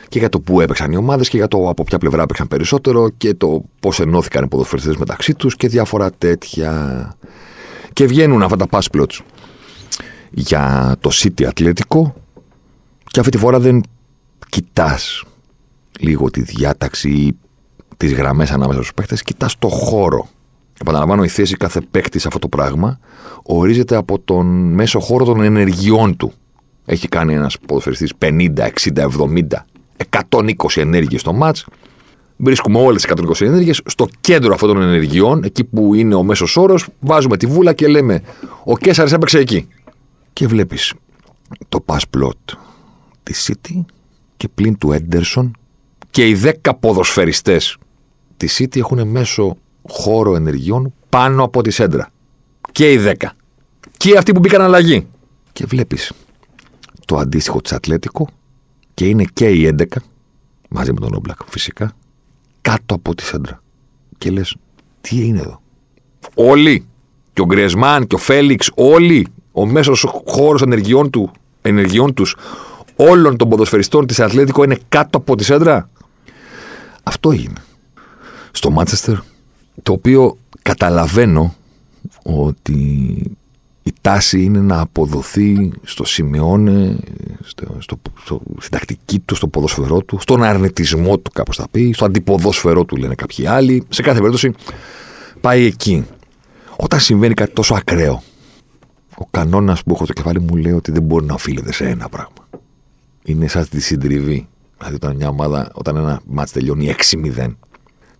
Και 0.10 0.20
για 0.20 0.30
το 0.30 0.40
που 0.40 0.62
έπαιξαν 0.62 0.92
οι 0.92 0.96
ομάδες 0.96 1.30
και 1.30 1.38
για 1.38 1.48
το 1.48 1.70
από 1.70 1.84
ποια 1.84 1.98
πλευρά 1.98 2.22
έπαιξαν 2.22 2.48
περισσότερο 2.48 3.10
και 3.10 3.34
το 3.34 3.64
πώς 3.80 4.00
ενώθηκαν 4.00 4.44
οι 4.44 4.48
ποδοσφαιριστές 4.48 4.98
μεταξύ 4.98 5.34
τους 5.34 5.56
και 5.56 5.68
διάφορα 5.68 6.12
τέτοια. 6.12 7.14
Και 7.94 8.06
βγαίνουν 8.06 8.44
αυτά 8.44 8.56
τα 8.56 8.66
pass 8.72 8.98
plots 8.98 9.20
για 10.30 10.96
το 11.00 11.10
City 11.14 11.44
Ατλέτικο 11.44 12.16
και 13.04 13.20
αυτή 13.20 13.32
τη 13.32 13.38
φορά 13.38 13.60
δεν 13.60 13.84
κοιτάς 14.50 15.24
λίγο 16.00 16.30
τη 16.30 16.42
διάταξη 16.42 17.10
ή 17.10 17.38
τις 17.98 18.14
γραμμές 18.14 18.52
ανάμεσα 18.52 18.80
στους 18.80 18.94
παίκτες, 18.94 19.22
κοιτάς 19.22 19.58
το 19.58 19.68
χώρο. 19.68 20.28
Επαναλαμβάνω, 20.82 21.24
η 21.24 21.28
θέση 21.28 21.56
κάθε 21.56 21.82
παίκτη 21.92 22.20
σε 22.20 22.28
αυτό 22.28 22.40
το 22.40 22.48
πράγμα 22.48 23.00
ορίζεται 23.44 23.96
από 23.96 24.20
τον 24.20 24.46
μέσο 24.74 25.00
χώρο 25.00 25.26
των 25.26 25.42
ενεργειών 25.42 26.16
του. 26.16 26.32
Έχει 26.86 27.08
κάνει 27.08 27.34
ένας 27.34 27.58
ποδοσφαιριστής 27.68 28.14
50, 28.20 28.50
60, 28.58 29.04
70, 29.04 29.66
120 30.30 30.54
ενέργειες 30.76 31.22
στο 31.22 31.34
μάτς. 31.34 31.66
Βρίσκουμε 32.38 32.80
όλες 32.80 33.02
τις 33.02 33.12
120 33.12 33.46
ενέργειες 33.46 33.82
στο 33.86 34.08
κέντρο 34.22 34.54
αυτών 34.54 34.74
των 34.74 34.82
ενεργειών, 34.82 35.44
εκεί 35.44 35.64
που 35.64 35.94
είναι 35.94 36.16
ο 36.16 36.24
μέσος 36.24 36.58
όρος, 36.58 36.88
βάζουμε 37.00 37.38
τη 37.38 37.46
βούλα 37.46 37.74
και 37.74 37.88
λέμε: 37.88 38.22
Ο 38.64 38.78
Κέσσαρη 38.78 39.14
έπαιξε 39.14 39.40
εκεί 39.40 39.68
και 40.34 40.48
βλέπεις 40.48 40.94
το 41.70 41.84
pass 41.86 42.00
plot 42.18 42.56
της 43.24 43.52
City 43.52 43.86
και 44.38 44.48
πλην 44.48 44.78
του 44.78 44.92
Έντερσον 44.92 45.58
και 46.10 46.28
οι 46.28 46.42
10 46.64 46.72
ποδοσφαιριστές 46.80 47.78
της 48.38 48.62
City 48.62 48.78
έχουν 48.78 49.08
μέσω 49.08 49.58
χώρο 49.90 50.36
ενεργειών 50.36 50.94
πάνω 51.10 51.44
από 51.44 51.62
τη 51.62 51.72
σέντρα. 51.72 52.10
Και 52.72 52.92
οι 52.92 53.00
10. 53.20 53.30
Και 53.98 54.18
αυτοί 54.18 54.32
που 54.32 54.40
μπήκαν 54.40 54.62
αλλαγή. 54.62 55.08
Και 55.54 55.66
βλέπεις 55.66 56.12
το 57.06 57.18
αντίστοιχο 57.18 57.62
της 57.62 57.72
Ατλέτικο 57.72 58.28
και 58.94 59.06
είναι 59.06 59.26
και 59.34 59.50
οι 59.50 59.76
11 59.78 59.84
μαζί 60.70 60.94
με 60.94 61.00
τον 61.00 61.14
Όμπλακ 61.14 61.38
φυσικά 61.46 61.96
κάτω 62.62 62.96
από 62.96 63.16
τη 63.16 63.24
σέντρα. 63.24 63.62
Και 64.18 64.32
λες 64.32 64.56
τι 65.02 65.26
είναι 65.26 65.40
εδώ; 65.40 65.62
Όλοι 66.34 66.88
και 67.34 67.42
ο 67.42 67.46
Γκρεσμάν 67.46 68.08
και 68.08 68.16
ο 68.16 68.18
Φέληξ 68.18 68.72
όλοι 68.76 69.28
ο 69.52 69.66
μέσος 69.66 70.06
χώρος 70.26 70.62
ενεργειών, 70.62 71.10
του, 71.10 71.32
ενεργειών 71.62 72.14
τους 72.14 72.36
όλων 72.96 73.38
των 73.38 73.50
ποδοσφαιριστών 73.50 74.08
της 74.08 74.20
Ατλέτικο 74.20 74.64
είναι 74.64 74.78
κάτω 74.90 75.18
από 75.18 75.36
τη 75.36 75.44
σέντρα. 75.44 75.90
Αυτό 77.04 77.32
έγινε. 77.32 77.62
Στο 78.52 78.70
Μάντσεστερ, 78.70 79.16
το 79.84 79.92
οποίο 79.92 80.38
καταλαβαίνω 80.62 81.56
ότι 82.24 82.74
η 83.84 83.94
τάση 84.02 84.44
είναι 84.44 84.60
να 84.60 84.80
αποδοθεί 84.80 85.72
στο 85.84 86.06
Σιμεώνε, 86.06 86.98
στο, 87.44 87.78
στο, 87.80 88.00
στο, 88.24 88.42
στην 88.58 88.72
τακτική 88.72 89.20
του, 89.20 89.36
στο 89.36 89.48
ποδοσφαιρό 89.48 90.02
του, 90.02 90.20
στον 90.20 90.44
αρνητισμό 90.44 91.18
του 91.18 91.32
κάπως 91.32 91.56
θα 91.56 91.68
πει, 91.72 91.92
στο 91.94 92.06
αντιποδόσφαιρό 92.06 92.86
του 92.86 92.96
λένε 92.96 93.16
κάποιοι 93.16 93.46
άλλοι. 93.46 93.84
Σε 93.90 94.02
κάθε 94.02 94.18
περίπτωση 94.18 94.54
πάει 95.42 95.66
εκεί. 95.66 96.06
Όταν 96.76 97.00
συμβαίνει 97.00 97.34
κάτι 97.34 97.52
τόσο 97.54 97.74
ακραίο, 97.74 98.24
ο 99.16 99.26
κανόνας 99.32 99.84
που 99.84 99.94
έχω 99.94 100.06
στο 100.06 100.14
κεφάλι 100.14 100.40
μου 100.40 100.56
λέει 100.56 100.74
ότι 100.74 100.92
δεν 100.92 101.02
μπορεί 101.04 101.26
να 101.26 101.34
οφείλεται 101.34 101.74
σε 101.74 101.86
ένα 101.86 102.10
πράγμα. 102.10 102.48
Είναι 103.24 103.48
σαν 103.48 103.70
τη 103.70 103.82
συντριβή. 103.82 104.48
Δηλαδή, 104.78 104.96
όταν 104.96 105.16
μια 105.16 105.30
ομάδα, 105.30 105.72
όταν 105.74 105.96
ένα 105.96 106.22
μάτι 106.26 106.52
τελειώνει 106.52 106.96
6-0, 107.38 107.56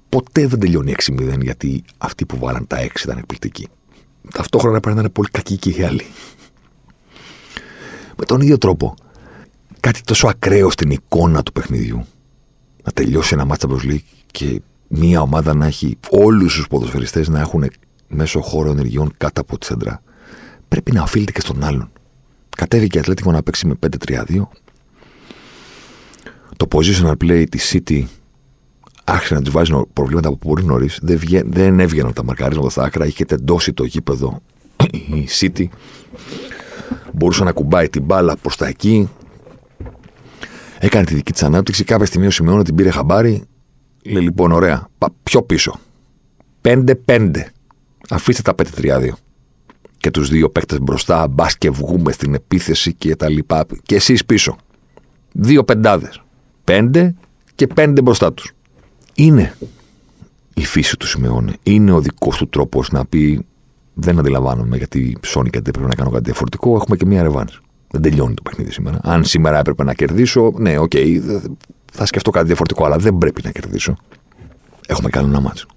ποτέ 0.10 0.48
δεν 0.48 0.60
τελειώνει 0.60 0.96
6-0 1.04 1.42
γιατί 1.42 1.84
αυτοί 1.98 2.26
που 2.26 2.38
βάλαν 2.38 2.68
τα 2.68 2.78
6 2.78 3.04
ήταν 3.04 3.18
εκπληκτικοί. 3.18 3.68
Ταυτόχρονα 4.34 4.80
πρέπει 4.80 4.96
να 4.96 5.02
είναι 5.02 5.12
πολύ 5.12 5.30
κακοί 5.32 5.58
και 5.58 5.70
οι 5.70 5.84
άλλοι. 5.84 6.06
Με 8.18 8.26
τον 8.26 8.42
ίδιο 8.42 8.58
τρόπο, 8.58 8.96
κάτι 9.80 10.02
τόσο 10.02 10.28
ακραίο 10.28 10.70
στην 10.70 10.90
εικόνα 10.90 11.44
του 11.44 11.52
παιχνιδιού, 11.52 12.06
να 12.84 12.92
τελειώσει 12.92 13.34
ένα 13.34 13.46
μάτσα 13.46 13.68
μπροστά 13.68 14.02
και 14.32 14.62
μια 14.88 15.22
ομάδα 15.22 15.54
να 15.54 15.66
έχει 15.66 15.98
όλους 16.10 16.56
τους 16.56 16.68
ποδοσφαιριστές 16.68 17.28
να 17.28 17.40
έχουν 17.40 17.70
μέσω 18.08 18.42
χώρο 18.42 18.70
ενεργειών 18.70 19.14
κάτω 19.18 19.42
από 19.42 19.58
τη 19.58 19.66
σέντρα 19.66 20.02
πρέπει 20.70 20.92
να 20.92 21.02
οφείλεται 21.02 21.32
και 21.32 21.42
στον 21.42 21.64
άλλον. 21.64 21.92
Κατέβηκε 22.58 22.98
η 22.98 23.00
Ατλέτικο 23.02 23.32
να 23.32 23.44
παίξει 23.44 23.68
με 23.68 23.76
5-3-2. 24.08 24.48
Το 26.58 26.68
positional 26.70 27.16
play 27.24 27.46
της 27.50 27.76
City 27.76 28.04
άρχισε 29.10 29.34
να 29.34 29.42
τη 29.42 29.50
βάζει 29.50 29.72
προβλήματα 29.94 30.28
από 30.28 30.38
πολύ 30.38 30.66
νωρίς. 30.66 31.00
Δεν, 31.02 31.20
δεν 31.46 31.80
έβγαιναν 31.80 32.14
τα 32.14 32.24
μαρκαρίσματα 32.24 32.70
στα 32.70 32.84
άκρα. 32.84 33.06
Είχε 33.06 33.26
τεντώσει 33.26 33.74
το 33.74 33.84
γήπεδο 33.84 34.40
η 34.94 35.28
City. 35.40 35.66
Μπορούσε 37.14 37.44
να 37.44 37.52
κουμπάει 37.52 37.90
την 37.90 38.04
μπάλα 38.04 38.38
προς 38.38 38.56
τα 38.56 38.68
εκεί. 38.68 39.10
Έκανε 40.80 41.06
τη 41.06 41.14
δική 41.14 41.32
της 41.32 41.44
ανάπτυξη. 41.44 41.84
Κάποια 41.84 42.06
στιγμή 42.06 42.28
ο 42.28 42.32
Σιμεώνα 42.32 42.64
την 42.64 42.76
πήρε 42.76 42.90
χαμπάρι. 42.90 43.44
Λέει 44.06 44.24
λοιπόν, 44.24 44.52
ωραία, 44.52 44.88
πιο 45.24 45.42
πίσω. 45.42 45.80
5-5. 46.62 47.32
Αφήστε 48.10 48.42
τα 48.42 48.56
5-3-2 48.82 49.10
και 49.98 50.12
τους 50.12 50.30
δύο 50.30 50.50
παίκτες 50.50 50.80
μπροστά, 50.80 51.28
μπα 51.28 51.46
και 51.58 51.70
βγούμε 51.70 52.12
στην 52.12 52.34
επίθεση 52.34 52.94
και 52.94 53.16
τα 53.16 53.30
λοιπά. 53.30 53.66
Και 53.84 53.96
εσείς 53.96 54.26
πίσω. 54.26 54.56
Δύο 55.32 55.64
πεντάδες. 55.64 56.22
Πέντε 56.64 57.16
και 57.56 57.68
πέντε 57.68 58.02
μπροστά 58.02 58.34
τους. 58.34 58.54
Είναι 59.20 59.56
η 60.54 60.66
φύση 60.66 60.98
του 60.98 61.08
Σιμεώνε. 61.08 61.54
Είναι 61.64 61.92
ο 61.92 62.02
δικός 62.02 62.38
του 62.38 62.50
τρόπος 62.50 62.92
να 62.92 63.06
πει 63.06 63.46
δεν 63.94 64.20
αντιλαμβάνομαι 64.20 64.78
γιατί 64.78 65.18
ψώνει 65.20 65.50
κάτι 65.50 65.72
πρέπει 65.72 65.88
να 65.88 65.96
κάνω 65.96 66.10
κάτι 66.10 66.24
διαφορετικό. 66.24 66.76
Έχουμε 66.76 66.98
και 66.98 67.06
μία 67.06 67.22
ρεβάνη. 67.22 67.52
Δεν 67.92 68.02
τελειώνει 68.02 68.34
το 68.34 68.42
παιχνίδι 68.42 68.72
σήμερα. 68.72 69.00
Αν 69.04 69.26
σήμερα 69.26 69.60
έπρεπε 69.60 69.84
να 69.84 69.94
κερδίσω, 69.94 70.54
ναι, 70.58 70.78
OK, 70.78 70.92
okay, 70.94 71.40
θα 71.92 72.06
σκεφτώ 72.06 72.32
κάτι 72.32 72.46
διαφορετικό, 72.46 72.86
αλλά 72.86 72.98
δεν 72.98 73.18
πρέπει 73.18 73.42
να 73.44 73.52
κερδίσω. 73.52 73.96
Έχουμε 74.88 75.10
κάνει 75.10 75.28
ένα 75.28 75.40
ματς. 75.40 75.68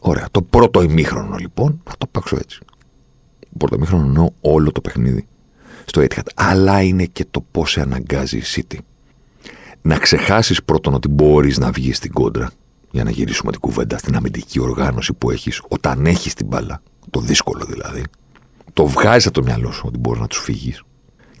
Ωραία. 0.00 0.28
Το 0.30 0.42
πρώτο 0.42 0.82
ημίχρονο 0.82 1.36
λοιπόν 1.36 1.80
θα 1.84 1.94
το 1.98 2.06
παίξω 2.06 2.36
έτσι 2.36 2.60
πρώτο 3.58 3.74
ημίχρονο 3.74 4.04
εννοώ 4.04 4.28
όλο 4.40 4.72
το 4.72 4.80
παιχνίδι 4.80 5.26
στο 5.84 6.02
Etihad. 6.02 6.26
Αλλά 6.34 6.82
είναι 6.82 7.04
και 7.04 7.26
το 7.30 7.44
πώς 7.50 7.70
σε 7.70 7.80
αναγκάζει 7.80 8.36
η 8.36 8.42
City. 8.54 8.78
Να 9.82 9.98
ξεχάσεις 9.98 10.62
πρώτον 10.62 10.94
ότι 10.94 11.08
μπορείς 11.08 11.58
να 11.58 11.70
βγεις 11.70 11.96
στην 11.96 12.12
κόντρα 12.12 12.50
για 12.92 13.04
να 13.04 13.10
γυρίσουμε 13.10 13.50
την 13.50 13.60
κουβέντα 13.60 13.98
στην 13.98 14.16
αμυντική 14.16 14.60
οργάνωση 14.60 15.12
που 15.12 15.30
έχεις 15.30 15.62
όταν 15.68 16.06
έχεις 16.06 16.34
την 16.34 16.46
μπάλα, 16.46 16.82
το 17.10 17.20
δύσκολο 17.20 17.64
δηλαδή, 17.64 18.04
το 18.72 18.86
βγάζεις 18.86 19.26
από 19.26 19.34
το 19.34 19.42
μυαλό 19.42 19.72
σου 19.72 19.84
ότι 19.86 19.98
μπορείς 19.98 20.20
να 20.20 20.26
τους 20.26 20.38
φύγεις. 20.38 20.82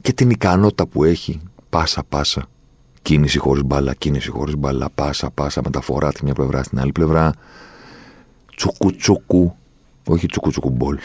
Και 0.00 0.12
την 0.12 0.30
ικανότητα 0.30 0.86
που 0.86 1.04
έχει 1.04 1.40
πάσα 1.68 2.02
πάσα. 2.08 2.46
Κίνηση 3.02 3.38
χωρίς 3.38 3.62
μπάλα, 3.62 3.94
κίνηση 3.94 4.30
χωρίς 4.30 4.56
μπάλα, 4.56 4.90
πάσα 4.94 5.30
πάσα, 5.30 5.60
μεταφορά 5.64 6.12
τη 6.12 6.24
μια 6.24 6.34
πλευρά 6.34 6.62
στην 6.62 6.80
άλλη 6.80 6.92
πλευρά. 6.92 7.32
Τσούκου 8.56 8.96
τσούκου, 8.96 9.56
όχι 10.08 10.26
τσούκου 10.26 10.50
τσούκου 10.50 10.70
μπολ. 10.70 10.98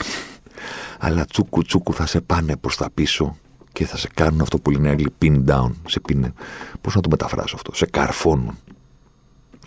Αλλά 1.00 1.26
τσούκου 1.26 1.62
τσούκου 1.62 1.94
θα 1.94 2.06
σε 2.06 2.22
πάνε 2.22 2.56
προς 2.58 2.78
τα 2.78 2.90
πίσω 2.94 3.36
και 3.74 3.86
θα 3.86 3.98
σε 3.98 4.10
κάνουν 4.14 4.42
αυτό 4.42 4.60
που 4.60 4.72
λένε 4.72 4.90
Άγγλοι 4.90 5.14
pin 5.22 5.46
down. 5.46 5.72
Σε 5.88 6.00
πίνε. 6.00 6.34
Πώς 6.82 6.96
να 6.96 7.02
το 7.02 7.10
μεταφράσω 7.10 7.56
αυτό; 7.56 7.76
Σε 7.76 7.86
καρφώνουν. 7.86 8.58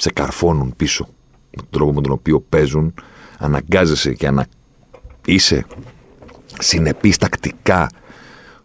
Σε 0.01 0.11
καρφώνουν 0.11 0.73
πίσω. 0.77 1.09
Με 1.57 1.63
τον 1.63 1.67
τρόπο 1.71 1.93
με 1.93 2.01
τον 2.01 2.13
οποίο 2.13 2.41
παίζουν, 2.41 2.95
αναγκάζεσαι 3.39 4.15
και 4.15 4.27
ανα... 4.27 4.47
είσαι 5.27 5.67
συνεπής 6.59 7.17
τακτικά 7.17 7.91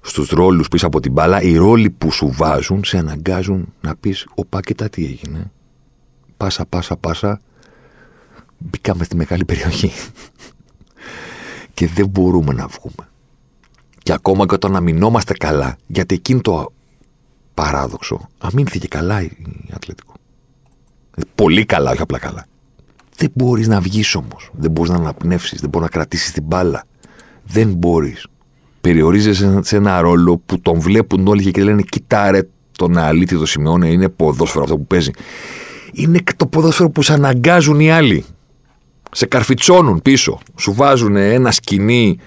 στους 0.01 0.29
ρόλους 0.29 0.67
πίσω 0.67 0.87
από 0.87 0.99
την 0.99 1.11
μπάλα, 1.11 1.41
οι 1.41 1.55
ρόλοι 1.55 1.89
που 1.89 2.11
σου 2.11 2.31
βάζουν 2.31 2.83
σε 2.83 2.97
αναγκάζουν 2.97 3.73
να 3.81 3.95
πεις 3.95 4.27
«Οπα, 4.35 4.59
κοιτά 4.59 4.89
τι 4.89 5.05
έγινε». 5.05 5.51
Πάσα, 6.37 6.65
πάσα, 6.65 6.97
πάσα, 6.97 7.41
μπήκαμε 8.57 9.03
στη 9.03 9.15
μεγάλη 9.15 9.45
περιοχή. 9.45 9.91
και 11.73 11.87
δεν 11.87 12.07
μπορούμε 12.07 12.53
να 12.53 12.67
βγούμε. 12.67 13.09
Και 14.03 14.13
ακόμα 14.13 14.45
και 14.45 14.53
όταν 14.53 14.75
αμυνόμαστε 14.75 15.33
καλά, 15.33 15.77
γιατί 15.87 16.15
εκείνο 16.15 16.41
το 16.41 16.73
παράδοξο, 17.53 18.29
αμήνθηκε 18.37 18.87
καλά 18.87 19.21
η 19.21 19.29
Ατλέτικο. 19.73 20.14
Πολύ 21.35 21.65
καλά, 21.65 21.91
όχι 21.91 22.01
απλά 22.01 22.19
καλά. 22.19 22.45
Δεν 23.17 23.31
μπορείς 23.33 23.67
να 23.67 23.79
βγεις 23.79 24.15
όμως. 24.15 24.49
Δεν 24.53 24.71
μπορείς 24.71 24.91
να 24.91 24.97
αναπνεύσεις. 24.97 25.59
Δεν 25.59 25.69
μπορείς 25.69 25.87
να 25.87 25.93
κρατήσεις 25.93 26.31
την 26.31 26.43
μπάλα. 26.43 26.83
Δεν 27.43 27.73
μπορείς. 27.73 28.27
Περιορίζεσαι 28.81 29.59
σε 29.63 29.75
ένα 29.75 30.01
ρόλο 30.01 30.41
που 30.45 30.59
τον 30.59 30.79
βλέπουν 30.79 31.27
όλοι 31.27 31.51
και 31.51 31.63
λένε 31.63 31.81
Κοιτάρε 31.81 32.41
τον 32.77 32.97
αλήτη 32.97 33.37
το 33.37 33.45
σημειώνει, 33.45 33.93
είναι 33.93 34.09
ποδόσφαιρο 34.09 34.63
αυτό 34.63 34.77
που 34.77 34.85
παίζει. 34.85 35.11
Είναι 35.93 36.19
το 36.37 36.45
ποδόσφαιρο 36.45 36.89
που 36.89 37.01
σε 37.01 37.13
αναγκάζουν 37.13 37.79
οι 37.79 37.91
άλλοι. 37.91 38.25
Σε 39.11 39.25
καρφιτσώνουν 39.25 40.01
πίσω. 40.01 40.39
Σου 40.55 40.73
βάζουν 40.73 41.15
ένα 41.15 41.51
σκηνή 41.51 42.17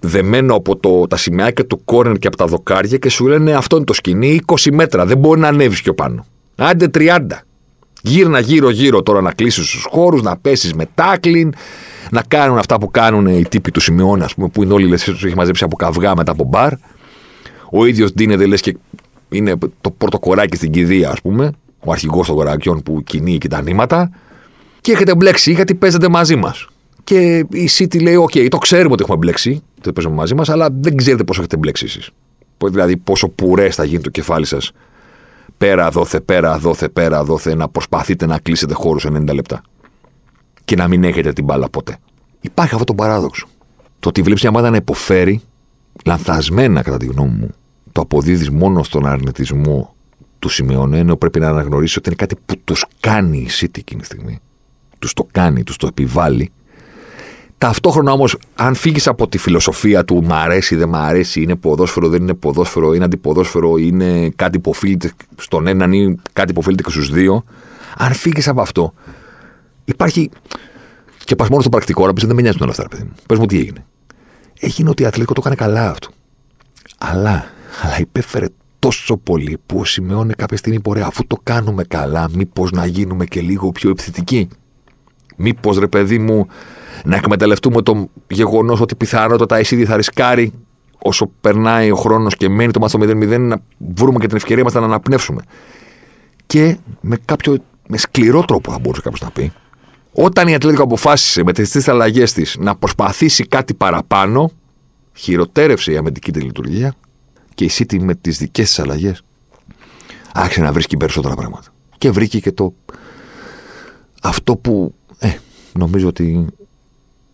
δεμένο 0.00 0.54
από 0.54 0.76
το, 0.76 1.06
τα 1.06 1.16
σημαίακια 1.16 1.66
του 1.66 1.84
κόρνερ 1.84 2.18
και 2.18 2.26
από 2.26 2.36
τα 2.36 2.46
δοκάρια 2.46 2.98
και 2.98 3.08
σου 3.08 3.26
λένε 3.26 3.52
αυτό 3.52 3.76
είναι 3.76 3.84
το 3.84 3.92
σκηνή 3.92 4.40
20 4.46 4.70
μέτρα. 4.72 5.06
Δεν 5.06 5.18
μπορεί 5.18 5.40
να 5.40 5.48
ανέβεις 5.48 5.82
πιο 5.82 5.94
πάνω. 5.94 6.26
Άντε 6.56 6.86
30. 6.94 7.20
Γύρνα 8.02 8.40
γύρω-γύρω 8.40 9.02
τώρα 9.02 9.20
να 9.20 9.32
κλείσεις 9.32 9.70
τους 9.70 9.86
χώρους, 9.90 10.22
να 10.22 10.36
πέσεις 10.36 10.74
με 10.74 10.86
τάκλιν, 10.94 11.52
να 12.10 12.22
κάνουν 12.28 12.58
αυτά 12.58 12.78
που 12.78 12.90
κάνουν 12.90 13.26
οι 13.26 13.44
τύποι 13.48 13.70
του 13.70 13.80
Σιμεώνα, 13.80 14.24
ας 14.24 14.34
πούμε, 14.34 14.48
που 14.48 14.62
είναι 14.62 14.72
όλοι 14.72 14.86
λες, 14.86 15.04
τους 15.04 15.24
έχει 15.24 15.34
μαζέψει 15.34 15.64
από 15.64 15.76
καυγά 15.76 16.16
μετά 16.16 16.32
από 16.32 16.44
μπαρ. 16.44 16.72
Ο 17.70 17.84
ίδιος 17.84 18.12
ντύνεται 18.12 18.46
λες 18.46 18.60
και 18.60 18.76
είναι 19.28 19.54
το 19.80 19.90
πρώτο 19.90 20.18
κοράκι 20.18 20.56
στην 20.56 20.70
κηδεία, 20.70 21.10
ας 21.10 21.20
πούμε, 21.20 21.50
ο 21.84 21.92
αρχηγός 21.92 22.26
των 22.26 22.36
κορακιών 22.36 22.82
που 22.82 23.02
κινεί 23.02 23.38
και 23.38 23.48
τα 23.48 23.62
νήματα. 23.62 24.10
Και 24.80 24.92
έχετε 24.92 25.14
μπλέξει 25.14 25.52
γιατί 25.52 25.74
παίζετε 25.74 26.08
μαζί 26.08 26.36
μας. 26.36 26.66
Και 27.04 27.46
η 27.50 27.68
City 27.78 28.02
λέει: 28.02 28.26
OK, 28.30 28.48
το 28.48 28.58
ξέρουμε 28.58 28.92
ότι 28.92 29.02
έχουμε 29.02 29.16
μπλέξει, 29.16 29.62
το 29.80 29.92
παίζουμε 29.92 30.14
μαζί 30.14 30.34
μας, 30.34 30.48
αλλά 30.48 30.68
δεν 30.80 30.96
ξέρετε 30.96 31.24
πόσο 31.24 31.40
έχετε 31.40 31.56
μπλέξει 31.56 31.84
εσείς. 31.84 32.10
Δηλαδή, 32.64 32.96
πόσο 32.96 33.28
πουρές 33.28 33.74
θα 33.74 33.84
γίνει 33.84 34.02
το 34.02 34.10
κεφάλι 34.10 34.46
σας 34.46 34.72
πέρα 35.62 35.90
δόθε, 35.90 36.20
πέρα 36.20 36.58
δόθε, 36.58 36.88
πέρα 36.88 37.24
δόθε, 37.24 37.54
να 37.54 37.68
προσπαθείτε 37.68 38.26
να 38.26 38.38
κλείσετε 38.38 38.74
χώρους 38.74 39.06
90 39.06 39.34
λεπτά. 39.34 39.62
Και 40.64 40.76
να 40.76 40.88
μην 40.88 41.04
έχετε 41.04 41.32
την 41.32 41.44
μπάλα 41.44 41.68
ποτέ. 41.68 41.96
Υπάρχει 42.40 42.72
αυτό 42.72 42.84
το 42.84 42.94
παράδοξο. 42.94 43.46
Το 44.00 44.08
ότι 44.08 44.22
βλέπεις 44.22 44.42
μια 44.42 44.50
ομάδα 44.50 44.70
να 44.70 44.76
υποφέρει, 44.76 45.40
λανθασμένα 46.04 46.82
κατά 46.82 46.96
τη 46.96 47.06
γνώμη 47.06 47.30
μου, 47.30 47.48
το 47.92 48.00
αποδίδεις 48.00 48.50
μόνο 48.50 48.82
στον 48.82 49.06
αρνητισμό 49.06 49.94
του 50.38 50.48
Σιμεώνε, 50.48 50.98
ενώ 50.98 51.16
πρέπει 51.16 51.40
να 51.40 51.48
αναγνωρίσει 51.48 51.98
ότι 51.98 52.08
είναι 52.08 52.16
κάτι 52.16 52.36
που 52.46 52.54
τους 52.64 52.84
κάνει 53.00 53.38
η 53.38 53.48
City 53.60 53.78
εκείνη 53.78 54.00
τη 54.00 54.06
στιγμή. 54.06 54.38
Τους 54.98 55.12
το 55.12 55.26
κάνει, 55.32 55.62
τους 55.62 55.76
το 55.76 55.86
επιβάλλει 55.86 56.50
Ταυτόχρονα 57.62 58.12
όμως, 58.12 58.36
αν 58.54 58.74
φύγεις 58.74 59.06
από 59.06 59.28
τη 59.28 59.38
φιλοσοφία 59.38 60.04
του 60.04 60.24
μ' 60.24 60.32
αρέσει, 60.32 60.76
δεν 60.76 60.88
μ' 60.88 60.94
αρέσει, 60.94 61.42
είναι 61.42 61.56
ποδόσφαιρο, 61.56 62.08
δεν 62.08 62.22
είναι 62.22 62.34
ποδόσφαιρο, 62.34 62.94
είναι 62.94 63.04
αντιποδόσφαιρο, 63.04 63.76
είναι 63.76 64.28
κάτι 64.36 64.58
που 64.58 64.70
οφείλεται 64.70 65.12
στον 65.36 65.66
έναν 65.66 65.92
ή 65.92 66.16
κάτι 66.32 66.52
που 66.52 66.58
οφείλεται 66.62 66.82
και 66.82 66.90
στους 66.90 67.10
δύο, 67.10 67.44
αν 67.96 68.12
φύγεις 68.12 68.48
από 68.48 68.60
αυτό, 68.60 68.94
υπάρχει. 69.84 70.30
Και 71.24 71.36
πας 71.36 71.48
μόνο 71.48 71.60
στο 71.60 71.70
πρακτικό, 71.70 72.02
ώρα 72.02 72.12
δεν 72.16 72.34
με 72.34 72.42
νοιάζουν 72.42 72.60
όλα 72.62 72.70
αυτά, 72.70 72.88
παιδί 72.88 73.02
μου. 73.02 73.12
Πες 73.26 73.38
μου 73.38 73.46
τι 73.46 73.58
έγινε. 73.58 73.84
Έγινε 74.60 74.88
ότι 74.88 75.02
η 75.02 75.06
Ατλέτικο 75.06 75.32
το 75.34 75.40
έκανε 75.40 75.54
καλά 75.54 75.90
αυτό. 75.90 76.08
Αλλά, 76.98 77.44
αλλά 77.82 77.98
υπέφερε 78.00 78.46
τόσο 78.78 79.16
πολύ 79.16 79.58
που 79.66 79.78
ο 79.78 79.84
Σιμεώνε 79.84 80.32
κάποια 80.36 80.56
στιγμή 80.56 80.78
μπορεί, 80.78 81.00
αφού 81.00 81.26
το 81.26 81.36
κάνουμε 81.42 81.84
καλά, 81.84 82.28
μήπως 82.32 82.70
να 82.70 82.86
γίνουμε 82.86 83.24
και 83.24 83.40
λίγο 83.40 83.72
πιο 83.72 83.90
επιθετικοί. 83.90 84.48
Μήπως 85.36 85.78
ρε 85.78 85.86
παιδί 85.86 86.18
μου, 86.18 86.46
να 87.04 87.16
εκμεταλλευτούμε 87.16 87.82
το 87.82 88.08
γεγονός 88.28 88.80
ότι 88.80 88.94
πιθανότατα 88.94 89.60
η 89.60 89.62
City 89.66 89.84
θα 89.84 89.96
ρισκάρει 89.96 90.52
όσο 91.02 91.30
περνάει 91.40 91.90
ο 91.90 91.96
χρόνος 91.96 92.36
και 92.36 92.48
μένει 92.48 92.70
το 92.72 92.80
μάθο 92.80 92.98
0-0 93.02 93.38
να 93.40 93.62
βρούμε 93.94 94.18
και 94.18 94.26
την 94.26 94.36
ευκαιρία 94.36 94.64
μας 94.64 94.72
να 94.72 94.80
αναπνεύσουμε. 94.80 95.42
Και 96.46 96.76
με 97.00 97.18
κάποιο 97.24 97.56
με 97.88 97.96
σκληρό 97.96 98.42
τρόπο, 98.44 98.72
θα 98.72 98.78
μπορούσε 98.78 99.00
κάποιος 99.00 99.20
να 99.20 99.30
πει, 99.30 99.52
όταν 100.12 100.48
η 100.48 100.54
Ατλέτικο 100.54 100.82
αποφάσισε 100.82 101.44
με 101.44 101.52
τις 101.52 101.70
τρεις 101.70 101.88
αλλαγές 101.88 102.32
της 102.32 102.56
να 102.58 102.76
προσπαθήσει 102.76 103.46
κάτι 103.46 103.74
παραπάνω, 103.74 104.50
χειροτέρευσε 105.14 105.92
η 105.92 105.96
αμυντική 105.96 106.32
της 106.32 106.42
λειτουργία 106.42 106.94
και 107.54 107.64
η 107.64 107.70
City 107.72 107.98
με 107.98 108.14
τις 108.14 108.38
δικές 108.38 108.68
της 108.68 108.78
αλλαγές 108.78 109.22
άρχισε 110.32 110.60
να 110.60 110.72
βρίσκει 110.72 110.96
περισσότερα 110.96 111.34
πράγματα. 111.34 111.68
Και 111.98 112.10
βρήκε 112.10 112.40
και 112.40 112.52
το. 112.52 112.74
Αυτό 114.22 114.56
που 114.56 114.94
ε, 115.18 115.32
νομίζω 115.72 116.08
ότι 116.08 116.46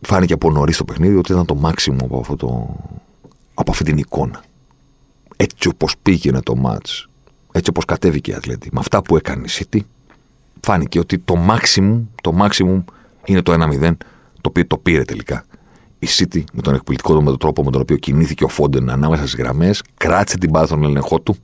φάνηκε 0.01 0.33
από 0.33 0.51
νωρίς 0.51 0.77
το 0.77 0.85
παιχνίδι 0.85 1.17
ότι 1.17 1.33
ήταν 1.33 1.45
το 1.45 1.55
μάξιμο 1.55 1.99
από, 2.05 2.19
αυτό 2.19 2.37
το, 2.37 2.77
από 3.55 3.71
αυτή 3.71 3.85
την 3.85 3.99
εικόνα. 3.99 4.43
Έτσι 5.37 5.69
όπως 5.69 5.95
πήγαινε 6.03 6.41
το 6.41 6.57
μάτς, 6.57 7.09
έτσι 7.53 7.71
όπως 7.71 7.85
κατέβηκε 7.85 8.31
η 8.31 8.35
Αθλέτη, 8.35 8.69
με 8.73 8.81
αυτά 8.81 9.03
που 9.03 9.17
έκανε 9.17 9.45
η 9.47 9.51
City, 9.51 9.81
φάνηκε 10.61 10.99
ότι 10.99 11.19
το 11.19 11.35
maximum, 11.49 12.01
το 12.23 12.37
maximum 12.41 12.85
είναι 13.25 13.43
το 13.43 13.53
1-0, 13.53 13.93
το 14.41 14.49
οποίο 14.49 14.67
το 14.67 14.79
πήρε 14.79 15.05
τελικά. 15.05 15.45
Η 15.99 16.07
City 16.11 16.43
με 16.53 16.63
τον 16.63 16.75
εκπληκτικό 16.75 17.23
με 17.23 17.31
τον 17.31 17.39
τρόπο 17.39 17.65
με 17.65 17.71
τον 17.71 17.81
οποίο 17.81 17.97
κινήθηκε 17.97 18.45
ο 18.45 18.49
Φόντεν 18.49 18.91
ανάμεσα 18.91 19.23
στις 19.27 19.35
γραμμές, 19.35 19.83
κράτησε 19.97 20.39
την 20.39 20.51
μπάλα 20.51 20.67
στον 20.67 20.85
ελεγχό 20.85 21.21
του, 21.21 21.37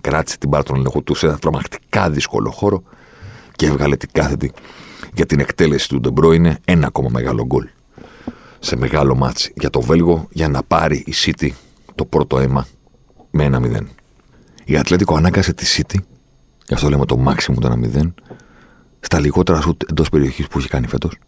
κράτησε 0.00 0.38
την 0.38 0.48
μπάλα 0.48 0.62
στον 0.62 0.76
ελεγχό 0.76 1.02
του 1.02 1.14
σε 1.14 1.26
ένα 1.26 1.38
τρομακτικά 1.38 2.10
δύσκολο 2.10 2.50
χώρο 2.50 2.82
και 3.52 3.66
έβγαλε 3.66 3.96
την 3.96 4.08
κάθετη 4.12 4.52
για 5.14 5.26
την 5.26 5.40
εκτέλεση 5.40 5.88
του 5.88 6.00
Ντε 6.00 6.09
Μπρόινε, 6.09 6.32
ένα 6.64 6.86
ακόμα 6.86 7.08
μεγάλο 7.12 7.46
γκολ 7.46 7.68
σε 8.60 8.76
μεγάλο 8.76 9.14
ματς 9.14 9.52
για 9.56 9.70
το 9.70 9.80
Βέλγο 9.80 10.28
για 10.30 10.48
να 10.48 10.62
πάρει 10.62 10.96
η 10.96 11.12
City 11.24 11.48
το 11.94 12.04
πρώτο 12.04 12.38
αίμα 12.38 12.66
με 13.30 13.44
ένα 13.44 13.60
0. 13.62 13.86
Η 14.64 14.76
Ατλέτικο 14.76 15.16
ανάγκασε 15.16 15.52
τη 15.52 15.66
City, 15.76 15.98
γι' 16.66 16.74
αυτό 16.74 16.88
λέμε 16.88 17.04
το 17.04 17.16
μάξιμουμ 17.16 17.60
το 17.60 17.78
1-0, 17.94 18.12
στα 19.00 19.18
λιγότερα 19.18 19.60
σουτ 19.60 19.82
εντός 19.90 20.08
περιοχής 20.08 20.46
που 20.46 20.58
έχει 20.58 20.68
κάνει 20.68 20.86
φέτος. 20.86 21.18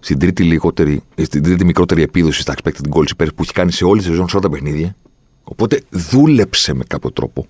Στην 0.00 0.18
τρίτη, 0.18 0.42
λιγότερη, 0.42 1.02
στην 1.22 1.42
τρίτη 1.42 1.64
μικρότερη 1.64 2.02
επίδοση 2.02 2.40
στα 2.40 2.54
expected 2.56 2.94
goals 2.94 3.10
υπέρ 3.10 3.32
που 3.32 3.42
έχει 3.42 3.52
κάνει 3.52 3.72
σε 3.72 3.84
όλη 3.84 4.00
τη 4.00 4.06
σεζόν 4.06 4.28
σε 4.28 4.36
όλα 4.36 4.44
τα 4.44 4.50
παιχνίδια. 4.50 4.96
Οπότε 5.42 5.82
δούλεψε 5.90 6.74
με 6.74 6.84
κάποιο 6.84 7.12
τρόπο 7.12 7.46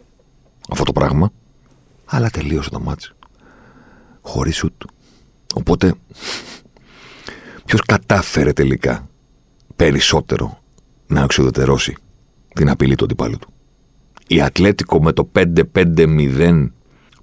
αυτό 0.71 0.85
το 0.85 0.93
πράγμα, 0.93 1.33
αλλά 2.05 2.31
τελείωσε 2.31 2.71
το 2.71 2.81
μάτσο. 2.81 3.15
Χωρίς 4.21 4.57
σουτ. 4.57 4.83
Οπότε, 5.55 5.95
ποιος 7.65 7.81
κατάφερε 7.81 8.53
τελικά 8.53 9.09
περισσότερο 9.77 10.59
να 11.07 11.23
εξοδετερώσει 11.23 11.97
την 12.55 12.71
απειλή 12.71 12.95
του 12.95 13.05
αντιπάλου 13.05 13.39
του; 13.39 13.53
Η 14.27 14.41
Ατλέτικο 14.43 15.03
με 15.03 15.13
το 15.13 15.31
5-5-0 15.75 16.71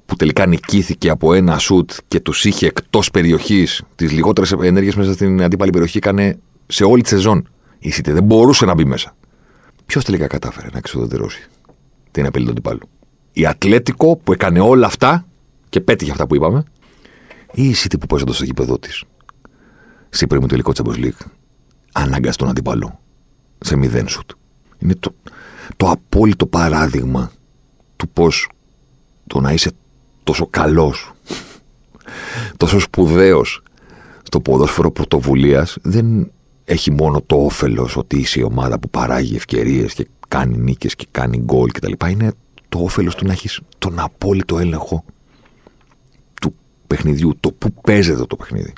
που 0.05 0.15
τελικά 0.15 0.45
νικήθηκε 0.45 1.09
από 1.09 1.34
ένα 1.34 1.57
σουτ 1.57 1.91
και 2.07 2.19
τους 2.19 2.45
είχε 2.45 2.65
εκτός 2.65 3.11
περιοχής 3.11 3.84
τις 3.95 4.11
λιγότερες 4.11 4.51
ενέργειες 4.51 4.95
μέσα 4.95 5.13
στην 5.13 5.43
αντίπαλη 5.43 5.71
περιοχή, 5.71 5.97
έκανε 5.97 6.39
σε 6.67 6.84
όλη 6.84 7.01
τη 7.01 7.09
σεζόν. 7.09 7.47
Η 7.80 7.93
City 7.97 8.11
δεν 8.11 8.23
μπορούσε 8.23 8.65
να 8.65 8.73
μπει 8.73 8.86
μέσα. 8.86 9.15
Ποιος 9.86 10.03
τελικά 10.03 10.28
κατάφερε 10.28 10.67
να 10.71 10.78
εξοδετερώσει 10.78 11.47
την 12.11 12.25
απειλή 12.25 12.45
του 12.45 12.51
αντιπάλου; 12.51 12.89
Η 13.32 13.45
Ατλέτικο 13.45 14.17
που 14.17 14.34
έκανε 14.34 14.59
όλα 14.59 14.88
αυτά 14.88 15.28
και 15.69 15.82
πέτυχε 15.82 16.11
αυτά 16.11 16.28
που 16.28 16.36
είπαμε, 16.36 16.63
ή 17.57 17.63
η 17.63 17.75
City 17.77 17.95
που 17.99 18.05
παίζοντα 18.05 18.33
στο 18.33 18.43
γήπεδο 18.43 18.79
της. 18.79 19.03
Σε 20.09 20.27
πριν 20.27 20.47
τελικό 20.47 20.71
Champions 20.75 21.05
League, 21.05 21.25
ανάγκασε 21.91 22.37
τον 22.37 22.49
αντίπαλο 22.49 22.99
σε 23.59 23.75
μηδέν 23.75 24.07
σουτ. 24.07 24.31
Είναι 24.77 24.95
το, 24.95 25.15
το 25.75 25.89
απόλυτο 25.89 26.45
παράδειγμα 26.45 27.31
του 27.95 28.09
πώς 28.09 28.49
το 29.27 29.39
να 29.39 29.53
είσαι 29.53 29.71
τόσο 30.23 30.47
καλός, 30.47 31.11
τόσο 32.57 32.79
σπουδαίος 32.79 33.63
στο 34.23 34.39
ποδόσφαιρο 34.39 34.91
πρωτοβουλίας 34.91 35.77
δεν 35.81 36.31
έχει 36.63 36.91
μόνο 36.91 37.21
το 37.21 37.35
όφελος 37.35 37.97
ότι 37.97 38.17
είσαι 38.17 38.39
η 38.39 38.43
ομάδα 38.43 38.79
που 38.79 38.89
παράγει 38.89 39.35
ευκαιρίες 39.35 39.93
και 39.93 40.07
κάνει 40.27 40.57
νίκες 40.57 40.95
και 40.95 41.07
κάνει 41.11 41.37
γκολ 41.37 41.71
κτλ. 41.71 41.91
Είναι 42.09 42.31
το 42.69 42.79
όφελος 42.79 43.15
του 43.15 43.25
να 43.25 43.31
έχεις 43.31 43.59
τον 43.77 43.99
απόλυτο 43.99 44.59
έλεγχο 44.59 45.03
του 45.05 45.16
παιχνιδιού, 46.88 47.38
το 47.39 47.51
που 47.51 47.73
παίζεται 47.73 48.25
το 48.25 48.35
παιχνίδι. 48.35 48.73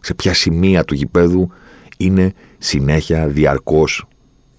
Σε 0.00 0.14
ποια 0.14 0.34
σημεία 0.34 0.84
του 0.84 0.94
γηπέδου 0.94 1.50
είναι 1.96 2.32
συνέχεια, 2.58 3.26
διαρκώς, 3.28 4.08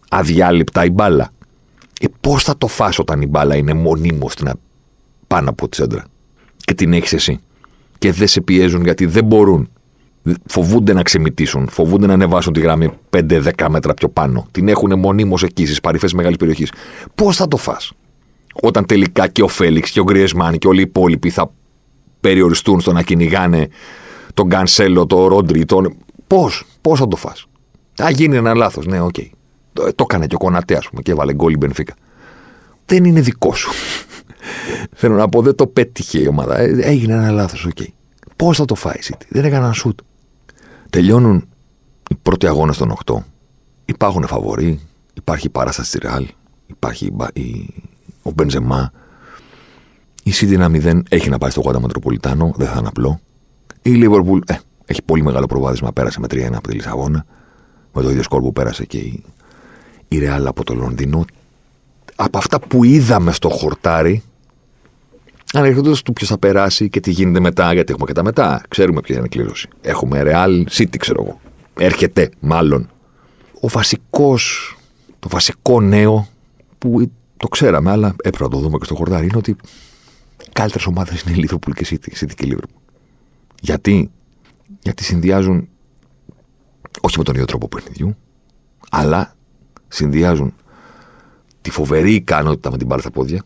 αδιάλειπτα 0.09 0.85
η 0.85 0.89
μπάλα. 0.89 1.29
Ε, 2.01 2.07
πώς 2.21 2.43
θα 2.43 2.57
το 2.57 2.67
φας 2.67 2.99
όταν 2.99 3.21
η 3.21 3.27
μπάλα 3.27 3.55
είναι 3.55 3.73
μονίμως 3.73 4.33
πάνω 5.27 5.49
από 5.49 5.69
τη 5.69 5.75
σέντρα; 5.75 6.05
Και 6.57 6.73
την 6.73 6.93
έχεις 6.93 7.13
εσύ. 7.13 7.39
Και 7.97 8.11
δεν 8.11 8.27
σε 8.27 8.41
πιέζουν 8.41 8.83
γιατί 8.83 9.05
δεν 9.05 9.25
μπορούν. 9.25 9.69
Φοβούνται 10.45 10.93
να 10.93 11.03
ξεμυτίσουν, 11.03 11.67
φοβούνται 11.69 12.07
να 12.07 12.13
ανεβάσουν 12.13 12.53
τη 12.53 12.59
γραμμή 12.59 12.91
5-10 13.09 13.67
μέτρα 13.69 13.93
πιο 13.93 14.09
πάνω. 14.09 14.47
Την 14.51 14.67
έχουν 14.67 14.99
μονίμως 14.99 15.43
εκεί 15.43 15.65
στις 15.65 15.79
παρυφές 15.79 16.13
μεγάλης 16.13 16.37
περιοχής. 16.37 16.71
Πώς 17.15 17.35
θα 17.35 17.47
το 17.47 17.57
φας; 17.57 17.91
Όταν 18.61 18.85
τελικά 18.85 19.27
και 19.27 19.43
ο 19.43 19.47
Φέληξ 19.47 19.91
και 19.91 19.99
ο 19.99 20.03
Γκριεσμάν 20.03 20.57
και 20.57 20.67
όλοι 20.67 20.79
οι 20.79 20.81
υπόλοιποι 20.81 21.29
θα 21.29 21.51
περιοριστούν 22.19 22.79
στο 22.79 22.91
να 22.91 23.01
κυνηγάνε 23.01 23.67
τον 24.33 24.47
Γκανσέλο, 24.47 25.05
τον 25.05 25.25
Ρόντρι, 25.25 25.65
τον. 25.65 25.95
Πώς, 26.27 26.63
πώς 26.81 26.99
θα 26.99 27.07
το 27.07 27.15
φας; 27.15 27.47
Θα 27.93 28.09
γίνει 28.09 28.35
ένα 28.35 28.53
λάθος, 28.53 28.85
ναι, 28.85 29.01
οκ. 29.01 29.15
Okay. 29.17 29.29
Το, 29.73 29.93
το 29.95 30.05
έκανε 30.09 30.27
και 30.27 30.35
ο 30.35 30.37
Κονατέ, 30.37 30.75
ας 30.75 30.89
πούμε, 30.89 31.01
και 31.01 31.11
έβαλε 31.11 31.33
γκολ 31.33 31.53
η 31.53 31.57
Μπενφίκα. 31.57 31.93
Δεν 32.85 33.03
είναι 33.05 33.21
δικό 33.21 33.55
σου. 33.55 33.69
Θέλω 34.99 35.15
να 35.15 35.29
πω, 35.29 35.41
δεν 35.41 35.55
το 35.55 35.67
πέτυχε 35.67 36.19
η 36.19 36.27
ομάδα. 36.27 36.59
Ε, 36.59 36.77
έγινε 36.81 37.13
ένα 37.13 37.31
λάθος, 37.31 37.65
οκ. 37.65 37.71
Okay. 37.79 37.87
Πώς 38.35 38.57
θα 38.57 38.65
το 38.65 38.75
φάει 38.75 38.95
η 38.95 39.03
City; 39.03 39.25
Δεν 39.29 39.45
έκαναν 39.45 39.73
σουτ. 39.73 39.99
Τελειώνουν 40.89 41.47
οι 42.09 42.15
πρώτοι 42.21 42.47
αγώνες 42.47 42.77
των 42.77 42.97
8. 43.05 43.15
Υπάρχουν 43.85 44.27
φαβοροί. 44.27 44.79
Υπάρχει 45.13 45.47
η 45.47 45.49
παράσταση 45.49 45.91
της 45.91 46.09
Ρεάλ. 46.09 46.27
Υπάρχει 46.67 47.13
η, 47.33 47.73
ο 48.21 48.31
Μπενζεμά. 48.31 48.91
Η 50.27 50.33
City 50.33 50.51
ένα 50.51 50.69
0 50.71 51.01
έχει 51.09 51.29
να 51.29 51.37
πάει 51.37 51.49
στο 51.49 51.61
Γουάντα 51.61 51.81
Μετροπολιτάνο. 51.81 52.53
Δεν 52.55 52.67
θα 52.67 52.75
είναι 52.79 52.87
απλό. 52.87 53.19
Η 53.81 53.89
Λίβερπουλ 53.89 54.39
ε, 54.45 54.59
έχει 54.85 55.01
πολύ 55.01 55.23
μεγάλο 55.23 55.45
προβάδισμα. 55.45 55.91
Πέρασε 55.91 56.19
με 56.19 56.27
3-1 56.31 56.51
από 56.53 56.67
τη 56.67 56.75
Λισαβόνα. 56.75 57.25
Με 57.93 58.01
το 58.01 58.09
ίδιο 58.09 58.23
σκορ 58.23 58.41
που 58.41 58.53
πέρασε 58.53 58.85
και 58.85 58.97
η, 58.97 59.23
η 60.07 60.19
Ρεάλ 60.19 60.47
από 60.47 60.63
το 60.63 60.73
Λονδίνο. 60.73 61.25
Από 62.15 62.37
αυτά 62.37 62.59
που 62.59 62.83
είδαμε 62.83 63.31
στο 63.31 63.49
χορτάρι, 63.49 64.23
Ανερχόντας 65.53 66.01
του 66.01 66.13
ποιος 66.13 66.29
θα 66.29 66.37
περάσει 66.37 66.89
και 66.89 66.99
τι 66.99 67.11
γίνεται 67.11 67.39
μετά, 67.39 67.73
γιατί 67.73 67.91
έχουμε 67.91 68.07
και 68.07 68.13
τα 68.13 68.23
μετά. 68.23 68.61
Ξέρουμε 68.67 69.01
ποια 69.01 69.15
είναι 69.15 69.25
η 69.25 69.29
κλήρωση. 69.29 69.67
Έχουμε 69.81 70.23
Real 70.25 70.63
City, 70.71 70.97
ξέρω 70.97 71.23
εγώ. 71.23 71.39
Έρχεται, 71.79 72.29
μάλλον. 72.39 72.89
Ο 73.61 73.67
βασικός, 73.67 74.75
το 75.19 75.29
βασικό 75.29 75.81
νέο 75.81 76.27
που 76.77 77.11
το 77.37 77.47
ξέραμε, 77.47 77.91
αλλά 77.91 78.15
έπρεπε 78.23 78.43
να 78.43 78.49
το 78.49 78.57
δούμε 78.57 78.77
και 78.77 78.85
στο 78.85 78.95
χορτάρι, 78.95 79.25
είναι 79.25 79.37
ότι 79.37 79.51
οι 79.51 79.55
καλύτερες 80.51 80.85
ομάδες 80.85 81.21
είναι 81.21 81.37
η 81.37 81.47
Liverpool 81.49 81.71
και 81.75 81.85
City, 81.89 82.23
City 82.23 82.33
και 82.35 82.47
Liverpool. 82.51 82.81
Γιατί; 83.61 84.11
Γιατί 84.81 85.03
συνδυάζουν 85.03 85.69
όχι 87.01 87.17
με 87.17 87.23
τον 87.23 87.33
ίδιο 87.33 87.45
τρόπο 87.45 87.67
παιχνιδιού, 87.67 88.17
αλλά 88.89 89.35
συνδυάζουν 89.87 90.53
τη 91.61 91.69
φοβερή 91.69 92.13
ικανότητα 92.13 92.71
με 92.71 92.77
την 92.77 92.87
μπάλα 92.87 93.01
στα 93.01 93.11
πόδια, 93.11 93.43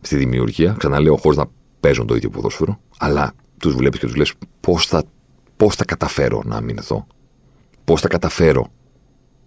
στη 0.00 0.16
δημιουργία. 0.16 0.74
Ξαναλέω, 0.78 1.16
χωρίς 1.16 1.38
να 1.38 1.46
παίζουν 1.80 2.06
το 2.06 2.14
ίδιο 2.14 2.30
ποδόσφαιρο, 2.30 2.80
αλλά 2.98 3.32
τους 3.58 3.74
βλέπεις 3.74 4.00
και 4.00 4.06
τους 4.06 4.16
λες 4.16 4.32
πώς 4.60 4.86
θα, 4.86 5.04
πώς 5.56 5.76
θα 5.76 5.84
καταφέρω 5.84 6.42
να 6.44 6.56
αμυνθώ. 6.56 7.06
Πώς 7.84 8.00
θα 8.00 8.08
καταφέρω 8.08 8.66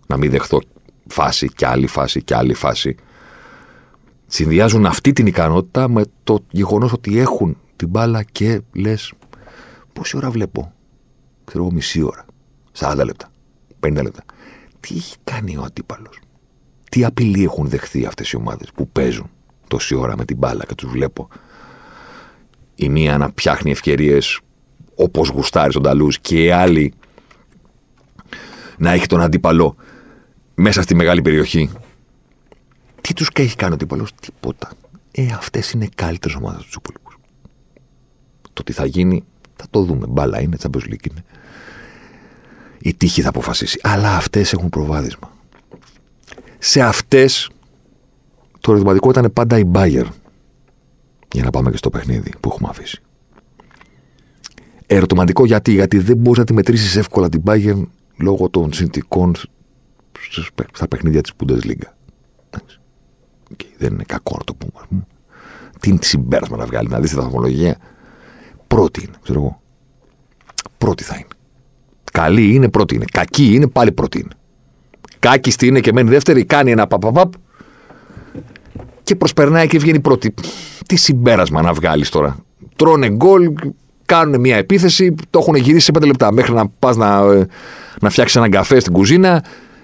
να 0.07 0.17
μην 0.17 0.31
δεχθώ 0.31 0.61
φάση 1.07 1.49
και 1.49 1.65
άλλη 1.65 1.88
φάση 1.88 2.23
και 2.23 2.35
άλλη 2.35 2.53
φάση; 2.53 2.95
Συνδυάζουν 4.28 4.86
αυτή 4.86 5.13
την 5.13 5.28
ικανότητα 5.28 5.88
με 5.89 6.03
το 6.23 6.39
γεγονός 6.51 6.93
ότι 6.93 7.19
έχουν 7.19 7.57
την 7.75 7.89
μπάλα 7.89 8.23
και 8.23 8.61
λες 8.73 9.13
πόση 9.93 10.17
ώρα 10.17 10.30
βλέπω; 10.32 10.73
Ξέρω 11.43 11.63
εγώ 11.63 11.73
μισή 11.73 12.01
ώρα. 12.01 12.25
40 12.78 13.01
λεπτά. 13.05 13.32
50 13.80 13.93
λεπτά. 13.93 14.23
Τι 14.80 14.95
έχει 14.95 15.15
κάνει 15.23 15.57
ο 15.57 15.61
αντίπαλος; 15.61 16.19
Τι 16.91 17.03
απειλή 17.03 17.43
έχουν 17.43 17.67
δεχθεί 17.67 18.05
αυτές 18.05 18.32
οι 18.32 18.36
ομάδες 18.36 18.71
που 18.73 18.89
παίζουν 18.89 19.30
τόση 19.67 19.95
ώρα 19.95 20.17
με 20.17 20.25
την 20.25 20.38
μπάλα 20.38 20.65
και 20.65 20.75
τους 20.75 20.89
βλέπω; 20.89 21.28
Η 22.75 22.89
μία 22.89 23.17
να 23.17 23.28
φτιάχνει 23.28 23.71
ευκαιρίες 23.71 24.39
όπως 24.95 25.30
γουστάρει 25.30 25.78
ο 25.78 25.80
Νταλού 25.80 26.07
και 26.21 26.43
η 26.43 26.51
άλλη 26.51 26.93
να 28.78 28.91
έχει 28.91 29.05
τον 29.05 29.21
αντίπαλο 29.21 29.75
μέσα 30.55 30.82
στη 30.82 30.95
μεγάλη 30.95 31.21
περιοχή. 31.21 31.69
Τι 33.01 33.13
τους 33.13 33.29
έχει 33.33 33.55
κάνει 33.55 33.71
ο 33.71 33.75
αντίπαλο, 33.75 34.07
τίποτα. 34.21 34.71
Ε, 35.11 35.31
αυτές 35.31 35.71
είναι 35.71 35.83
οι 35.85 35.89
καλύτερες 35.95 36.35
ομάδες 36.35 36.63
τους 36.63 36.75
υπόλοιπους. 36.75 37.17
Το 38.53 38.63
τι 38.63 38.71
θα 38.71 38.85
γίνει 38.85 39.23
θα 39.55 39.65
το 39.69 39.83
δούμε. 39.83 40.07
Μπάλα 40.07 40.41
είναι, 40.41 40.57
Champions 40.61 40.89
League 40.89 41.09
είναι. 41.09 41.23
Η 42.79 42.93
τύχη 42.93 43.21
θα 43.21 43.29
αποφασίσει. 43.29 43.79
Αλλά 43.83 44.15
αυτές 44.15 44.53
έχουν 44.53 44.69
προβάδισμα. 44.69 45.31
Σε 46.57 46.81
αυτές 46.81 47.49
το 48.59 48.71
ερωτηματικό 48.71 49.09
ήταν 49.09 49.33
πάντα 49.33 49.57
η 49.57 49.63
Bayer. 49.73 50.05
Για 51.33 51.43
να 51.43 51.49
πάμε 51.49 51.71
και 51.71 51.77
στο 51.77 51.89
παιχνίδι 51.89 52.33
που 52.39 52.49
έχουμε 52.53 52.69
αφήσει. 52.69 53.01
Ερωτηματικό 54.87 55.45
γιατί, 55.45 55.71
γιατί 55.71 55.99
δεν 55.99 56.17
μπορείς 56.17 56.39
να 56.39 56.45
τη 56.45 56.53
μετρήσεις 56.53 56.95
εύκολα 56.95 57.29
την 57.29 57.41
Bayern 57.45 57.83
λόγω 58.17 58.49
των 58.49 58.73
συνθηκών 58.73 59.35
στα 60.73 60.87
παιχνίδια 60.87 61.21
της 61.21 61.31
Bundesliga. 61.37 61.96
Okay, 63.51 63.69
δεν 63.77 63.93
είναι 63.93 64.03
κακό 64.07 64.35
να 64.37 64.43
το 64.43 64.53
πούμε. 64.53 65.05
Τι 65.79 65.97
συμπέρασμα 66.05 66.57
να 66.57 66.65
βγάλει, 66.65 66.87
να 66.87 66.99
δεις 66.99 67.09
τη 67.09 67.15
βαθμολογία. 67.15 67.77
Πρώτη 68.67 69.03
είναι, 69.03 69.17
ξέρω 69.23 69.39
εγώ. 69.39 69.61
Πρώτη 70.77 71.03
θα 71.03 71.15
είναι. 71.15 71.27
Καλή 72.11 72.53
είναι, 72.53 72.69
πρώτη 72.69 72.95
είναι. 72.95 73.05
Κακή 73.11 73.53
είναι, 73.53 73.67
πάλι 73.67 73.91
πρώτη 73.91 74.19
είναι. 74.19 74.33
Κάκιστη 75.19 75.67
είναι 75.67 75.79
και 75.79 75.93
μένει 75.93 76.09
δεύτερη, 76.09 76.45
κάνει 76.45 76.71
ένα 76.71 76.87
παπαπαπ 76.87 77.33
και 79.03 79.15
προσπερνάει 79.15 79.67
και 79.67 79.77
βγαίνει 79.77 79.99
πρώτη. 79.99 80.33
Τι 80.85 80.95
συμπέρασμα 80.95 81.61
να 81.61 81.73
βγάλεις 81.73 82.09
τώρα. 82.09 82.37
Τρώνε 82.75 83.09
γκολ, 83.09 83.53
κάνουν 84.05 84.39
μια 84.39 84.57
επίθεση, 84.57 85.15
το 85.29 85.39
έχουν 85.39 85.55
γυρίσει 85.55 85.85
σε 85.85 85.91
πέντε 85.91 86.05
λεπτά. 86.05 86.33
Μέχρι 86.33 86.53
να 86.53 86.67
πας 86.67 86.95
να, 86.95 87.17
ε, 87.17 87.47
να 88.01 88.09
φτιάξεις 88.09 88.35
έναν 88.35 88.51
καφέ 88.51 88.79
στην 88.79 88.93
κουζίνα, 88.93 89.43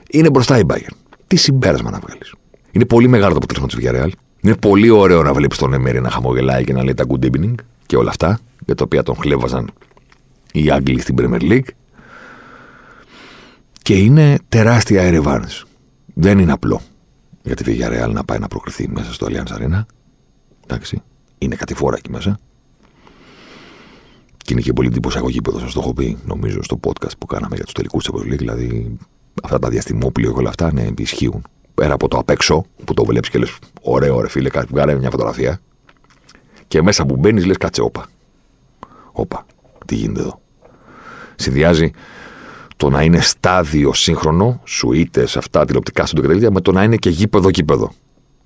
είναι 0.10 0.30
μπροστά 0.30 0.58
η 0.58 0.64
Bayern. 0.68 0.96
Τι 1.28 1.36
συμπέρασμα 1.36 1.92
να 1.92 2.00
βγάλεις. 2.00 2.34
Είναι 2.74 2.86
πολύ 2.86 3.08
μεγάλο 3.08 3.34
το 3.34 3.40
αποτέλεσμα 3.44 3.68
της 3.68 3.78
Villarreal. 3.80 4.12
Είναι 4.42 4.56
πολύ 4.56 4.90
ωραίο 4.90 5.24
να 5.24 5.34
βλέπεις 5.34 5.58
τον 5.58 5.74
Εμέρι 5.74 6.02
να 6.02 6.10
χαμογελάει 6.10 6.64
και 6.64 6.74
να 6.74 6.84
λέει 6.84 6.94
τα 6.94 7.06
good 7.08 7.26
evening 7.26 7.54
και 7.86 7.98
όλα 7.98 8.10
αυτά, 8.10 8.40
για 8.66 8.76
τα 8.76 8.84
οποία 8.84 9.04
τον 9.04 9.16
χλέβαζαν 9.16 9.70
οι 10.52 10.72
Άγγλοι 10.72 11.02
στην 11.02 11.16
Premier 11.20 11.42
League. 11.42 11.68
Και 13.82 13.96
είναι 13.96 14.38
τεράστια 14.50 15.02
ερευάνη. 15.02 15.48
Δεν 16.14 16.40
είναι 16.40 16.52
απλό 16.52 16.82
για 17.44 17.56
τη 17.56 17.64
Villarreal 17.68 18.12
να 18.12 18.24
πάει 18.24 18.40
να 18.40 18.48
προκριθεί 18.48 18.90
μέσα 18.90 19.14
στο 19.14 19.28
Allianz 19.30 19.58
Arena. 19.58 19.82
Εντάξει. 20.64 21.02
Είναι 21.38 21.56
κατηφόρα 21.56 21.98
εκεί 21.98 22.12
μέσα. 22.12 22.40
Και 24.38 24.54
είναι 24.54 24.62
και 24.62 24.74
πολύ 24.74 24.88
εντυπωσιακό 24.88 25.30
γήπεδο, 25.30 25.60
σας 25.60 25.74
το 25.74 25.80
έχω 25.80 25.94
πει, 25.94 26.18
νομίζω, 26.26 26.64
στο 26.64 26.80
podcast 26.84 27.18
που 27.18 27.26
κάναμε 27.26 27.56
για 27.56 27.64
τους 27.64 27.74
τελικούς 27.74 28.04
της 28.04 28.14
Champions 28.14 28.38
Δηλαδή, 28.38 28.98
αυτά 29.44 29.60
τα 29.60 29.70
διαστημόπλια 29.70 30.30
και 30.30 30.38
όλα 30.38 30.50
αυτά 30.50 30.74
ναι, 30.74 30.88
ισχύουν. 30.98 31.44
Πέρα 31.74 31.94
από 31.94 32.08
το 32.08 32.18
απ' 32.18 32.30
έξω, 32.30 32.66
που 32.86 32.94
το 32.94 33.06
βλέπεις 33.06 33.30
και 33.30 33.38
λες: 33.38 33.58
Ωραίο, 33.82 34.22
ρε 34.22 34.30
φίλε, 34.30 34.50
βγάλε 34.68 34.96
μια 34.96 35.10
φωτογραφία. 35.10 35.60
Και 36.68 36.82
μέσα 36.82 37.06
που 37.06 37.16
μπαίνεις, 37.16 37.46
λες: 37.46 37.58
Κάτσε, 37.58 37.82
όπα. 37.82 38.06
Όπα, 39.12 39.46
τι 39.86 39.96
γίνεται 39.96 40.20
εδώ. 40.20 40.42
Συνδυάζει 41.36 41.92
το 42.78 42.90
να 42.90 43.02
είναι 43.02 43.22
στάδιο 43.22 43.94
σύγχρονο, 43.94 44.62
σουίτες, 44.64 45.38
αυτά, 45.38 45.66
τηλεοπτικά 45.66 46.06
στην 46.06 46.24
κτλ. 46.24 46.48
με 46.52 46.62
το 46.62 46.72
να 46.72 46.84
είναι 46.84 46.96
και 46.96 47.10
γήπεδο-γήπεδο. 47.10 47.92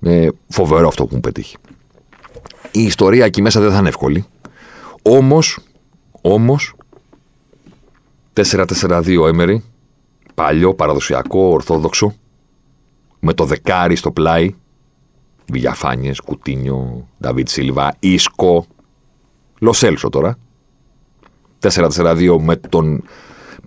Είναι 0.00 0.32
φοβερό 0.48 0.88
αυτό 0.88 1.06
που 1.06 1.14
μου 1.14 1.20
πετύχει. 1.20 1.56
Η 2.72 2.82
ιστορία 2.82 3.24
εκεί 3.24 3.42
μέσα 3.42 3.60
δεν 3.60 3.70
θα 3.70 3.78
είναι 3.78 3.88
εύκολη. 3.88 4.24
Όμως, 5.02 5.58
όμως, 6.20 6.74
4-4-2 8.32 9.26
έμερι, 9.26 9.64
παλιό, 10.34 10.74
παραδοσιακό, 10.74 11.40
ορθόδοξο, 11.40 12.14
με 13.20 13.32
το 13.34 13.44
δεκάρι 13.44 13.96
στο 13.96 14.10
πλάι, 14.12 14.54
Βηγιαφάνιες, 15.50 16.20
Κουτίνιο, 16.20 17.08
Νταβίτ 17.20 17.48
Σίλβα, 17.48 17.96
Ίσκο, 17.98 18.66
Λοσέλσο 19.60 20.08
τώρα. 20.08 20.38
4-4-2 21.60 22.38
με 22.40 22.56
τον 22.56 23.02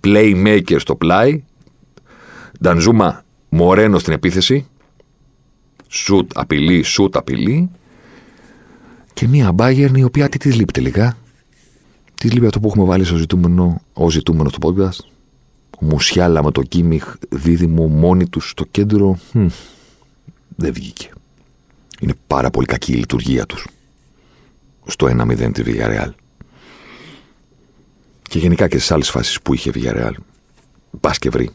playmaker 0.04 0.76
στο 0.78 0.96
πλάι. 0.96 1.44
Ντανζούμα 2.62 3.22
Μορένο 3.48 3.98
στην 3.98 4.12
επίθεση. 4.12 4.66
Σουτ 5.88 6.30
απειλή, 6.34 6.82
σουτ 6.82 7.16
απειλή. 7.16 7.70
Και 9.12 9.28
μία 9.28 9.54
Bayern 9.56 9.92
η 9.94 10.02
οποία 10.04 10.28
τι 10.28 10.38
της 10.38 10.54
λείπει 10.54 10.72
τελικά; 10.72 11.16
Τι 12.14 12.28
λείπει 12.28 12.46
αυτό 12.46 12.60
που 12.60 12.68
έχουμε 12.68 12.84
βάλει 12.84 13.04
στο 13.04 13.16
ζητούμενο, 13.16 13.80
ως 13.92 14.12
ζητούμενος 14.12 14.52
στο 14.52 14.68
podcast; 14.68 15.06
Ο 15.80 15.84
Μουσιάλα 15.84 16.42
με 16.42 16.50
το 16.50 16.62
Κίμιχ 16.62 17.14
δίδυμο 17.28 17.86
μόνοι 17.86 18.28
τους 18.28 18.50
στο 18.50 18.64
κέντρο. 18.64 19.18
Μ, 19.32 19.46
δεν 20.56 20.72
βγήκε. 20.72 21.10
Είναι 22.00 22.14
πάρα 22.26 22.50
πολύ 22.50 22.66
κακή 22.66 22.92
η 22.92 22.96
λειτουργία 22.96 23.46
τους 23.46 23.66
στο 24.86 25.06
1-0 25.06 25.50
τη 25.52 25.62
Villarreal. 25.66 26.10
Και 28.22 28.38
γενικά 28.38 28.68
και 28.68 28.76
στις 28.78 28.90
άλλες 28.90 29.10
φάσεις 29.10 29.42
που 29.42 29.54
είχε 29.54 29.70
η 29.70 29.72
Villarreal. 29.76 30.12
Πα 31.00 31.14
και 31.18 31.30
βρει. 31.30 31.50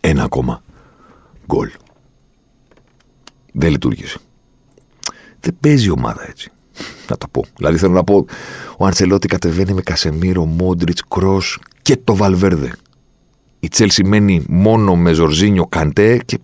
Ένα 0.00 0.22
ακόμα 0.22 0.62
γκολ. 1.46 1.70
Δεν 3.52 3.70
λειτουργήσε. 3.70 4.18
Δεν 5.40 5.56
παίζει 5.60 5.86
η 5.86 5.90
ομάδα 5.90 6.28
έτσι. 6.28 6.50
Να 7.08 7.16
το 7.16 7.26
πω. 7.30 7.44
Δηλαδή 7.56 7.78
θέλω 7.78 7.92
να 7.92 8.04
πω, 8.04 8.26
ο 8.76 8.86
Αντσελότη 8.86 9.28
κατεβαίνει 9.28 9.72
με 9.72 9.82
Κασεμίρο, 9.82 10.44
Μόντριτς, 10.44 11.02
Κρός 11.08 11.58
και 11.82 11.96
το 12.04 12.16
Βαλβέρδε. 12.16 12.72
Η 13.60 13.68
Τσέλσι 13.68 14.04
μένει 14.04 14.44
μόνο 14.48 14.96
με 14.96 15.12
Ζορζίνιο 15.12 15.66
Καντέ 15.66 16.18
και 16.24 16.38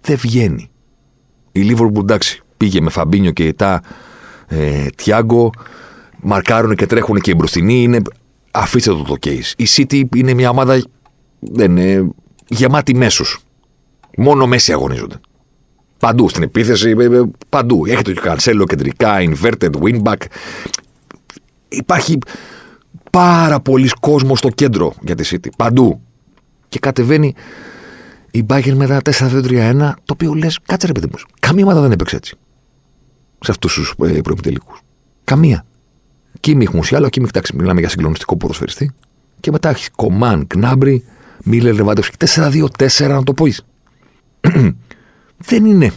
δεν 0.00 0.16
βγαίνει. 0.16 0.70
Η 1.52 1.60
Λίβορμπου 1.60 2.00
εντάξει, 2.00 2.42
πήγε 2.56 2.80
με 2.80 2.90
Φαμπίνιο 2.90 3.30
και 3.30 3.44
Ετά 3.44 3.82
ε, 4.46 4.86
Τιάγκο, 4.96 5.50
μαρκάρουν 6.20 6.74
και 6.74 6.86
τρέχουν 6.86 7.20
και 7.20 7.30
οι 7.30 7.34
μπροστινοί. 7.36 7.82
Είναι, 7.82 8.00
αφήστε 8.50 8.90
το 8.90 9.02
το 9.02 9.16
case. 9.22 9.52
Η 9.56 9.66
City 9.76 10.16
είναι 10.16 10.34
μια 10.34 10.50
ομάδα 10.50 10.82
δεν 11.38 11.76
είναι, 11.76 12.08
γεμάτη 12.48 12.94
μέσους. 12.94 13.40
Μόνο 14.16 14.46
μέση 14.46 14.72
αγωνίζονται. 14.72 15.20
Παντού 15.98 16.28
στην 16.28 16.42
επίθεση, 16.42 16.94
ε, 16.98 17.04
ε, 17.04 17.22
παντού. 17.48 17.86
Έχετε 17.86 18.12
και 18.12 18.20
κανσέλο 18.20 18.64
κεντρικά, 18.64 19.16
inverted, 19.20 19.70
wingback. 19.82 20.22
Υπάρχει 21.68 22.18
πάρα 23.10 23.60
πολλοί 23.60 23.90
κόσμος 24.00 24.38
στο 24.38 24.48
κέντρο 24.48 24.94
για 25.00 25.14
τη 25.14 25.28
City. 25.32 25.48
Παντού. 25.56 26.00
Και 26.68 26.78
κατεβαίνει 26.78 27.34
η 28.30 28.44
Bayern 28.48 28.72
με 28.72 28.84
ένα 28.84 29.00
4-2-3-1, 29.04 29.76
το 29.78 30.12
οποίο 30.12 30.34
λες, 30.34 30.58
κάτσε 30.66 30.86
ρε 30.86 30.92
παιδί 30.92 31.06
μου. 31.06 31.18
Καμία 31.40 31.64
ομάδα 31.64 31.80
δεν 31.80 31.92
έπαιξε 31.92 32.16
έτσι. 32.16 32.36
Σε 33.40 33.50
αυτούς 33.50 33.74
τους 33.74 33.94
ε, 34.02 34.20
προεπιτελικούς. 34.20 34.80
Καμία. 35.24 35.64
Κίμιχ 36.40 36.72
Μουσιάλο, 36.72 37.08
Κίμιχ, 37.08 37.28
εντάξει, 37.28 37.56
μιλάμε 37.56 37.80
για 37.80 37.88
συγκλονιστικό 37.88 38.36
ποδοσφαιριστή. 38.36 38.92
Και 39.40 39.50
μετά 39.50 39.68
έχει 39.68 39.90
Κομάν, 39.90 40.46
Κνάμπρι, 40.46 41.04
Μίλερ 41.44 41.74
Λεβάντευσκι. 41.74 42.16
4-2-4, 42.18 43.08
να 43.08 43.22
το 43.22 43.32
πω. 43.32 43.46
Δεν 45.38 45.64
είναι 45.64 45.92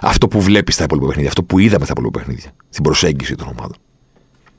αυτό 0.00 0.28
που 0.28 0.40
βλέπεις 0.40 0.74
στα 0.74 0.84
υπόλοιπα 0.84 1.06
παιχνίδια, 1.06 1.28
αυτό 1.30 1.42
που 1.42 1.58
είδαμε 1.58 1.84
στα 1.84 1.94
υπόλοιπα 1.96 2.18
παιχνίδια. 2.18 2.50
Στην 2.68 2.82
προσέγγιση 2.82 3.34
των 3.34 3.46
ομάδων. 3.48 3.76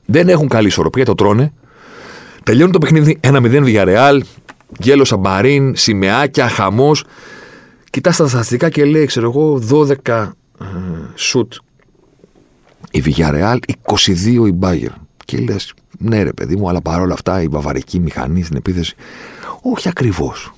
Δεν 0.06 0.28
έχουν 0.28 0.48
καλή 0.48 0.66
ισορροπία, 0.66 1.04
το 1.04 1.14
τρώνε. 1.14 1.52
Τελειώνει 2.42 2.72
το 2.72 2.78
παιχνίδι 2.78 3.20
1-0 3.22 3.64
Villarreal, 3.64 4.20
Γέλο 4.78 5.04
Σαμπαρίν, 5.04 5.76
Σιμεάκια, 5.76 6.48
χαμός. 6.48 7.04
Κοιτά 7.90 8.10
τα 8.10 8.28
στατιστικά 8.28 8.68
και 8.68 8.84
λέει, 8.84 9.06
ξέρω 9.06 9.30
εγώ, 9.30 9.62
12 10.06 10.32
ε, 10.60 10.64
σουτ 11.14 11.52
η 12.90 13.02
Villarreal, 13.06 13.58
22 13.82 14.46
η 14.46 14.58
Bayern. 14.60 14.96
Και 15.24 15.38
λες, 15.38 15.74
ναι, 15.98 16.22
ρε 16.22 16.32
παιδί 16.32 16.56
μου, 16.56 16.68
αλλά 16.68 16.80
παρόλα 16.80 17.14
αυτά 17.14 17.42
η 17.42 17.48
βαβαρική 17.48 18.00
μηχανή 18.00 18.42
στην 18.42 18.56
επίθεση. 18.56 18.94
Όχι 19.62 19.88
ακριβώς. 19.88 20.52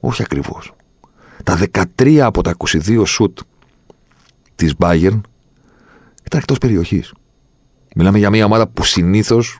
Όχι 0.00 0.22
ακριβώς. 0.22 0.72
Τα 1.44 1.58
13 1.98 2.18
από 2.18 2.42
τα 2.42 2.54
22 2.58 3.02
σουτ 3.06 3.38
της 4.54 4.74
Bayern 4.78 5.20
ήταν 6.24 6.40
εκτός 6.40 6.58
περιοχής. 6.58 7.12
Μιλάμε 7.94 8.18
για 8.18 8.30
μια 8.30 8.44
ομάδα 8.44 8.68
που 8.68 8.84
συνήθως 8.84 9.58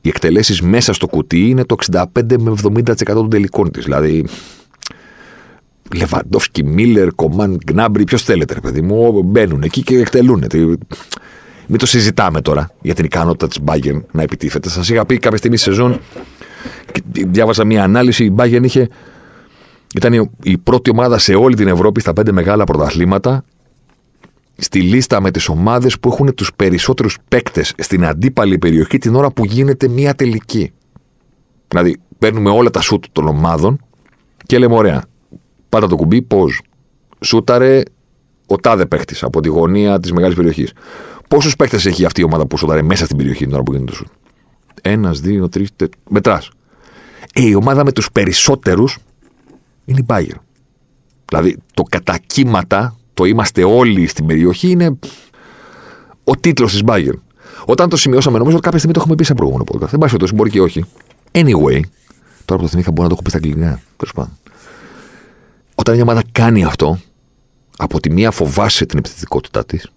οι 0.00 0.08
εκτελέσεις 0.08 0.62
μέσα 0.62 0.92
στο 0.92 1.06
κουτί 1.06 1.48
είναι 1.48 1.64
το 1.64 1.76
65 1.92 2.04
με 2.38 2.54
70% 2.62 2.92
των 3.04 3.30
τελικών 3.30 3.70
της. 3.70 3.84
Δηλαδή, 3.84 4.24
Λεβαντόφσκι, 5.94 6.64
Μίλλερ, 6.64 7.14
Κομάν, 7.14 7.58
Γκνάμπρι, 7.64 8.04
ποιος 8.04 8.22
θέλετε, 8.22 8.54
ρε 8.54 8.60
παιδί 8.60 8.80
μου, 8.80 9.22
μπαίνουν 9.22 9.62
εκεί 9.62 9.82
και 9.82 9.98
εκτελούν. 9.98 10.44
Μην 11.66 11.78
το 11.78 11.86
συζητάμε 11.86 12.40
τώρα 12.40 12.70
για 12.82 12.94
την 12.94 13.04
ικανότητα 13.04 13.48
της 13.48 13.58
Bayern 13.64 14.02
να 14.12 14.22
επιτίθεται. 14.22 14.68
Σας 14.68 14.88
είχα 14.88 15.06
πει 15.06 15.18
κάποια 15.18 15.38
στιγμή 15.38 15.56
στη 15.56 15.68
σεζόν, 15.68 16.00
και 16.92 17.02
διάβασα 17.06 17.64
μια 17.64 17.82
ανάλυση, 17.82 18.24
η 18.24 18.34
Bayern 18.36 18.62
είχε, 18.62 18.88
ήταν 19.94 20.30
η 20.42 20.58
πρώτη 20.58 20.90
ομάδα 20.90 21.18
σε 21.18 21.34
όλη 21.34 21.54
την 21.56 21.68
Ευρώπη 21.68 22.00
στα 22.00 22.12
πέντε 22.12 22.32
μεγάλα 22.32 22.64
πρωταθλήματα 22.64 23.44
στη 24.56 24.80
λίστα 24.80 25.20
με 25.20 25.30
τις 25.30 25.48
ομάδες 25.48 25.98
που 26.00 26.08
έχουν 26.08 26.34
τους 26.34 26.54
περισσότερους 26.56 27.18
παίκτες 27.28 27.74
στην 27.78 28.04
αντίπαλη 28.04 28.58
περιοχή 28.58 28.98
την 28.98 29.14
ώρα 29.14 29.30
που 29.30 29.44
γίνεται 29.44 29.88
μια 29.88 30.14
τελική. 30.14 30.72
Δηλαδή, 31.68 31.96
παίρνουμε 32.18 32.50
όλα 32.50 32.70
τα 32.70 32.80
σουτ 32.80 33.04
των 33.12 33.26
ομάδων 33.26 33.78
και 34.46 34.58
λέμε 34.58 34.74
ωραία, 34.74 35.04
πάτα 35.68 35.86
το 35.86 35.96
κουμπί, 35.96 36.22
πώς; 36.22 36.62
Σούταρε 37.20 37.82
ο 38.46 38.56
τάδε 38.56 38.86
παίχτη 38.86 39.16
από 39.20 39.40
τη 39.40 39.48
γωνία 39.48 40.00
της 40.00 40.12
μεγάλης 40.12 40.36
περιοχής. 40.36 40.72
Πόσους 41.28 41.56
παίχτε 41.56 41.76
έχει 41.76 42.04
αυτή 42.04 42.20
η 42.20 42.24
ομάδα 42.24 42.46
που 42.46 42.56
σούταρε 42.56 42.82
μέσα 42.82 43.04
στην 43.04 43.16
περιοχή 43.16 43.44
την 43.44 43.54
ώρα 43.54 43.62
που 43.62 43.72
γίνεται 43.72 43.90
το 43.90 43.96
σουτ; 43.96 44.08
Ένας, 44.82 45.20
δύο, 45.20 45.48
τρεις, 45.48 45.70
τέσσερα. 45.76 45.96
Μετράς. 46.08 46.50
Ε, 47.34 47.46
η 47.46 47.54
ομάδα 47.54 47.84
με 47.84 47.92
τους 47.92 48.12
περισσότερους 48.12 48.98
είναι 49.84 49.98
η 50.00 50.04
Bayern. 50.08 50.40
Δηλαδή 51.24 51.56
το 51.74 51.82
κατακύματα, 51.82 52.96
το 53.14 53.24
είμαστε 53.24 53.64
όλοι 53.64 54.06
στην 54.06 54.26
περιοχή 54.26 54.70
είναι 54.70 54.98
ο 56.24 56.36
τίτλος 56.36 56.72
της 56.72 56.82
Bayern. 56.86 57.18
Όταν 57.66 57.88
το 57.88 57.96
σημειώσαμε, 57.96 58.38
νομίζω 58.38 58.56
ότι 58.56 58.64
κάποια 58.64 58.78
στιγμή 58.78 58.94
το 58.94 59.00
έχουμε 59.00 59.14
πει 59.16 59.24
σε 59.24 59.34
προηγούμενο 59.34 59.64
podcast. 59.72 59.88
Δεν 59.88 59.98
πάει 59.98 60.30
μπορεί 60.34 60.50
και 60.50 60.60
όχι. 60.60 60.84
Anyway, 61.32 61.80
τώρα 62.44 62.60
που 62.60 62.66
το 62.66 62.68
θυμήθηκα, 62.68 62.90
μπορώ 62.90 63.02
να 63.02 63.08
το 63.08 63.12
έχω 63.12 63.22
πει 63.22 63.30
στα 63.30 63.38
αγγλικά. 63.38 63.80
Τέλος 63.96 64.12
πάντων. 64.14 64.38
Όταν 65.74 65.94
μια 65.94 66.02
ομάδα 66.02 66.22
κάνει 66.32 66.64
αυτό, 66.64 66.98
από 67.76 68.00
τη 68.00 68.10
μία 68.10 68.30
φοβάσαι 68.30 68.86
την 68.86 68.98
επιθετικότητά 68.98 69.64
της, 69.64 69.90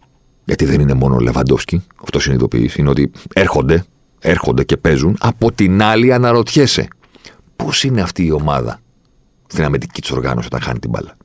γιατί 0.46 0.66
δεν 0.66 0.80
είναι 0.80 0.94
μόνο 0.94 1.16
ο 1.16 1.20
Λεβαντόφσκι, 1.20 1.84
αυτό 2.04 2.20
συνειδητοποιείς, 2.20 2.76
είναι 2.76 2.90
ότι 2.90 3.12
έρχονται, 3.34 3.86
έρχονται 4.20 4.64
και 4.64 4.78
παίζουν. 4.78 5.18
Από 5.20 5.52
την 5.52 5.82
άλλη, 5.82 6.14
αναρωτιέσαι, 6.14 6.88
πώς 7.56 7.84
είναι 7.84 8.02
αυτή 8.02 8.26
η 8.26 8.32
ομάδα; 8.32 8.80
Στην 9.48 9.64
αμυντική 9.64 10.02
της 10.02 10.12
οργάνωση 10.12 10.48
όταν 10.48 10.62
χάνει 10.62 10.80
την 10.80 10.90
μπάλα. 10.90 11.18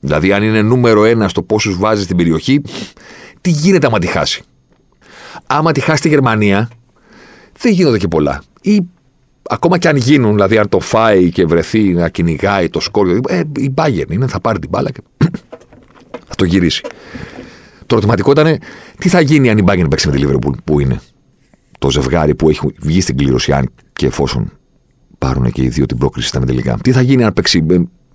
Δηλαδή, 0.00 0.32
αν 0.32 0.42
είναι 0.42 0.62
νούμερο 0.62 1.04
ένα 1.04 1.28
στο 1.28 1.42
πόσους 1.42 1.76
βάζεις 1.76 2.04
στην 2.04 2.16
περιοχή, 2.16 2.62
τι 3.40 3.50
γίνεται 3.50 3.86
άμα 3.86 3.98
τη 3.98 4.06
χάσει; 4.06 4.42
Άμα 5.46 5.72
τη 5.72 5.80
χάσει 5.80 6.02
τη 6.02 6.08
Γερμανία, 6.08 6.68
δεν 7.58 7.72
γίνονται 7.72 7.98
και 7.98 8.08
πολλά. 8.08 8.42
Ή 8.60 8.80
ακόμα 9.42 9.78
και 9.78 9.88
αν 9.88 9.96
γίνουν, 9.96 10.32
δηλαδή 10.32 10.58
αν 10.58 10.68
το 10.68 10.80
φάει 10.80 11.30
και 11.30 11.44
βρεθεί 11.44 11.92
να 11.92 12.08
κυνηγάει 12.08 12.68
το 12.68 12.80
σκόρ, 12.80 13.08
ε, 13.28 13.42
η 13.56 13.74
Bayern 13.74 14.10
είναι, 14.10 14.26
θα 14.26 14.40
πάρει 14.40 14.58
την 14.58 14.68
μπάλα 14.68 14.90
και 14.90 15.00
θα 16.28 16.34
το 16.36 16.44
γυρίσει. 16.44 16.82
Το 17.86 17.96
ερωτηματικό 17.96 18.30
ήταν 18.30 18.58
τι 18.98 19.08
θα 19.08 19.20
γίνει 19.20 19.50
αν 19.50 19.58
η 19.58 19.64
Bayern 19.66 19.86
παίξει 19.90 20.08
με 20.08 20.16
τη 20.16 20.22
Liverpool 20.26 20.54
που 20.64 20.80
είναι 20.80 21.00
το 21.78 21.90
ζευγάρι 21.90 22.34
που 22.34 22.48
έχει 22.48 22.74
βγει 22.78 23.00
στην 23.00 23.16
κλήρωση, 23.16 23.52
αν 23.52 23.70
και 23.92 24.06
εφόσον 24.06 24.52
πάρουν 25.20 25.52
και 25.52 25.62
οι 25.62 25.68
δύο 25.68 25.86
την 25.86 25.98
πρόκριση 25.98 26.28
στα 26.28 26.40
τελικά. 26.40 26.78
Τι 26.82 26.92
θα 26.92 27.00
γίνει 27.00 27.24
αν 27.24 27.32
παίξει 27.32 27.64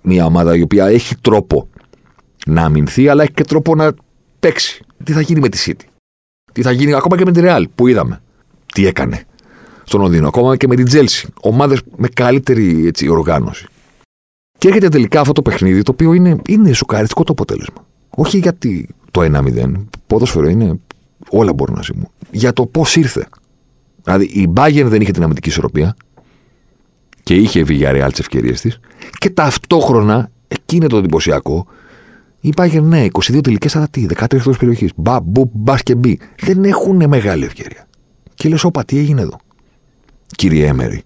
μια 0.02 0.24
ομάδα 0.24 0.56
η 0.56 0.62
οποία 0.62 0.86
έχει 0.86 1.16
τρόπο 1.16 1.68
να 2.46 2.62
αμυνθεί, 2.62 3.08
αλλά 3.08 3.22
έχει 3.22 3.32
και 3.32 3.44
τρόπο 3.44 3.74
να 3.74 3.94
παίξει. 4.40 4.84
Τι 5.04 5.12
θα 5.12 5.20
γίνει 5.20 5.40
με 5.40 5.48
τη 5.48 5.58
City; 5.66 5.84
Τι 6.52 6.62
θα 6.62 6.70
γίνει 6.70 6.94
ακόμα 6.94 7.16
και 7.16 7.24
με 7.24 7.32
τη 7.32 7.40
Real 7.42 7.64
που 7.74 7.86
είδαμε. 7.86 8.20
Τι 8.74 8.86
έκανε 8.86 9.24
στον 9.84 10.00
Λονδίνο. 10.00 10.28
Ακόμα 10.28 10.56
και 10.56 10.66
με 10.66 10.76
την 10.76 10.84
Τζέλση. 10.84 11.28
Ομάδες 11.40 11.80
με 11.96 12.08
καλύτερη 12.08 12.86
έτσι, 12.86 13.08
οργάνωση. 13.08 13.66
Και 14.58 14.68
έρχεται 14.68 14.88
τελικά 14.88 15.20
αυτό 15.20 15.32
το 15.32 15.42
παιχνίδι 15.42 15.82
το 15.82 15.92
οποίο 15.92 16.12
είναι, 16.12 16.36
είναι 16.48 16.72
σοκαριστικό 16.72 17.22
το 17.22 17.32
αποτέλεσμα. 17.32 17.86
Όχι 18.10 18.38
γιατί 18.38 18.88
το 19.10 19.20
1-0. 19.20 19.72
Ποδόσφαιρο 20.06 20.48
είναι. 20.48 20.80
Όλα 21.30 21.52
μπορούν 21.52 21.74
να 21.74 21.82
συμβούν. 21.82 22.08
Για 22.30 22.52
το 22.52 22.66
πώς 22.66 22.96
ήρθε. 22.96 23.28
Δηλαδή 24.02 24.24
η 24.24 24.52
Bayern 24.56 24.84
δεν 24.86 25.00
είχε 25.00 25.10
την 25.10 25.22
αμυντική 25.22 25.48
ισορροπία 25.48 25.96
και 27.26 27.34
είχε 27.34 27.60
η 27.60 27.64
Villarreal 27.68 28.08
τις 28.10 28.18
ευκαιρίες 28.18 28.60
της. 28.60 28.80
Και 29.18 29.30
ταυτόχρονα, 29.30 30.30
εκεί 30.48 30.76
είναι 30.76 30.86
το 30.86 30.96
εντυπωσιακό, 30.96 31.66
η 32.40 32.52
Bayern 32.56 32.82
ναι, 32.82 33.06
22 33.12 33.40
τελικές 33.42 33.76
αλλά 33.76 33.88
τι, 33.88 34.06
13 34.14 34.36
εκτός 34.36 34.56
περιοχής. 34.56 34.90
Μπα, 34.96 35.20
μπου, 35.20 35.50
μπα 35.52 35.76
και 35.76 35.94
μπι. 35.94 36.18
Δεν 36.40 36.64
έχουν 36.64 37.06
μεγάλη 37.08 37.44
ευκαιρία. 37.44 37.88
Και 38.34 38.48
λες, 38.48 38.64
όπα, 38.64 38.84
τι 38.84 38.98
έγινε 38.98 39.20
εδώ 39.20 39.36
κύριε 40.26 40.66
Έμερη, 40.66 41.02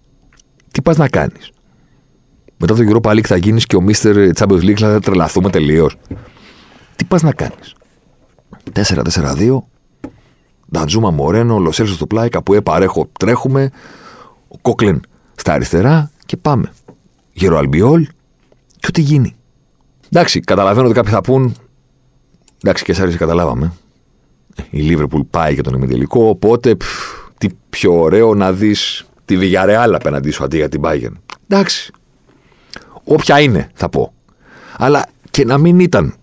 τι 0.71 0.83
πας 0.83 0.97
να 0.97 1.09
κάνεις; 1.09 1.51
Μετά 2.57 2.75
το 2.75 2.83
Europa 2.89 3.11
League 3.11 3.27
θα 3.27 3.37
γίνεις 3.37 3.67
και 3.67 3.77
ο 3.77 3.85
Mr. 3.89 4.31
Champions 4.35 4.63
League 4.63 4.79
θα 4.79 5.01
τρελαθούμε 5.01 5.51
τελείως. 5.51 5.97
Τι 6.97 7.05
πας 7.05 7.23
να 7.23 7.33
κάνεις; 7.33 7.75
4-4-2. 8.73 9.59
Νταντζούμα 10.71 11.11
Μορένο, 11.11 11.59
Λοσέλσο 11.59 11.95
στο 11.95 12.07
πλάι, 12.07 12.29
κάπου 12.29 12.55
επαρέχω, 12.55 13.09
τρέχουμε. 13.19 13.71
Ο 14.49 14.59
Κόκλεν 14.63 15.01
στα 15.41 15.53
αριστερά 15.53 16.11
και 16.27 16.37
πάμε. 16.37 16.73
Γερο 17.33 17.59
Αλμπιόλ 17.59 18.07
και 18.77 18.87
ό,τι 18.89 19.01
γίνει. 19.01 19.37
Εντάξει, 20.13 20.41
καταλαβαίνω 20.41 20.87
ότι 20.87 20.95
κάποιοι 20.95 21.13
θα 21.13 21.21
πούν. 21.21 21.55
Εντάξει, 22.63 22.85
και 22.85 22.93
εσά 22.93 23.17
καταλάβαμε. 23.17 23.73
Η 24.71 24.81
Λίβερπουλ 24.81 25.21
πάει 25.31 25.55
για 25.55 25.63
τον 25.63 25.75
ημιτελικό, 25.75 26.29
οπότε 26.29 26.77
τι 27.39 27.49
πιο 27.71 28.01
ωραίο 28.01 28.35
να 28.35 28.53
δεις 28.53 29.05
τη 29.25 29.37
Βιγιαρεάλ 29.37 29.95
απέναντί 29.95 30.31
σου 30.31 30.45
αντί 30.45 30.57
για 30.57 30.69
την 30.69 30.81
Bayern. 30.85 31.13
Εντάξει. 31.49 31.93
Όποια 33.05 33.41
είναι, 33.41 33.71
θα 33.75 33.89
πω. 33.89 34.13
Αλλά 34.77 35.07
και 35.31 35.45
να 35.45 35.59
μην 35.59 35.81
ήταν 35.81 36.15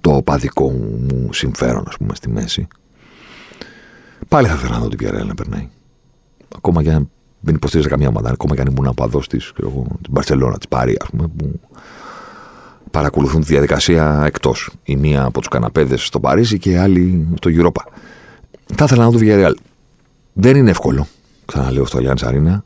το 0.00 0.22
παδικό 0.24 0.70
μου 0.70 1.32
συμφέρον, 1.32 1.84
ας 1.88 1.96
πούμε, 1.96 2.14
στη 2.14 2.28
μέση. 2.28 2.68
Πάλι 4.28 4.48
θα 4.48 4.54
ήθελα 4.54 4.72
να 4.72 4.78
δω 4.78 4.88
την 4.88 4.98
Villarreal 5.02 5.26
να 5.26 5.34
περνάει. 5.34 5.68
Ακόμα 6.56 6.82
και 6.82 6.92
αν 6.92 7.10
δεν 7.44 7.54
υποστήριζα 7.54 7.88
καμία 7.88 8.08
ομάδα, 8.08 8.30
ακόμα 8.30 8.54
και 8.54 8.60
αν 8.60 8.66
ήμουν 8.66 8.86
απαδό 8.86 9.18
της, 9.18 9.52
την 10.02 10.10
Μπαρσελόνα, 10.10 10.56
της 10.56 10.68
Πάρη, 10.68 10.96
ας 11.00 11.08
πούμε, 11.10 11.28
που 11.36 11.60
παρακολουθούν 12.90 13.40
τη 13.40 13.46
διαδικασία 13.46 14.22
εκτός. 14.26 14.70
Η 14.84 14.96
μία 14.96 15.24
από 15.24 15.38
τους 15.38 15.48
καναπέδες 15.48 16.06
στο 16.06 16.20
Παρίσι 16.20 16.58
και 16.58 16.70
η 16.70 16.76
άλλη 16.76 17.28
στο 17.36 17.50
Europa. 17.52 17.92
Θα 18.74 18.84
ήθελα 18.84 19.04
να 19.04 19.10
δω 19.10 19.18
Villarreal. 19.22 19.54
Δεν 20.32 20.56
είναι 20.56 20.70
εύκολο, 20.70 21.06
ξαναλέω 21.44 21.84
στο 21.84 21.98
Allianz 22.02 22.28
Arena. 22.28 22.58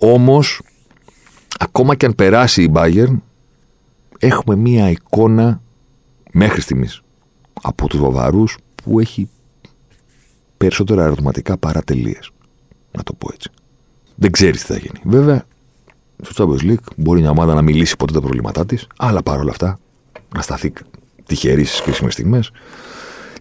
Όμως, 0.00 0.62
ακόμα 1.58 1.94
και 1.94 2.06
αν 2.06 2.14
περάσει 2.14 2.62
η 2.62 2.72
Bayern, 2.74 3.16
έχουμε 4.18 4.56
μία 4.56 4.90
εικόνα 4.90 5.60
μέχρι 6.32 6.60
στιγμής 6.60 7.02
από 7.62 7.88
τους 7.88 8.00
Βαβαρούς 8.00 8.58
που 8.74 9.00
έχει 9.00 9.28
περισσότερα 10.56 11.04
ερωτηματικά 11.04 11.56
παρά 11.56 11.82
τελείες. 11.82 12.30
Να 12.92 13.02
το 13.02 13.12
πω 13.12 13.28
έτσι. 13.32 13.50
Δεν 14.22 14.30
ξέρεις 14.30 14.60
τι 14.60 14.72
θα 14.72 14.78
γίνει. 14.78 15.00
Βέβαια, 15.04 15.44
στο 16.22 16.44
Champions 16.44 16.70
League 16.70 16.92
μπορεί 16.96 17.20
μια 17.20 17.30
ομάδα 17.30 17.54
να 17.54 17.62
μιλήσει 17.62 17.96
ποτέ 17.96 18.12
τα 18.12 18.20
προβλήματά 18.20 18.66
της, 18.66 18.86
αλλά 18.96 19.22
παρόλα 19.22 19.50
αυτά 19.50 19.78
να 20.34 20.42
σταθεί 20.42 20.72
τυχερής 21.26 21.68
στις 21.68 21.80
κρίσιμες 21.80 22.12
στιγμές 22.12 22.50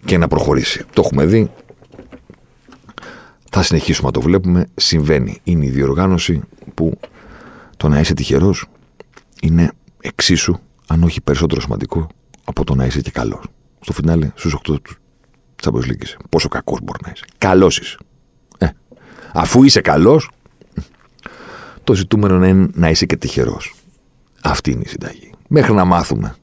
και 0.06 0.18
να 0.18 0.28
προχωρήσει. 0.28 0.86
Το 0.94 1.02
έχουμε 1.06 1.26
δει. 1.26 1.52
Θα 3.50 3.64
συνεχίσουμε 3.64 4.08
να 4.08 4.14
το 4.14 4.22
βλέπουμε. 4.22 4.68
Συμβαίνει. 4.76 5.40
Είναι 5.44 5.66
η 5.66 5.70
διοργάνωση 5.70 6.42
που 6.74 7.00
το 7.78 7.88
να 7.88 8.00
είσαι 8.00 8.14
τυχερός 8.14 8.66
είναι 9.42 9.72
εξίσου, 10.02 10.56
αν 10.88 11.04
όχι 11.04 11.22
περισσότερο 11.22 11.62
σημαντικό, 11.62 12.08
από 12.44 12.64
το 12.64 12.76
να 12.76 12.86
είσαι 12.86 13.02
και 13.02 13.12
καλός. 13.12 13.44
Στο 13.80 13.94
φινάλε, 13.94 14.32
στους 14.36 14.54
8 14.54 14.82
του 14.82 14.96
Champions 15.64 15.90
League 15.90 16.22
Πόσο 16.30 16.48
κακός 16.48 16.80
μπορεί 16.84 17.00
να 17.06 17.12
είσαι. 17.16 17.26
Καλός 17.38 17.80
είσαι. 17.80 17.98
Ε, 18.58 18.68
αφού 19.34 19.64
είσαι 19.64 19.82
καλός, 19.82 20.30
το 21.92 21.98
ζητούμενο 21.98 22.46
είναι 22.46 22.70
να 22.74 22.90
είσαι 22.90 23.06
και 23.06 23.18
τυχερός. 23.18 23.76
Αυτή 24.42 24.72
είναι 24.72 24.82
η 24.86 24.88
συνταγή. 24.88 25.32
Μέχρι 25.48 25.74
να 25.74 25.86
μάθουμε 25.86 26.36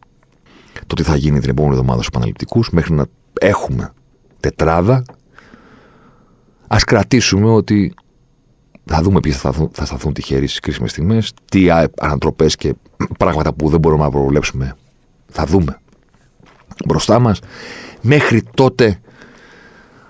το 0.87 0.95
τι 0.95 1.03
θα 1.03 1.17
γίνει 1.17 1.41
την 1.41 1.51
επόμενη 1.51 1.73
εβδομάδα 1.75 1.97
στους 1.97 2.09
επαναληπτικού, 2.09 2.65
μέχρι 2.71 2.95
να 2.95 3.07
έχουμε 3.41 3.93
τετράδα, 4.41 5.03
ας 6.67 6.85
κρατήσουμε 6.85 7.51
ότι 7.51 7.95
θα 8.85 9.03
δούμε 9.03 9.21
ποιοι 9.21 9.33
θα, 9.33 9.53
θα 9.73 9.85
σταθούν 9.85 10.13
τυχεροί 10.13 10.47
στις 10.47 10.61
κρίσιμες 10.61 10.91
στιγμές, 10.91 11.33
τι 11.45 11.67
ανατροπές 12.01 12.57
και 12.57 12.75
πράγματα 13.19 13.53
που 13.53 13.69
δεν 13.69 13.81
μπορούμε 13.81 14.05
να 14.05 14.11
προβλέψουμε 14.11 14.77
θα 15.29 15.45
δούμε 15.45 15.79
μπροστά 16.87 17.19
μας. 17.19 17.41
Μέχρι 18.01 18.43
τότε, 18.55 19.01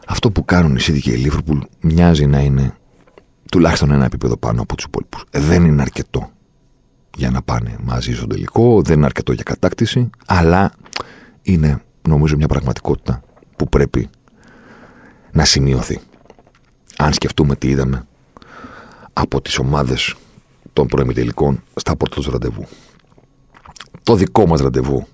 αυτό 0.07 0.30
που 0.30 0.45
κάνουν 0.45 0.76
οι 0.76 0.80
City 0.82 0.99
και 1.01 1.12
η 1.12 1.30
Liverpool 1.30 1.59
μοιάζει 1.80 2.26
να 2.26 2.41
είναι 2.41 2.78
τουλάχιστον 3.51 3.90
ένα 3.90 4.05
επίπεδο 4.05 4.36
πάνω 4.36 4.62
από 4.62 4.76
τους 4.76 4.84
υπόλοιπους. 4.84 5.24
Δεν 5.30 5.64
είναι 5.64 5.82
αρκετό 5.82 6.30
για 7.16 7.30
να 7.30 7.42
πάνε 7.42 7.76
μαζί 7.82 8.14
στο 8.14 8.26
τελικό, 8.26 8.82
δεν 8.82 8.96
είναι 8.96 9.07
αρκετό 9.07 9.32
για 9.32 9.42
κατάκτηση, 9.42 10.11
αλλά 10.26 10.72
είναι 11.42 11.82
νομίζω 12.09 12.36
μια 12.36 12.49
πραγματικότητα 12.49 13.22
που 13.57 13.68
πρέπει 13.68 14.09
να 15.32 15.44
σημειωθεί. 15.44 16.01
Αν 16.96 17.12
σκεφτούμε 17.12 17.57
τι 17.57 17.68
είδαμε 17.68 18.07
από 19.12 19.40
τις 19.40 19.59
ομάδες 19.59 20.14
των 20.72 20.86
προεμιτελικών 20.86 21.62
στα 21.74 21.96
πρώτα 21.96 22.20
του 22.20 22.30
ραντεβού. 22.30 22.66
Το 24.03 24.14
δικό 24.14 24.46
μας 24.46 24.61
ραντεβού 24.61 25.07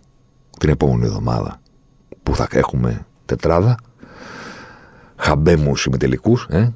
την 0.58 0.68
επόμενη 0.68 1.04
εβδομάδα 1.04 1.60
που 2.22 2.34
θα 2.34 2.48
έχουμε 2.50 3.06
τετράδα, 3.26 3.76
χαμπέμους 5.16 5.84
ημιτελικούς, 5.84 6.46
ε, 6.50 6.72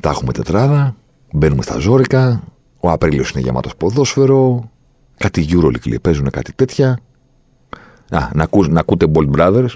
τα 0.00 0.10
έχουμε 0.10 0.32
τετράδα, 0.32 0.96
μπαίνουμε 1.32 1.62
στα 1.62 1.78
ζώρικα, 1.78 2.42
ο 2.80 2.90
Απρίλιος 2.90 3.30
είναι 3.30 3.40
γεμάτος 3.40 3.76
ποδόσφαιρο, 3.76 4.70
κάτι 5.16 5.46
Euroleague 5.50 6.00
παίζουν 6.02 6.30
κάτι 6.30 6.52
τέτοια. 6.52 6.98
Α, 8.10 8.28
να, 8.32 8.42
ακού, 8.42 8.64
να 8.64 8.80
ακούτε 8.80 9.06
Bold 9.14 9.30
Brothers, 9.36 9.68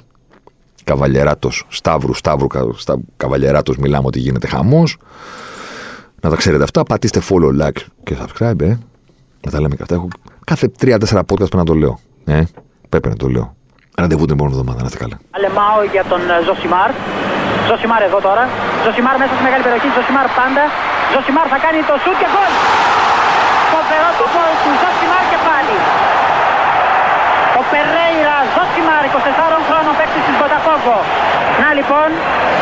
Καβαλιεράτος, 0.85 1.67
Σταύρου, 1.69 2.15
Σταύρου, 2.15 2.47
στα, 2.75 3.01
Καβαλιεράτος 3.17 3.77
μιλάμε 3.77 4.07
ότι 4.07 4.19
γίνεται 4.19 4.47
χαμός. 4.47 4.97
Να 6.21 6.31
τα 6.31 6.37
ξέρετε 6.37 6.63
αυτά. 6.63 6.83
Πατήστε 6.83 7.21
follow, 7.29 7.61
like 7.63 7.81
και 8.03 8.17
subscribe, 8.21 8.61
ε. 8.61 8.77
Να 9.45 9.51
τα 9.51 9.61
λέμε 9.61 9.77
και 9.77 9.83
αυτά. 9.83 9.95
Έχω 9.95 10.09
κάθε 10.45 10.71
3-4 10.81 10.99
podcast 11.19 11.37
πρέπει 11.37 11.57
να 11.57 11.65
το 11.65 11.75
λέω. 11.75 11.99
Ε, 12.25 12.43
πρέπει 12.89 13.09
να 13.09 13.17
το 13.17 13.29
λέω. 13.29 13.57
Ραντεβού 13.97 14.25
την 14.25 14.35
επόμενη 14.35 14.57
εβδομάδα, 14.57 14.81
να 14.81 14.87
είστε 14.87 14.99
καλά. 14.99 15.21
Αλεμάο 15.31 15.83
για 15.93 16.05
τον 16.05 16.21
ε, 16.21 16.45
Ζωσιμάρ. 16.45 16.91
Ζωσιμάρ 17.69 18.03
εδώ 18.09 18.19
τώρα. 18.29 18.45
Ζωσιμάρ 18.85 19.17
μέσα 19.23 19.33
στη 19.37 19.43
μεγάλη 19.49 19.63
περιοχή. 19.67 19.89
Ζωσιμάρ 19.97 20.27
πάντα. 20.39 20.65
Ζωσιμάρ 21.13 21.47
θα 21.53 21.59
κάνει 21.65 21.81
το 21.91 21.95
σουτ 22.03 22.17
και 22.23 22.29
γκολ. 22.33 22.53
Φοβερό 23.73 24.11
το 24.21 24.25
γκολ 24.33 24.53
του 24.63 24.71
Ζωσιμάρ 24.83 25.25
και 25.33 25.39
πάλι. 25.49 25.77
Ο 27.59 27.61
Περέιρα 27.71 28.39
Ζωσιμάρ, 28.55 29.03
24 29.09 29.59
χρόνων 29.69 29.93
παίκτη 29.99 30.21
της 30.27 30.35
Μποταφόγκο. 30.39 30.99
Να 31.63 31.69
λοιπόν, 31.79 32.09